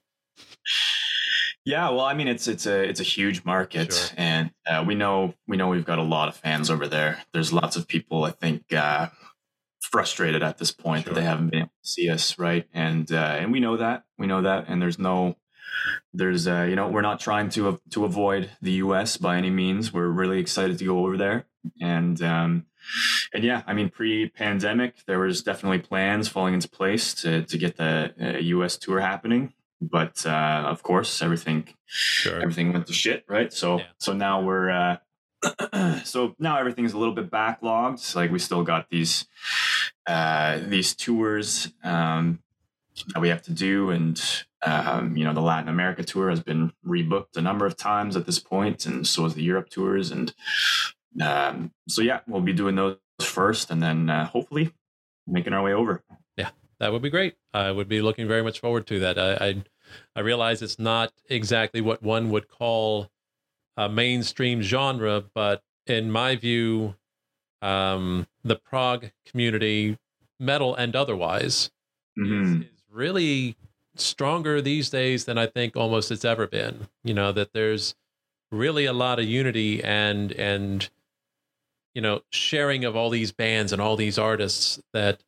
Yeah, 1.63 1.89
well, 1.89 2.01
I 2.01 2.13
mean, 2.15 2.27
it's 2.27 2.47
it's 2.47 2.65
a 2.65 2.81
it's 2.83 2.99
a 2.99 3.03
huge 3.03 3.45
market, 3.45 3.93
Sure. 3.93 4.09
and 4.17 4.51
uh, 4.65 4.83
we 4.85 4.95
know 4.95 5.35
we 5.47 5.57
know 5.57 5.67
we've 5.67 5.85
got 5.85 5.99
a 5.99 6.03
lot 6.03 6.27
of 6.27 6.35
fans 6.35 6.69
over 6.71 6.87
there. 6.87 7.19
There's 7.33 7.53
lots 7.53 7.75
of 7.75 7.87
people, 7.87 8.23
I 8.23 8.31
think, 8.31 8.73
uh, 8.73 9.09
frustrated 9.81 10.41
at 10.41 10.57
this 10.57 10.71
point 10.71 11.05
that 11.05 11.13
they 11.13 11.21
haven't 11.21 11.49
been 11.51 11.59
able 11.59 11.71
to 11.83 11.89
see 11.89 12.09
us, 12.09 12.39
right? 12.39 12.67
And 12.73 13.11
uh, 13.11 13.37
and 13.39 13.51
we 13.51 13.59
know 13.59 13.77
that 13.77 14.05
we 14.17 14.25
know 14.25 14.41
that, 14.41 14.65
and 14.69 14.81
there's 14.81 14.97
no 14.97 15.37
there's 16.13 16.47
uh, 16.47 16.65
you 16.67 16.75
know 16.75 16.87
we're 16.87 17.01
not 17.01 17.19
trying 17.19 17.49
to 17.49 17.79
to 17.91 18.05
avoid 18.05 18.49
the 18.61 18.71
U.S. 18.73 19.17
by 19.17 19.37
any 19.37 19.51
means. 19.51 19.93
We're 19.93 20.07
really 20.07 20.39
excited 20.39 20.79
to 20.79 20.85
go 20.85 21.05
over 21.05 21.15
there, 21.15 21.45
and 21.79 22.19
um, 22.23 22.65
and 23.35 23.43
yeah, 23.43 23.61
I 23.67 23.73
mean, 23.73 23.89
pre-pandemic, 23.89 25.05
there 25.05 25.19
was 25.19 25.43
definitely 25.43 25.79
plans 25.79 26.27
falling 26.27 26.55
into 26.55 26.69
place 26.69 27.13
to 27.21 27.43
to 27.43 27.57
get 27.59 27.77
the 27.77 28.13
uh, 28.19 28.39
U.S. 28.39 28.77
tour 28.77 28.99
happening, 28.99 29.53
but 29.81 30.25
uh, 30.25 30.63
of 30.67 30.83
course, 30.83 31.21
everything 31.21 31.67
Sure. 31.85 32.41
everything 32.41 32.71
went 32.71 32.87
to 32.87 32.93
shit, 32.93 33.25
right? 33.27 33.51
So 33.51 33.79
Yeah. 33.79 33.85
so 33.99 34.13
now 34.13 34.41
we're 34.41 34.69
uh, 34.69 34.97
so 36.03 36.35
now 36.39 36.57
everything's 36.57 36.93
a 36.93 36.97
little 36.97 37.15
bit 37.15 37.31
backlogged. 37.31 38.15
Like 38.15 38.31
we 38.31 38.39
still 38.39 38.63
got 38.63 38.89
these 38.89 39.25
uh, 40.07 40.59
these 40.65 40.95
tours 40.95 41.71
um, 41.83 42.39
that 43.13 43.19
we 43.19 43.29
have 43.29 43.41
to 43.43 43.51
do, 43.51 43.89
and 43.89 44.21
um, 44.63 45.17
you 45.17 45.23
know 45.25 45.33
the 45.33 45.41
Latin 45.41 45.69
America 45.69 46.03
tour 46.03 46.29
has 46.29 46.41
been 46.41 46.71
rebooked 46.85 47.35
a 47.37 47.41
number 47.41 47.65
of 47.65 47.75
times 47.75 48.15
at 48.15 48.25
this 48.25 48.39
point, 48.39 48.85
and 48.85 49.05
so 49.07 49.25
is 49.25 49.33
the 49.33 49.43
Europe 49.43 49.69
tours, 49.69 50.11
and 50.11 50.33
um, 51.21 51.71
so 51.89 52.01
yeah, 52.01 52.19
we'll 52.27 52.41
be 52.41 52.53
doing 52.53 52.75
those 52.75 52.97
first, 53.21 53.71
and 53.71 53.81
then 53.81 54.09
uh, 54.09 54.25
hopefully 54.27 54.71
making 55.27 55.53
our 55.53 55.63
way 55.63 55.73
over. 55.73 56.03
That 56.81 56.91
would 56.91 57.03
be 57.03 57.11
great. 57.11 57.35
I 57.53 57.71
would 57.71 57.87
be 57.87 58.01
looking 58.01 58.27
very 58.27 58.41
much 58.41 58.59
forward 58.59 58.87
to 58.87 58.99
that. 59.01 59.19
I 59.19 59.33
I, 59.35 59.63
I 60.15 60.19
realize 60.21 60.63
it's 60.63 60.79
not 60.79 61.13
exactly 61.29 61.79
what 61.79 62.01
one 62.01 62.31
would 62.31 62.47
call 62.49 63.11
a 63.77 63.87
mainstream 63.87 64.63
genre, 64.63 65.23
but 65.35 65.61
in 65.85 66.11
my 66.11 66.35
view, 66.35 66.95
um, 67.61 68.25
the 68.43 68.55
prog 68.55 69.11
community, 69.27 69.99
metal 70.39 70.73
and 70.73 70.95
otherwise, 70.95 71.69
Mhm. 72.17 72.61
is, 72.61 72.65
is 72.73 72.83
really 72.89 73.55
stronger 73.95 74.59
these 74.59 74.89
days 74.89 75.25
than 75.25 75.37
I 75.37 75.45
think 75.45 75.77
almost 75.77 76.09
it's 76.09 76.25
ever 76.25 76.47
been. 76.47 76.87
You 77.03 77.13
know 77.13 77.31
that 77.31 77.53
there's 77.53 77.93
really 78.51 78.85
a 78.85 78.93
lot 78.93 79.19
of 79.19 79.25
unity 79.25 79.83
and 79.83 80.31
and 80.31 80.89
you 81.93 82.01
know 82.01 82.23
sharing 82.31 82.85
of 82.85 82.95
all 82.95 83.11
these 83.11 83.31
bands 83.31 83.71
and 83.71 83.79
all 83.79 83.95
these 83.95 84.17
artists 84.17 84.81
that 84.93 85.23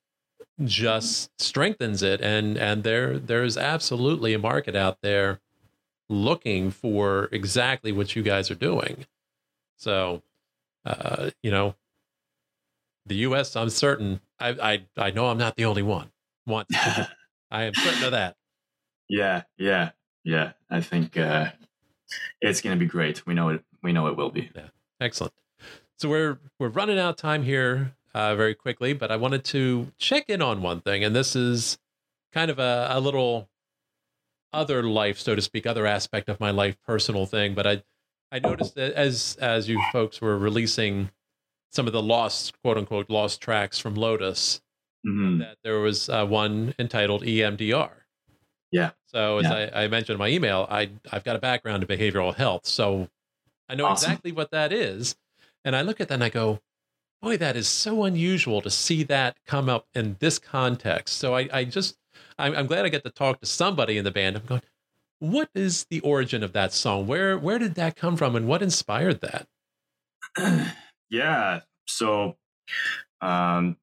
just 0.63 1.31
strengthens 1.41 2.03
it 2.03 2.21
and 2.21 2.57
and 2.57 2.83
there 2.83 3.17
there's 3.17 3.57
absolutely 3.57 4.33
a 4.33 4.39
market 4.39 4.75
out 4.75 4.99
there 5.01 5.39
looking 6.09 6.69
for 6.69 7.27
exactly 7.31 7.91
what 7.91 8.15
you 8.15 8.21
guys 8.21 8.51
are 8.51 8.55
doing 8.55 9.05
so 9.77 10.21
uh 10.85 11.31
you 11.41 11.49
know 11.49 11.75
the 13.05 13.15
us 13.15 13.55
i'm 13.55 13.69
certain 13.69 14.19
i 14.39 14.49
i, 14.49 14.85
I 15.07 15.11
know 15.11 15.27
i'm 15.27 15.39
not 15.39 15.55
the 15.55 15.65
only 15.65 15.81
one 15.81 16.11
want 16.45 16.67
i 17.51 17.63
am 17.63 17.73
certain 17.73 18.03
of 18.03 18.11
that 18.11 18.35
Yeah, 19.09 19.43
yeah, 19.57 19.91
yeah. 20.23 20.53
I 20.69 20.81
think 20.81 21.17
uh, 21.17 21.51
it's 22.41 22.61
going 22.61 22.77
to 22.77 22.79
be 22.79 22.89
great. 22.89 23.25
We 23.27 23.33
know 23.33 23.49
it. 23.49 23.63
We 23.83 23.91
know 23.91 24.07
it 24.07 24.15
will 24.17 24.31
be. 24.31 24.49
Yeah 24.55 24.69
excellent. 25.03 25.33
So 25.99 26.09
we're 26.09 26.39
we're 26.59 26.69
running 26.69 26.97
out 26.97 27.11
of 27.11 27.15
time 27.17 27.43
here 27.43 27.95
uh, 28.13 28.35
very 28.35 28.53
quickly, 28.55 28.93
but 28.93 29.11
I 29.11 29.15
wanted 29.15 29.43
to 29.45 29.91
check 29.97 30.29
in 30.29 30.41
on 30.41 30.61
one 30.61 30.81
thing, 30.81 31.03
and 31.03 31.15
this 31.15 31.35
is 31.35 31.77
kind 32.31 32.49
of 32.51 32.59
a, 32.59 32.87
a 32.91 32.99
little 32.99 33.49
other 34.51 34.83
life, 34.83 35.19
so 35.19 35.35
to 35.35 35.41
speak, 35.41 35.65
other 35.65 35.85
aspect 35.85 36.29
of 36.29 36.39
my 36.39 36.51
life, 36.51 36.77
personal 36.85 37.25
thing. 37.25 37.53
But 37.55 37.67
I 37.67 37.83
I 38.31 38.39
noticed 38.39 38.75
that 38.75 38.93
as 38.93 39.37
as 39.41 39.67
you 39.69 39.81
folks 39.91 40.21
were 40.21 40.37
releasing 40.37 41.09
some 41.71 41.87
of 41.87 41.93
the 41.93 42.01
lost 42.03 42.59
quote 42.61 42.77
unquote 42.77 43.09
lost 43.09 43.41
tracks 43.41 43.79
from 43.79 43.95
Lotus, 43.95 44.61
Mhm. 45.05 45.39
that 45.39 45.57
there 45.63 45.79
was 45.79 46.07
uh, 46.09 46.25
one 46.25 46.73
entitled 46.79 47.23
EMDR. 47.23 47.91
Yeah. 48.71 48.91
So 49.07 49.39
as 49.39 49.45
Yeah. 49.45 49.69
I, 49.73 49.83
I 49.83 49.87
mentioned 49.87 50.15
in 50.15 50.19
my 50.19 50.29
email, 50.29 50.67
I 50.69 50.91
I've 51.11 51.23
got 51.23 51.35
a 51.35 51.39
background 51.39 51.83
in 51.83 51.87
behavioral 51.89 52.33
health, 52.35 52.65
so 52.67 53.09
I 53.69 53.75
know 53.75 53.85
Awesome. 53.87 54.11
exactly 54.11 54.31
what 54.31 54.51
that 54.51 54.71
is. 54.71 55.15
And 55.65 55.75
I 55.75 55.81
look 55.81 55.99
at 56.01 56.09
that 56.09 56.15
and 56.15 56.23
I 56.23 56.29
go, 56.29 56.59
boy, 57.23 57.37
that 57.37 57.55
is 57.55 57.67
so 57.67 58.03
unusual 58.03 58.61
to 58.61 58.69
see 58.69 59.03
that 59.03 59.37
come 59.47 59.69
up 59.69 59.87
in 59.95 60.17
this 60.19 60.37
context. 60.37 61.17
So 61.17 61.35
I, 61.35 61.47
I 61.53 61.63
just 61.63 61.97
I'm, 62.37 62.53
I'm 62.55 62.67
glad 62.67 62.85
I 62.85 62.89
get 62.89 63.03
to 63.05 63.09
talk 63.09 63.39
to 63.39 63.45
somebody 63.45 63.97
in 63.97 64.03
the 64.03 64.11
band. 64.11 64.35
I'm 64.35 64.45
going, 64.45 64.61
what 65.19 65.49
is 65.55 65.85
the 65.89 66.01
origin 66.01 66.43
of 66.43 66.51
that 66.53 66.73
song? 66.73 67.07
Where 67.07 67.37
where 67.37 67.57
did 67.57 67.75
that 67.75 67.95
come 67.95 68.17
from, 68.17 68.35
and 68.35 68.47
what 68.47 68.61
inspired 68.61 69.21
that? 69.21 69.47
yeah. 71.09 71.61
So, 71.87 72.35
um, 73.21 73.77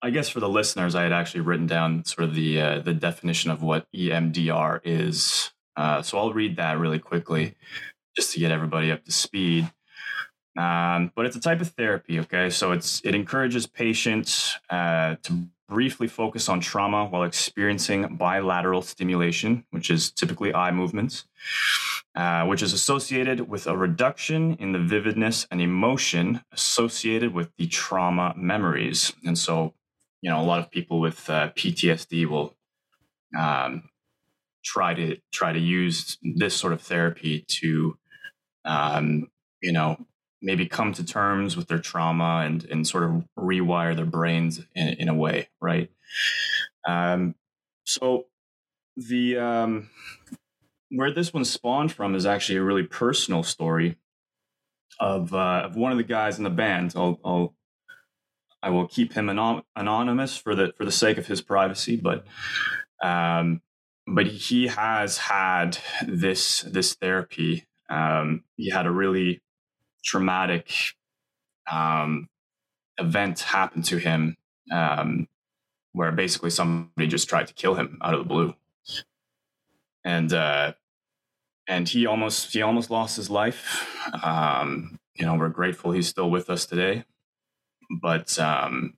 I 0.00 0.10
guess 0.10 0.30
for 0.30 0.40
the 0.40 0.48
listeners, 0.48 0.94
I 0.94 1.02
had 1.02 1.12
actually 1.12 1.42
written 1.42 1.66
down 1.66 2.04
sort 2.06 2.26
of 2.26 2.34
the 2.34 2.60
uh, 2.60 2.78
the 2.80 2.94
definition 2.94 3.50
of 3.50 3.62
what 3.62 3.86
EMDR 3.94 4.80
is. 4.84 5.52
Uh, 5.76 6.00
so 6.00 6.18
I'll 6.18 6.32
read 6.32 6.56
that 6.56 6.78
really 6.78 6.98
quickly. 6.98 7.54
just 8.16 8.32
to 8.32 8.40
get 8.40 8.50
everybody 8.50 8.90
up 8.90 9.04
to 9.04 9.12
speed. 9.12 9.70
Um, 10.58 11.12
but 11.14 11.26
it's 11.26 11.36
a 11.36 11.40
type 11.40 11.60
of 11.60 11.68
therapy, 11.68 12.18
okay? 12.20 12.50
So 12.50 12.72
it's 12.72 13.00
it 13.04 13.14
encourages 13.14 13.66
patients 13.66 14.56
uh, 14.68 15.16
to 15.22 15.46
briefly 15.68 16.08
focus 16.08 16.48
on 16.48 16.60
trauma 16.60 17.06
while 17.06 17.22
experiencing 17.22 18.16
bilateral 18.16 18.82
stimulation, 18.82 19.64
which 19.70 19.88
is 19.88 20.10
typically 20.10 20.52
eye 20.52 20.72
movements, 20.72 21.24
uh, 22.16 22.44
which 22.44 22.60
is 22.60 22.72
associated 22.72 23.48
with 23.48 23.68
a 23.68 23.76
reduction 23.76 24.54
in 24.54 24.72
the 24.72 24.78
vividness 24.80 25.46
and 25.50 25.60
emotion 25.60 26.42
associated 26.52 27.32
with 27.32 27.50
the 27.56 27.68
trauma 27.68 28.34
memories. 28.36 29.12
And 29.24 29.38
so, 29.38 29.74
you 30.20 30.28
know, 30.28 30.40
a 30.40 30.42
lot 30.42 30.58
of 30.58 30.70
people 30.70 31.00
with 31.00 31.30
uh, 31.30 31.50
PTSD 31.50 32.26
will 32.26 32.56
um, 33.38 33.84
try 34.64 34.92
to 34.92 35.16
try 35.32 35.52
to 35.52 35.58
use 35.58 36.18
this 36.22 36.54
sort 36.54 36.72
of 36.72 36.82
therapy 36.82 37.44
to, 37.48 37.96
um, 38.64 39.28
you 39.62 39.72
know, 39.72 39.96
maybe 40.42 40.66
come 40.66 40.92
to 40.94 41.04
terms 41.04 41.56
with 41.56 41.68
their 41.68 41.78
trauma 41.78 42.42
and 42.44 42.64
and 42.64 42.86
sort 42.86 43.04
of 43.04 43.24
rewire 43.38 43.94
their 43.94 44.06
brains 44.06 44.60
in, 44.74 44.88
in 44.88 45.08
a 45.08 45.14
way, 45.14 45.48
right? 45.60 45.90
Um, 46.86 47.34
so 47.84 48.26
the 48.96 49.38
um, 49.38 49.90
where 50.90 51.12
this 51.12 51.32
one 51.32 51.44
spawned 51.44 51.92
from 51.92 52.14
is 52.14 52.26
actually 52.26 52.58
a 52.58 52.62
really 52.62 52.82
personal 52.82 53.42
story 53.42 53.96
of 54.98 55.34
uh, 55.34 55.62
of 55.64 55.76
one 55.76 55.92
of 55.92 55.98
the 55.98 56.04
guys 56.04 56.38
in 56.38 56.44
the 56.44 56.50
band. 56.50 56.92
I'll, 56.96 57.20
I'll 57.24 57.54
I 58.62 58.70
will 58.70 58.86
keep 58.86 59.14
him 59.14 59.30
anon- 59.30 59.62
anonymous 59.76 60.36
for 60.36 60.54
the 60.54 60.72
for 60.76 60.84
the 60.84 60.92
sake 60.92 61.18
of 61.18 61.26
his 61.26 61.40
privacy, 61.40 61.96
but 61.96 62.24
um, 63.02 63.62
but 64.06 64.26
he 64.26 64.66
has 64.68 65.18
had 65.18 65.78
this 66.06 66.62
this 66.62 66.94
therapy. 66.94 67.66
Um, 67.88 68.44
he 68.56 68.70
had 68.70 68.86
a 68.86 68.90
really 68.90 69.42
traumatic 70.04 70.72
um, 71.70 72.28
event 72.98 73.40
happened 73.40 73.84
to 73.86 73.98
him 73.98 74.36
um, 74.70 75.28
where 75.92 76.12
basically 76.12 76.50
somebody 76.50 77.06
just 77.06 77.28
tried 77.28 77.46
to 77.48 77.54
kill 77.54 77.74
him 77.74 77.98
out 78.02 78.14
of 78.14 78.20
the 78.20 78.28
blue. 78.28 78.54
And 80.04 80.32
uh, 80.32 80.72
and 81.68 81.88
he 81.88 82.06
almost 82.06 82.52
he 82.52 82.62
almost 82.62 82.90
lost 82.90 83.16
his 83.16 83.30
life. 83.30 83.86
Um, 84.22 84.98
you 85.14 85.26
know 85.26 85.34
we're 85.34 85.48
grateful 85.48 85.92
he's 85.92 86.08
still 86.08 86.30
with 86.30 86.48
us 86.48 86.66
today. 86.66 87.04
But 88.00 88.38
um, 88.38 88.94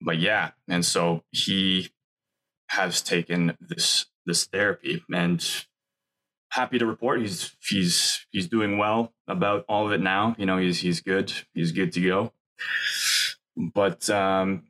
but 0.00 0.18
yeah 0.18 0.52
and 0.68 0.84
so 0.84 1.24
he 1.30 1.90
has 2.68 3.02
taken 3.02 3.56
this 3.60 4.06
this 4.24 4.44
therapy 4.44 5.02
and 5.12 5.66
happy 6.50 6.78
to 6.78 6.86
report 6.86 7.20
he's 7.20 7.54
he's 7.60 8.26
he's 8.30 8.48
doing 8.48 8.78
well 8.78 9.12
about 9.26 9.64
all 9.68 9.86
of 9.86 9.92
it 9.92 10.00
now. 10.00 10.34
You 10.38 10.46
know, 10.46 10.58
he's 10.58 10.80
he's 10.80 11.00
good. 11.00 11.32
He's 11.54 11.72
good 11.72 11.92
to 11.92 12.00
go. 12.00 12.32
But 13.56 14.08
um, 14.10 14.64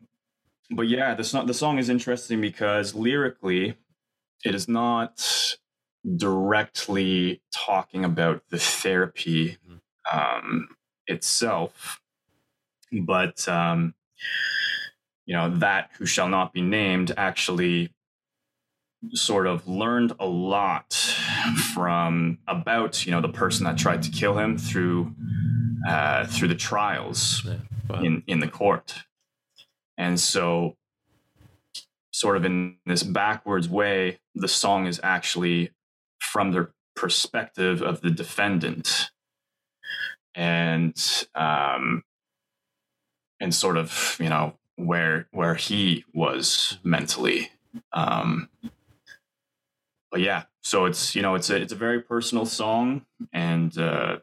but 0.71 0.89
yeah, 0.89 1.15
the 1.15 1.25
song 1.25 1.47
the 1.47 1.55
song 1.55 1.79
is 1.79 1.89
interesting 1.89 2.41
because 2.41 2.95
lyrically, 2.95 3.77
it 4.45 4.55
is 4.55 4.69
not 4.69 5.57
directly 6.17 7.43
talking 7.53 8.05
about 8.05 8.43
the 8.51 8.59
therapy 8.59 9.59
um, 10.11 10.69
itself, 11.07 12.01
but 12.93 13.47
um, 13.49 13.95
you 15.27 15.35
know 15.35 15.51
that 15.59 15.91
who 15.99 16.07
shall 16.07 16.29
not 16.29 16.53
be 16.53 16.63
named 16.63 17.13
actually 17.17 17.93
sort 19.13 19.47
of 19.47 19.67
learned 19.69 20.13
a 20.19 20.27
lot 20.27 20.93
from 21.75 22.39
about 22.49 23.07
you 23.07 23.13
know 23.13 23.21
the 23.21 23.29
person 23.29 23.65
that 23.65 23.79
tried 23.79 24.03
to 24.03 24.11
kill 24.11 24.39
him 24.39 24.59
through 24.59 25.15
uh, 25.89 26.27
through 26.27 26.49
the 26.49 26.55
trials 26.55 27.43
yeah, 27.45 27.57
wow. 27.89 28.03
in 28.03 28.23
in 28.27 28.41
the 28.41 28.49
court, 28.49 28.95
and 29.97 30.19
so 30.19 30.77
sort 32.13 32.37
of 32.37 32.45
in 32.45 32.77
this 32.87 33.03
backwards 33.03 33.69
way, 33.69 34.19
the 34.35 34.49
song 34.49 34.87
is 34.87 35.01
actually 35.03 35.71
from 36.19 36.51
the 36.51 36.69
perspective 36.97 37.81
of 37.81 38.01
the 38.01 38.11
defendant, 38.11 39.11
and 40.35 41.27
um, 41.35 42.03
and 43.41 43.55
sort 43.55 43.77
of 43.77 44.17
you 44.19 44.29
know 44.29 44.55
where 44.75 45.29
where 45.31 45.55
he 45.55 46.05
was 46.13 46.79
mentally 46.83 47.51
um, 47.93 48.49
but 50.11 50.21
yeah, 50.21 50.45
so 50.63 50.85
it's 50.85 51.15
you 51.15 51.23
know 51.23 51.35
it's 51.35 51.51
a 51.51 51.57
it's 51.57 51.73
a 51.73 51.77
very 51.77 52.01
personal 52.01 52.47
song, 52.47 53.07
and 53.33 53.77
uh, 53.79 54.19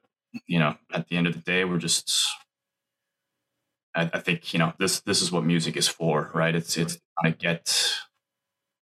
you 0.47 0.59
know 0.59 0.75
at 0.93 1.07
the 1.07 1.17
end 1.17 1.27
of 1.27 1.33
the 1.33 1.39
day, 1.39 1.65
we're 1.65 1.77
just 1.77 2.11
I, 3.95 4.09
I 4.13 4.19
think 4.19 4.53
you 4.53 4.59
know 4.59 4.73
this 4.79 4.99
this 5.01 5.21
is 5.21 5.31
what 5.31 5.45
music 5.45 5.77
is 5.77 5.88
for, 5.88 6.31
right? 6.33 6.55
It's 6.55 6.77
it's 6.77 6.97
trying 7.19 7.33
to 7.33 7.38
get 7.38 7.93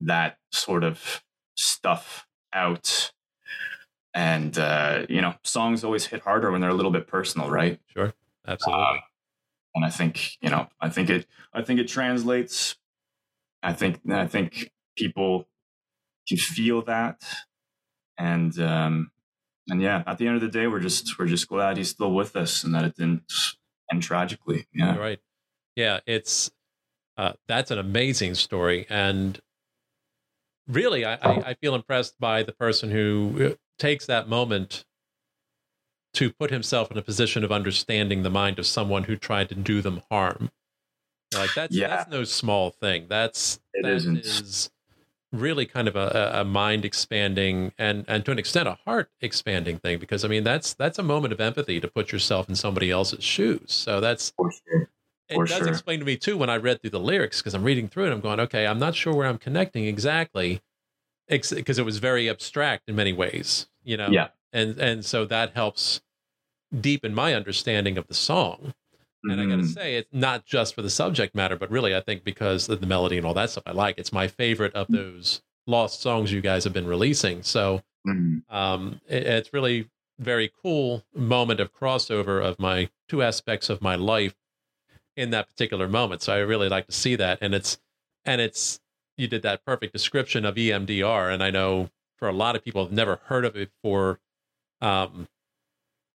that 0.02 0.38
sort 0.52 0.84
of 0.84 1.24
stuff 1.56 2.28
out. 2.54 3.12
And 4.14 4.58
uh, 4.58 5.06
you 5.10 5.22
know 5.22 5.36
songs 5.44 5.84
always 5.84 6.06
hit 6.08 6.22
harder 6.22 6.52
when 6.52 6.62
they're 6.62 6.70
a 6.70 6.76
little 6.76 6.92
bit 6.92 7.08
personal 7.08 7.50
right? 7.50 7.80
Sure. 7.88 8.14
Absolutely. 8.48 8.84
Uh, 8.84 8.98
and 9.76 9.86
i 9.86 9.90
think 9.90 10.38
you 10.42 10.50
know 10.50 10.68
i 10.82 10.90
think 10.90 11.10
it 11.10 11.26
i 11.54 11.62
think 11.62 11.80
it 11.80 11.88
translates. 11.88 12.76
I 13.62 13.74
think 13.74 14.02
i 14.12 14.28
think 14.28 14.72
people 14.98 15.48
can 16.28 16.38
feel 16.38 16.82
that. 16.84 17.22
And 18.18 18.58
um 18.60 19.12
and 19.70 19.82
yeah 19.82 20.04
at 20.06 20.18
the 20.18 20.28
end 20.28 20.36
of 20.36 20.42
the 20.42 20.50
day 20.50 20.68
we're 20.68 20.80
just 20.80 21.18
we're 21.18 21.28
just 21.28 21.48
glad 21.48 21.78
he's 21.78 21.90
still 21.90 22.14
with 22.14 22.36
us 22.36 22.64
and 22.64 22.74
that 22.76 22.86
it 22.86 22.96
didn't 22.96 23.32
end 23.92 24.04
tragically. 24.04 24.68
Yeah. 24.74 24.98
Right. 24.98 25.20
Yeah 25.76 26.00
it's 26.06 26.52
uh 27.18 27.34
that's 27.48 27.72
an 27.72 27.80
amazing 27.80 28.36
story. 28.36 28.86
And 28.90 29.40
really 30.68 31.06
I, 31.06 31.16
I, 31.16 31.32
I 31.50 31.54
feel 31.56 31.76
impressed 31.76 32.20
by 32.20 32.44
the 32.44 32.54
person 32.54 32.92
who 32.92 33.52
uh, 33.52 33.56
takes 33.80 34.06
that 34.06 34.30
moment 34.30 34.86
to 36.14 36.32
put 36.32 36.52
himself 36.52 36.92
in 36.92 36.98
a 36.98 37.02
position 37.02 37.44
of 37.44 37.52
understanding 37.52 38.24
the 38.24 38.30
mind 38.30 38.60
of 38.60 38.68
someone 38.68 39.06
who 39.06 39.16
tried 39.16 39.50
to 39.50 39.56
do 39.56 39.82
them 39.82 40.02
harm. 40.12 40.52
Like 41.34 41.54
that's 41.56 41.76
yeah. 41.76 41.88
that's 41.88 42.12
no 42.12 42.24
small 42.24 42.70
thing. 42.70 43.08
That's 43.10 43.60
it 43.74 43.84
that 43.84 43.94
isn't. 43.94 44.18
is 44.18 44.70
really 45.34 45.66
kind 45.66 45.88
of 45.88 45.96
a, 45.96 46.32
a 46.36 46.44
mind 46.46 46.86
expanding 46.86 47.74
and 47.78 48.06
and 48.08 48.24
to 48.24 48.32
an 48.32 48.38
extent 48.40 48.68
a 48.68 48.78
heart 48.86 49.10
expanding 49.20 49.80
thing 49.80 49.98
because 49.98 50.24
I 50.24 50.28
mean 50.28 50.44
that's 50.44 50.74
that's 50.74 51.00
a 51.00 51.04
moment 51.04 51.34
of 51.34 51.42
empathy 51.42 51.80
to 51.80 51.88
put 51.88 52.12
yourself 52.12 52.48
in 52.48 52.56
somebody 52.56 52.92
else's 52.92 53.24
shoes. 53.24 53.74
So 53.74 54.00
that's 54.00 54.32
For 54.38 54.52
sure. 54.52 54.90
For 55.34 55.46
it 55.46 55.50
does 55.50 55.58
sure. 55.60 55.68
explain 55.70 56.00
to 56.00 56.06
me 56.06 56.18
too 56.18 56.38
when 56.38 56.50
I 56.50 56.58
read 56.58 56.82
through 56.82 56.92
the 56.92 57.00
lyrics 57.00 57.42
because 57.42 57.56
I'm 57.56 57.64
reading 57.64 57.88
through 57.88 58.08
it. 58.08 58.12
I'm 58.12 58.22
going, 58.22 58.40
okay, 58.42 58.68
I'm 58.68 58.80
not 58.80 58.94
sure 58.94 59.14
where 59.14 59.28
I'm 59.28 59.40
connecting 59.40 59.86
exactly, 59.86 60.62
because 61.28 61.80
it 61.80 61.86
was 61.86 61.98
very 61.98 62.30
abstract 62.30 62.84
in 62.88 62.96
many 62.96 63.14
ways, 63.14 63.68
you 63.84 63.98
know. 63.98 64.10
Yeah. 64.12 64.30
And 64.52 64.78
and 64.78 65.04
so 65.04 65.26
that 65.26 65.54
helps 65.54 66.02
deepen 66.80 67.16
my 67.16 67.34
understanding 67.34 67.98
of 67.98 68.08
the 68.08 68.14
song. 68.14 68.74
And 69.24 69.40
I 69.40 69.46
got 69.46 69.52
to 69.52 69.62
mm-hmm. 69.62 69.68
say, 69.68 69.96
it's 69.96 70.10
not 70.12 70.46
just 70.46 70.76
for 70.76 70.82
the 70.82 70.90
subject 70.90 71.34
matter, 71.34 71.56
but 71.56 71.72
really, 71.72 71.96
I 71.96 72.02
think 72.02 72.24
because 72.24 72.68
of 72.68 72.82
the 72.82 72.88
melody 72.88 73.18
and 73.18 73.26
all 73.26 73.34
that 73.36 73.50
stuff, 73.50 73.64
I 73.66 73.72
like. 73.72 73.98
It's 73.98 74.12
my 74.12 74.28
favorite 74.28 74.74
of 74.74 74.88
mm. 74.88 74.96
those 74.96 75.42
lost 75.66 76.02
songs 76.02 76.32
you 76.32 76.42
guys 76.42 76.64
have 76.66 76.74
been 76.74 76.88
releasing. 76.88 77.42
So 77.44 77.82
mm-hmm. 78.08 78.54
um, 78.54 79.00
it, 79.08 79.24
it's 79.24 79.54
really 79.54 79.90
very 80.20 80.52
cool 80.62 81.04
moment 81.16 81.60
of 81.60 81.74
crossover 81.74 82.44
of 82.44 82.60
my 82.60 82.90
two 83.08 83.24
aspects 83.24 83.70
of 83.70 83.82
my 83.82 83.96
life 83.96 84.36
in 85.16 85.30
that 85.32 85.48
particular 85.48 85.88
moment. 85.88 86.22
So 86.22 86.34
I 86.34 86.40
really 86.40 86.70
like 86.70 86.88
to 86.88 86.92
see 86.92 87.16
that, 87.16 87.40
and 87.42 87.54
it's 87.54 87.78
and 88.26 88.42
it's 88.42 88.80
you 89.18 89.28
did 89.28 89.44
that 89.44 89.66
perfect 89.66 89.94
description 89.94 90.46
of 90.46 90.56
EMDR, 90.56 91.32
and 91.32 91.44
I 91.44 91.52
know 91.52 91.90
for 92.18 92.28
a 92.28 92.34
lot 92.34 92.56
of 92.56 92.64
people 92.64 92.84
have 92.84 92.94
never 92.94 93.20
heard 93.26 93.46
of 93.46 93.56
it 93.56 93.72
before. 93.82 94.20
Um, 94.82 95.28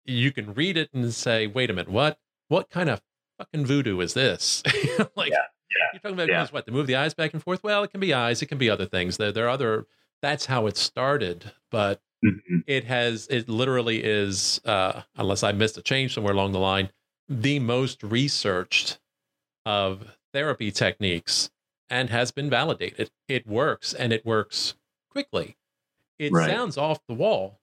you 0.05 0.31
can 0.31 0.53
read 0.53 0.77
it 0.77 0.89
and 0.93 1.13
say, 1.13 1.47
"Wait 1.47 1.69
a 1.69 1.73
minute, 1.73 1.89
what?" 1.89 2.19
What 2.49 2.69
kind 2.69 2.89
of 2.89 3.01
fucking 3.37 3.65
voodoo 3.65 3.99
is 4.01 4.13
this? 4.13 4.61
like, 5.15 5.31
yeah, 5.31 5.37
yeah, 5.69 5.87
you're 5.93 5.99
talking 6.01 6.13
about 6.13 6.27
yeah. 6.27 6.47
what 6.51 6.65
to 6.65 6.71
move 6.71 6.87
the 6.87 6.97
eyes 6.97 7.13
back 7.13 7.33
and 7.33 7.41
forth. 7.41 7.63
Well, 7.63 7.83
it 7.83 7.91
can 7.91 8.01
be 8.01 8.13
eyes, 8.13 8.41
it 8.41 8.47
can 8.47 8.57
be 8.57 8.69
other 8.69 8.85
things. 8.85 9.17
There, 9.17 9.31
there 9.31 9.45
are 9.45 9.49
other. 9.49 9.87
That's 10.21 10.47
how 10.47 10.67
it 10.67 10.75
started, 10.75 11.53
but 11.71 12.01
mm-hmm. 12.25 12.59
it 12.67 12.83
has. 12.83 13.27
It 13.29 13.47
literally 13.47 14.03
is, 14.03 14.59
uh, 14.65 15.03
unless 15.15 15.43
I 15.43 15.53
missed 15.53 15.77
a 15.77 15.81
change 15.81 16.13
somewhere 16.13 16.33
along 16.33 16.51
the 16.51 16.59
line, 16.59 16.89
the 17.29 17.59
most 17.59 18.03
researched 18.03 18.99
of 19.65 20.17
therapy 20.33 20.71
techniques 20.71 21.51
and 21.89 22.09
has 22.09 22.31
been 22.31 22.49
validated. 22.49 23.11
It 23.27 23.47
works 23.47 23.93
and 23.93 24.11
it 24.11 24.25
works 24.25 24.75
quickly. 25.09 25.55
It 26.17 26.33
right. 26.33 26.49
sounds 26.49 26.77
off 26.77 26.99
the 27.07 27.13
wall. 27.13 27.59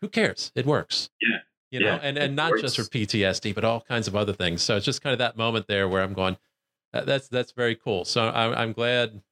Who 0.00 0.08
cares? 0.08 0.52
It 0.54 0.66
works. 0.66 1.10
Yeah 1.20 1.40
you 1.70 1.80
know, 1.80 1.86
yeah, 1.86 2.00
and 2.02 2.18
and 2.18 2.36
not 2.36 2.52
just 2.60 2.76
for 2.76 2.82
PTSD, 2.82 3.54
but 3.54 3.64
all 3.64 3.80
kinds 3.80 4.08
of 4.08 4.16
other 4.16 4.32
things. 4.32 4.62
So 4.62 4.76
it's 4.76 4.86
just 4.86 5.02
kind 5.02 5.12
of 5.12 5.18
that 5.18 5.36
moment 5.36 5.66
there 5.68 5.88
where 5.88 6.02
I'm 6.02 6.14
going, 6.14 6.36
that's 6.92 7.28
that's 7.28 7.52
very 7.52 7.76
cool. 7.76 8.04
So 8.04 8.28
I'm 8.28 8.54
I'm 8.54 8.72
glad 8.72 9.22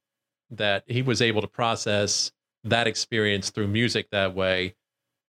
that 0.51 0.83
he 0.87 1.01
was 1.01 1.21
able 1.21 1.41
to 1.41 1.47
process 1.47 2.31
that 2.63 2.87
experience 2.87 3.49
through 3.49 3.67
music 3.67 4.09
that 4.11 4.33
way, 4.33 4.75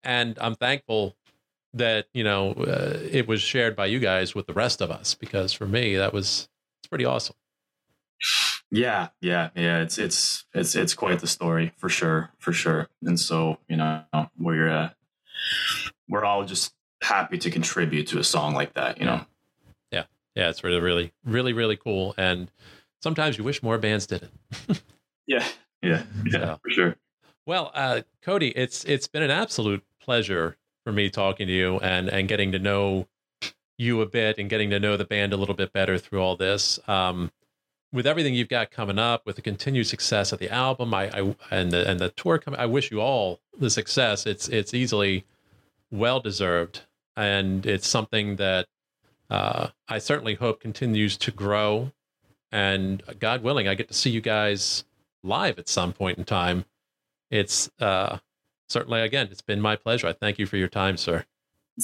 and 0.03 0.37
I'm 0.39 0.55
thankful 0.55 1.15
that 1.73 2.07
you 2.13 2.23
know 2.23 2.53
uh, 2.53 2.99
it 3.11 3.27
was 3.27 3.41
shared 3.41 3.75
by 3.75 3.87
you 3.87 3.99
guys 3.99 4.33
with 4.33 4.47
the 4.47 4.53
rest 4.53 4.81
of 4.81 4.91
us 4.91 5.13
because 5.13 5.51
for 5.51 5.65
me 5.65 5.95
that 5.97 6.13
was 6.13 6.47
it's 6.81 6.87
pretty 6.87 7.05
awesome. 7.05 7.35
Yeah, 8.71 9.09
yeah, 9.21 9.49
yeah. 9.55 9.81
It's 9.81 9.97
it's 9.97 10.45
it's 10.53 10.75
it's 10.75 10.93
quite 10.93 11.19
the 11.19 11.27
story 11.27 11.73
for 11.77 11.89
sure, 11.89 12.31
for 12.39 12.53
sure. 12.53 12.89
And 13.03 13.19
so 13.19 13.57
you 13.67 13.77
know 13.77 14.03
we're 14.39 14.69
uh, 14.69 14.89
we're 16.07 16.23
all 16.23 16.45
just 16.45 16.73
happy 17.03 17.37
to 17.37 17.51
contribute 17.51 18.07
to 18.07 18.19
a 18.19 18.23
song 18.23 18.53
like 18.53 18.73
that. 18.73 18.99
You 18.99 19.05
know. 19.05 19.25
Yeah, 19.91 20.05
yeah. 20.35 20.49
It's 20.49 20.63
really, 20.63 20.79
really, 20.79 21.13
really, 21.23 21.53
really 21.53 21.77
cool. 21.77 22.15
And 22.17 22.49
sometimes 23.01 23.37
you 23.37 23.43
wish 23.43 23.61
more 23.61 23.77
bands 23.77 24.07
did 24.07 24.23
it. 24.69 24.81
yeah, 25.27 25.45
yeah, 25.81 26.03
yeah, 26.25 26.31
so, 26.31 26.59
for 26.63 26.69
sure. 26.69 26.95
Well, 27.45 27.71
uh, 27.73 28.01
Cody, 28.21 28.49
it's 28.49 28.83
it's 28.85 29.07
been 29.07 29.23
an 29.23 29.31
absolute 29.31 29.83
pleasure 29.99 30.57
for 30.83 30.91
me 30.91 31.09
talking 31.09 31.47
to 31.47 31.53
you 31.53 31.77
and 31.79 32.09
and 32.09 32.27
getting 32.27 32.51
to 32.53 32.59
know 32.59 33.07
you 33.77 34.01
a 34.01 34.05
bit 34.05 34.37
and 34.37 34.49
getting 34.49 34.69
to 34.69 34.79
know 34.79 34.97
the 34.97 35.05
band 35.05 35.33
a 35.33 35.37
little 35.37 35.55
bit 35.55 35.73
better 35.73 35.97
through 35.97 36.21
all 36.21 36.35
this. 36.35 36.79
Um, 36.87 37.31
with 37.91 38.07
everything 38.07 38.33
you've 38.33 38.49
got 38.49 38.71
coming 38.71 38.97
up, 38.97 39.25
with 39.25 39.35
the 39.35 39.41
continued 39.41 39.85
success 39.85 40.31
of 40.31 40.39
the 40.39 40.49
album, 40.49 40.93
I, 40.93 41.09
I 41.09 41.35
and 41.51 41.71
the 41.71 41.87
and 41.89 41.99
the 41.99 42.09
tour 42.09 42.39
coming, 42.39 42.59
I 42.59 42.65
wish 42.65 42.91
you 42.91 43.01
all 43.01 43.39
the 43.57 43.69
success. 43.69 44.25
It's 44.25 44.47
it's 44.49 44.73
easily 44.73 45.25
well 45.91 46.19
deserved, 46.19 46.81
and 47.15 47.65
it's 47.65 47.87
something 47.87 48.37
that 48.37 48.67
uh, 49.29 49.69
I 49.87 49.99
certainly 49.99 50.35
hope 50.35 50.59
continues 50.59 51.17
to 51.17 51.31
grow. 51.31 51.91
And 52.51 53.01
God 53.19 53.41
willing, 53.41 53.67
I 53.67 53.73
get 53.73 53.87
to 53.87 53.93
see 53.93 54.09
you 54.09 54.21
guys 54.21 54.83
live 55.23 55.57
at 55.57 55.67
some 55.67 55.93
point 55.93 56.17
in 56.17 56.23
time. 56.23 56.65
It's 57.31 57.71
uh, 57.79 58.19
certainly 58.67 59.01
again, 59.01 59.29
it's 59.31 59.41
been 59.41 59.61
my 59.61 59.75
pleasure. 59.75 60.07
I 60.07 60.13
thank 60.13 60.37
you 60.37 60.45
for 60.45 60.57
your 60.57 60.67
time, 60.67 60.97
sir. 60.97 61.25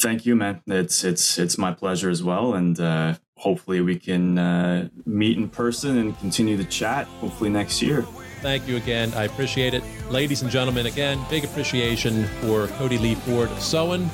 Thank 0.02 0.26
you, 0.28 0.36
man. 0.36 0.62
It's 0.68 1.04
it's 1.04 1.40
it's 1.40 1.58
my 1.58 1.74
pleasure 1.74 2.12
as 2.12 2.22
well, 2.22 2.54
and 2.54 2.80
uh, 2.80 3.16
hopefully 3.38 3.82
we 3.82 3.98
can 3.98 4.38
uh, 4.38 4.90
meet 5.06 5.38
in 5.38 5.50
person 5.50 5.98
and 5.98 6.18
continue 6.20 6.56
the 6.56 6.66
chat. 6.66 7.08
Hopefully 7.22 7.50
next 7.50 7.82
year. 7.82 8.04
Thank 8.42 8.68
you 8.68 8.78
again. 8.78 9.12
I 9.16 9.24
appreciate 9.24 9.74
it, 9.74 9.84
ladies 10.12 10.44
and 10.44 10.52
gentlemen. 10.52 10.86
Again, 10.86 11.20
big 11.30 11.44
appreciation 11.44 12.26
for 12.42 12.68
Cody 12.68 13.00
Lee 13.00 13.16
Ford 13.16 13.50
of 13.50 13.58
Soen. 13.58 14.08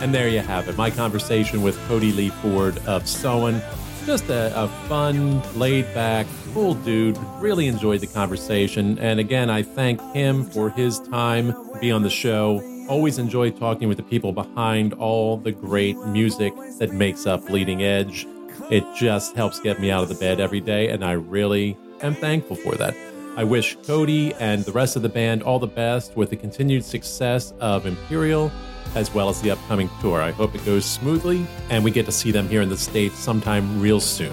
And 0.00 0.14
there 0.14 0.28
you 0.28 0.40
have 0.40 0.68
it, 0.68 0.76
my 0.76 0.90
conversation 0.90 1.62
with 1.62 1.78
Cody 1.88 2.12
Lee 2.12 2.28
Ford 2.28 2.78
of 2.86 3.08
Soen. 3.08 3.62
Just 4.04 4.28
a, 4.28 4.52
a 4.56 4.68
fun, 4.88 5.42
laid 5.58 5.92
back, 5.94 6.26
cool 6.52 6.74
dude. 6.74 7.18
Really 7.38 7.66
enjoyed 7.66 8.00
the 8.00 8.06
conversation. 8.06 8.98
And 8.98 9.18
again, 9.18 9.50
I 9.50 9.62
thank 9.62 10.00
him 10.12 10.44
for 10.44 10.70
his 10.70 11.00
time 11.00 11.52
to 11.52 11.78
be 11.80 11.90
on 11.90 12.02
the 12.02 12.10
show. 12.10 12.62
Always 12.88 13.18
enjoy 13.18 13.50
talking 13.50 13.88
with 13.88 13.96
the 13.96 14.04
people 14.04 14.32
behind 14.32 14.92
all 14.94 15.38
the 15.38 15.50
great 15.50 15.96
music 15.98 16.52
that 16.78 16.92
makes 16.92 17.26
up 17.26 17.46
Bleeding 17.46 17.82
Edge. 17.82 18.26
It 18.70 18.84
just 18.94 19.34
helps 19.34 19.58
get 19.60 19.80
me 19.80 19.90
out 19.90 20.02
of 20.02 20.08
the 20.08 20.14
bed 20.14 20.40
every 20.40 20.60
day, 20.60 20.90
and 20.90 21.04
I 21.04 21.12
really 21.12 21.76
am 22.00 22.14
thankful 22.14 22.56
for 22.56 22.74
that. 22.76 22.94
I 23.36 23.44
wish 23.44 23.76
Cody 23.86 24.34
and 24.34 24.64
the 24.64 24.72
rest 24.72 24.94
of 24.96 25.02
the 25.02 25.08
band 25.08 25.42
all 25.42 25.58
the 25.58 25.66
best 25.66 26.16
with 26.16 26.30
the 26.30 26.36
continued 26.36 26.84
success 26.84 27.52
of 27.60 27.86
Imperial 27.86 28.52
as 28.94 29.12
well 29.12 29.28
as 29.28 29.40
the 29.40 29.50
upcoming 29.50 29.90
tour. 30.00 30.22
I 30.22 30.30
hope 30.30 30.54
it 30.54 30.64
goes 30.64 30.84
smoothly 30.84 31.46
and 31.70 31.82
we 31.82 31.90
get 31.90 32.06
to 32.06 32.12
see 32.12 32.30
them 32.30 32.48
here 32.48 32.62
in 32.62 32.68
the 32.68 32.76
States 32.76 33.18
sometime 33.18 33.80
real 33.80 34.00
soon. 34.00 34.32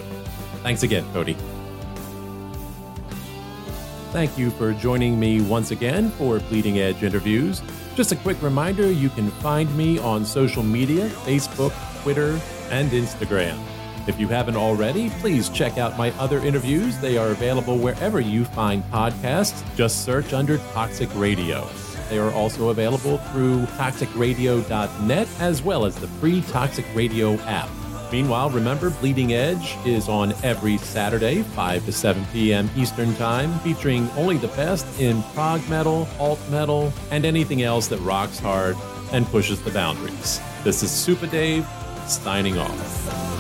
Thanks 0.62 0.84
again, 0.84 1.06
Cody. 1.14 1.36
Thank 4.12 4.38
you 4.38 4.51
for 4.51 4.74
joining 4.74 5.20
me 5.20 5.41
once 5.41 5.72
again 5.72 6.12
for 6.12 6.39
Bleeding 6.39 6.80
Edge 6.80 7.01
interviews. 7.01 7.62
Just 7.95 8.12
a 8.12 8.16
quick 8.16 8.41
reminder 8.41 8.91
you 8.91 9.10
can 9.10 9.30
find 9.32 9.76
me 9.76 9.97
on 9.99 10.24
social 10.24 10.64
media 10.64 11.10
Facebook, 11.10 11.74
Twitter, 12.04 12.39
and 12.70 12.91
Instagram. 12.91 13.58
If 14.08 14.20
you 14.20 14.28
haven't 14.28 14.58
already, 14.58 15.10
please 15.22 15.49
check 15.49 15.78
out 15.78 15.97
my 15.97 16.12
other 16.20 16.39
interviews. 16.39 16.97
They 16.99 17.18
are 17.18 17.30
available 17.30 17.78
wherever 17.78 18.20
you 18.20 18.45
find 18.45 18.84
podcasts. 18.91 19.64
Just 19.76 20.04
search 20.04 20.34
under 20.34 20.58
Toxic 20.74 21.10
Radio. 21.16 21.68
They 22.10 22.20
are 22.20 22.32
also 22.32 22.70
available 22.70 23.18
through 23.18 23.66
toxicradio.net 23.78 25.28
as 25.39 25.62
well 25.62 25.86
as 25.86 25.95
the 25.95 26.08
free 26.08 26.41
Toxic 26.41 26.86
Radio 26.93 27.36
app. 27.41 27.70
Meanwhile, 28.12 28.51
remember, 28.51 28.91
Bleeding 28.91 29.34
Edge 29.34 29.76
is 29.88 30.08
on 30.08 30.34
every 30.43 30.78
Saturday, 30.78 31.41
5 31.41 31.86
to 31.86 31.91
7 31.91 32.24
p.m. 32.32 32.70
Eastern 32.78 33.16
Time, 33.16 33.58
featuring 33.60 34.08
only 34.12 34.38
the 34.38 34.49
best 34.49 34.86
in 34.99 35.24
prog 35.34 35.68
metal, 35.68 36.08
alt 36.20 36.39
metal, 36.51 36.93
and 37.10 37.26
anything 37.26 37.64
else 37.64 37.88
that 37.88 37.97
rocks 38.01 38.38
hard 38.38 38.78
and 39.12 39.26
pushes 39.28 39.64
the 39.64 39.72
boundaries. 39.72 40.39
This 40.64 40.84
is 40.84 40.91
Super 40.91 41.26
Dave, 41.26 41.68
signing 42.06 42.60
off. 42.60 43.34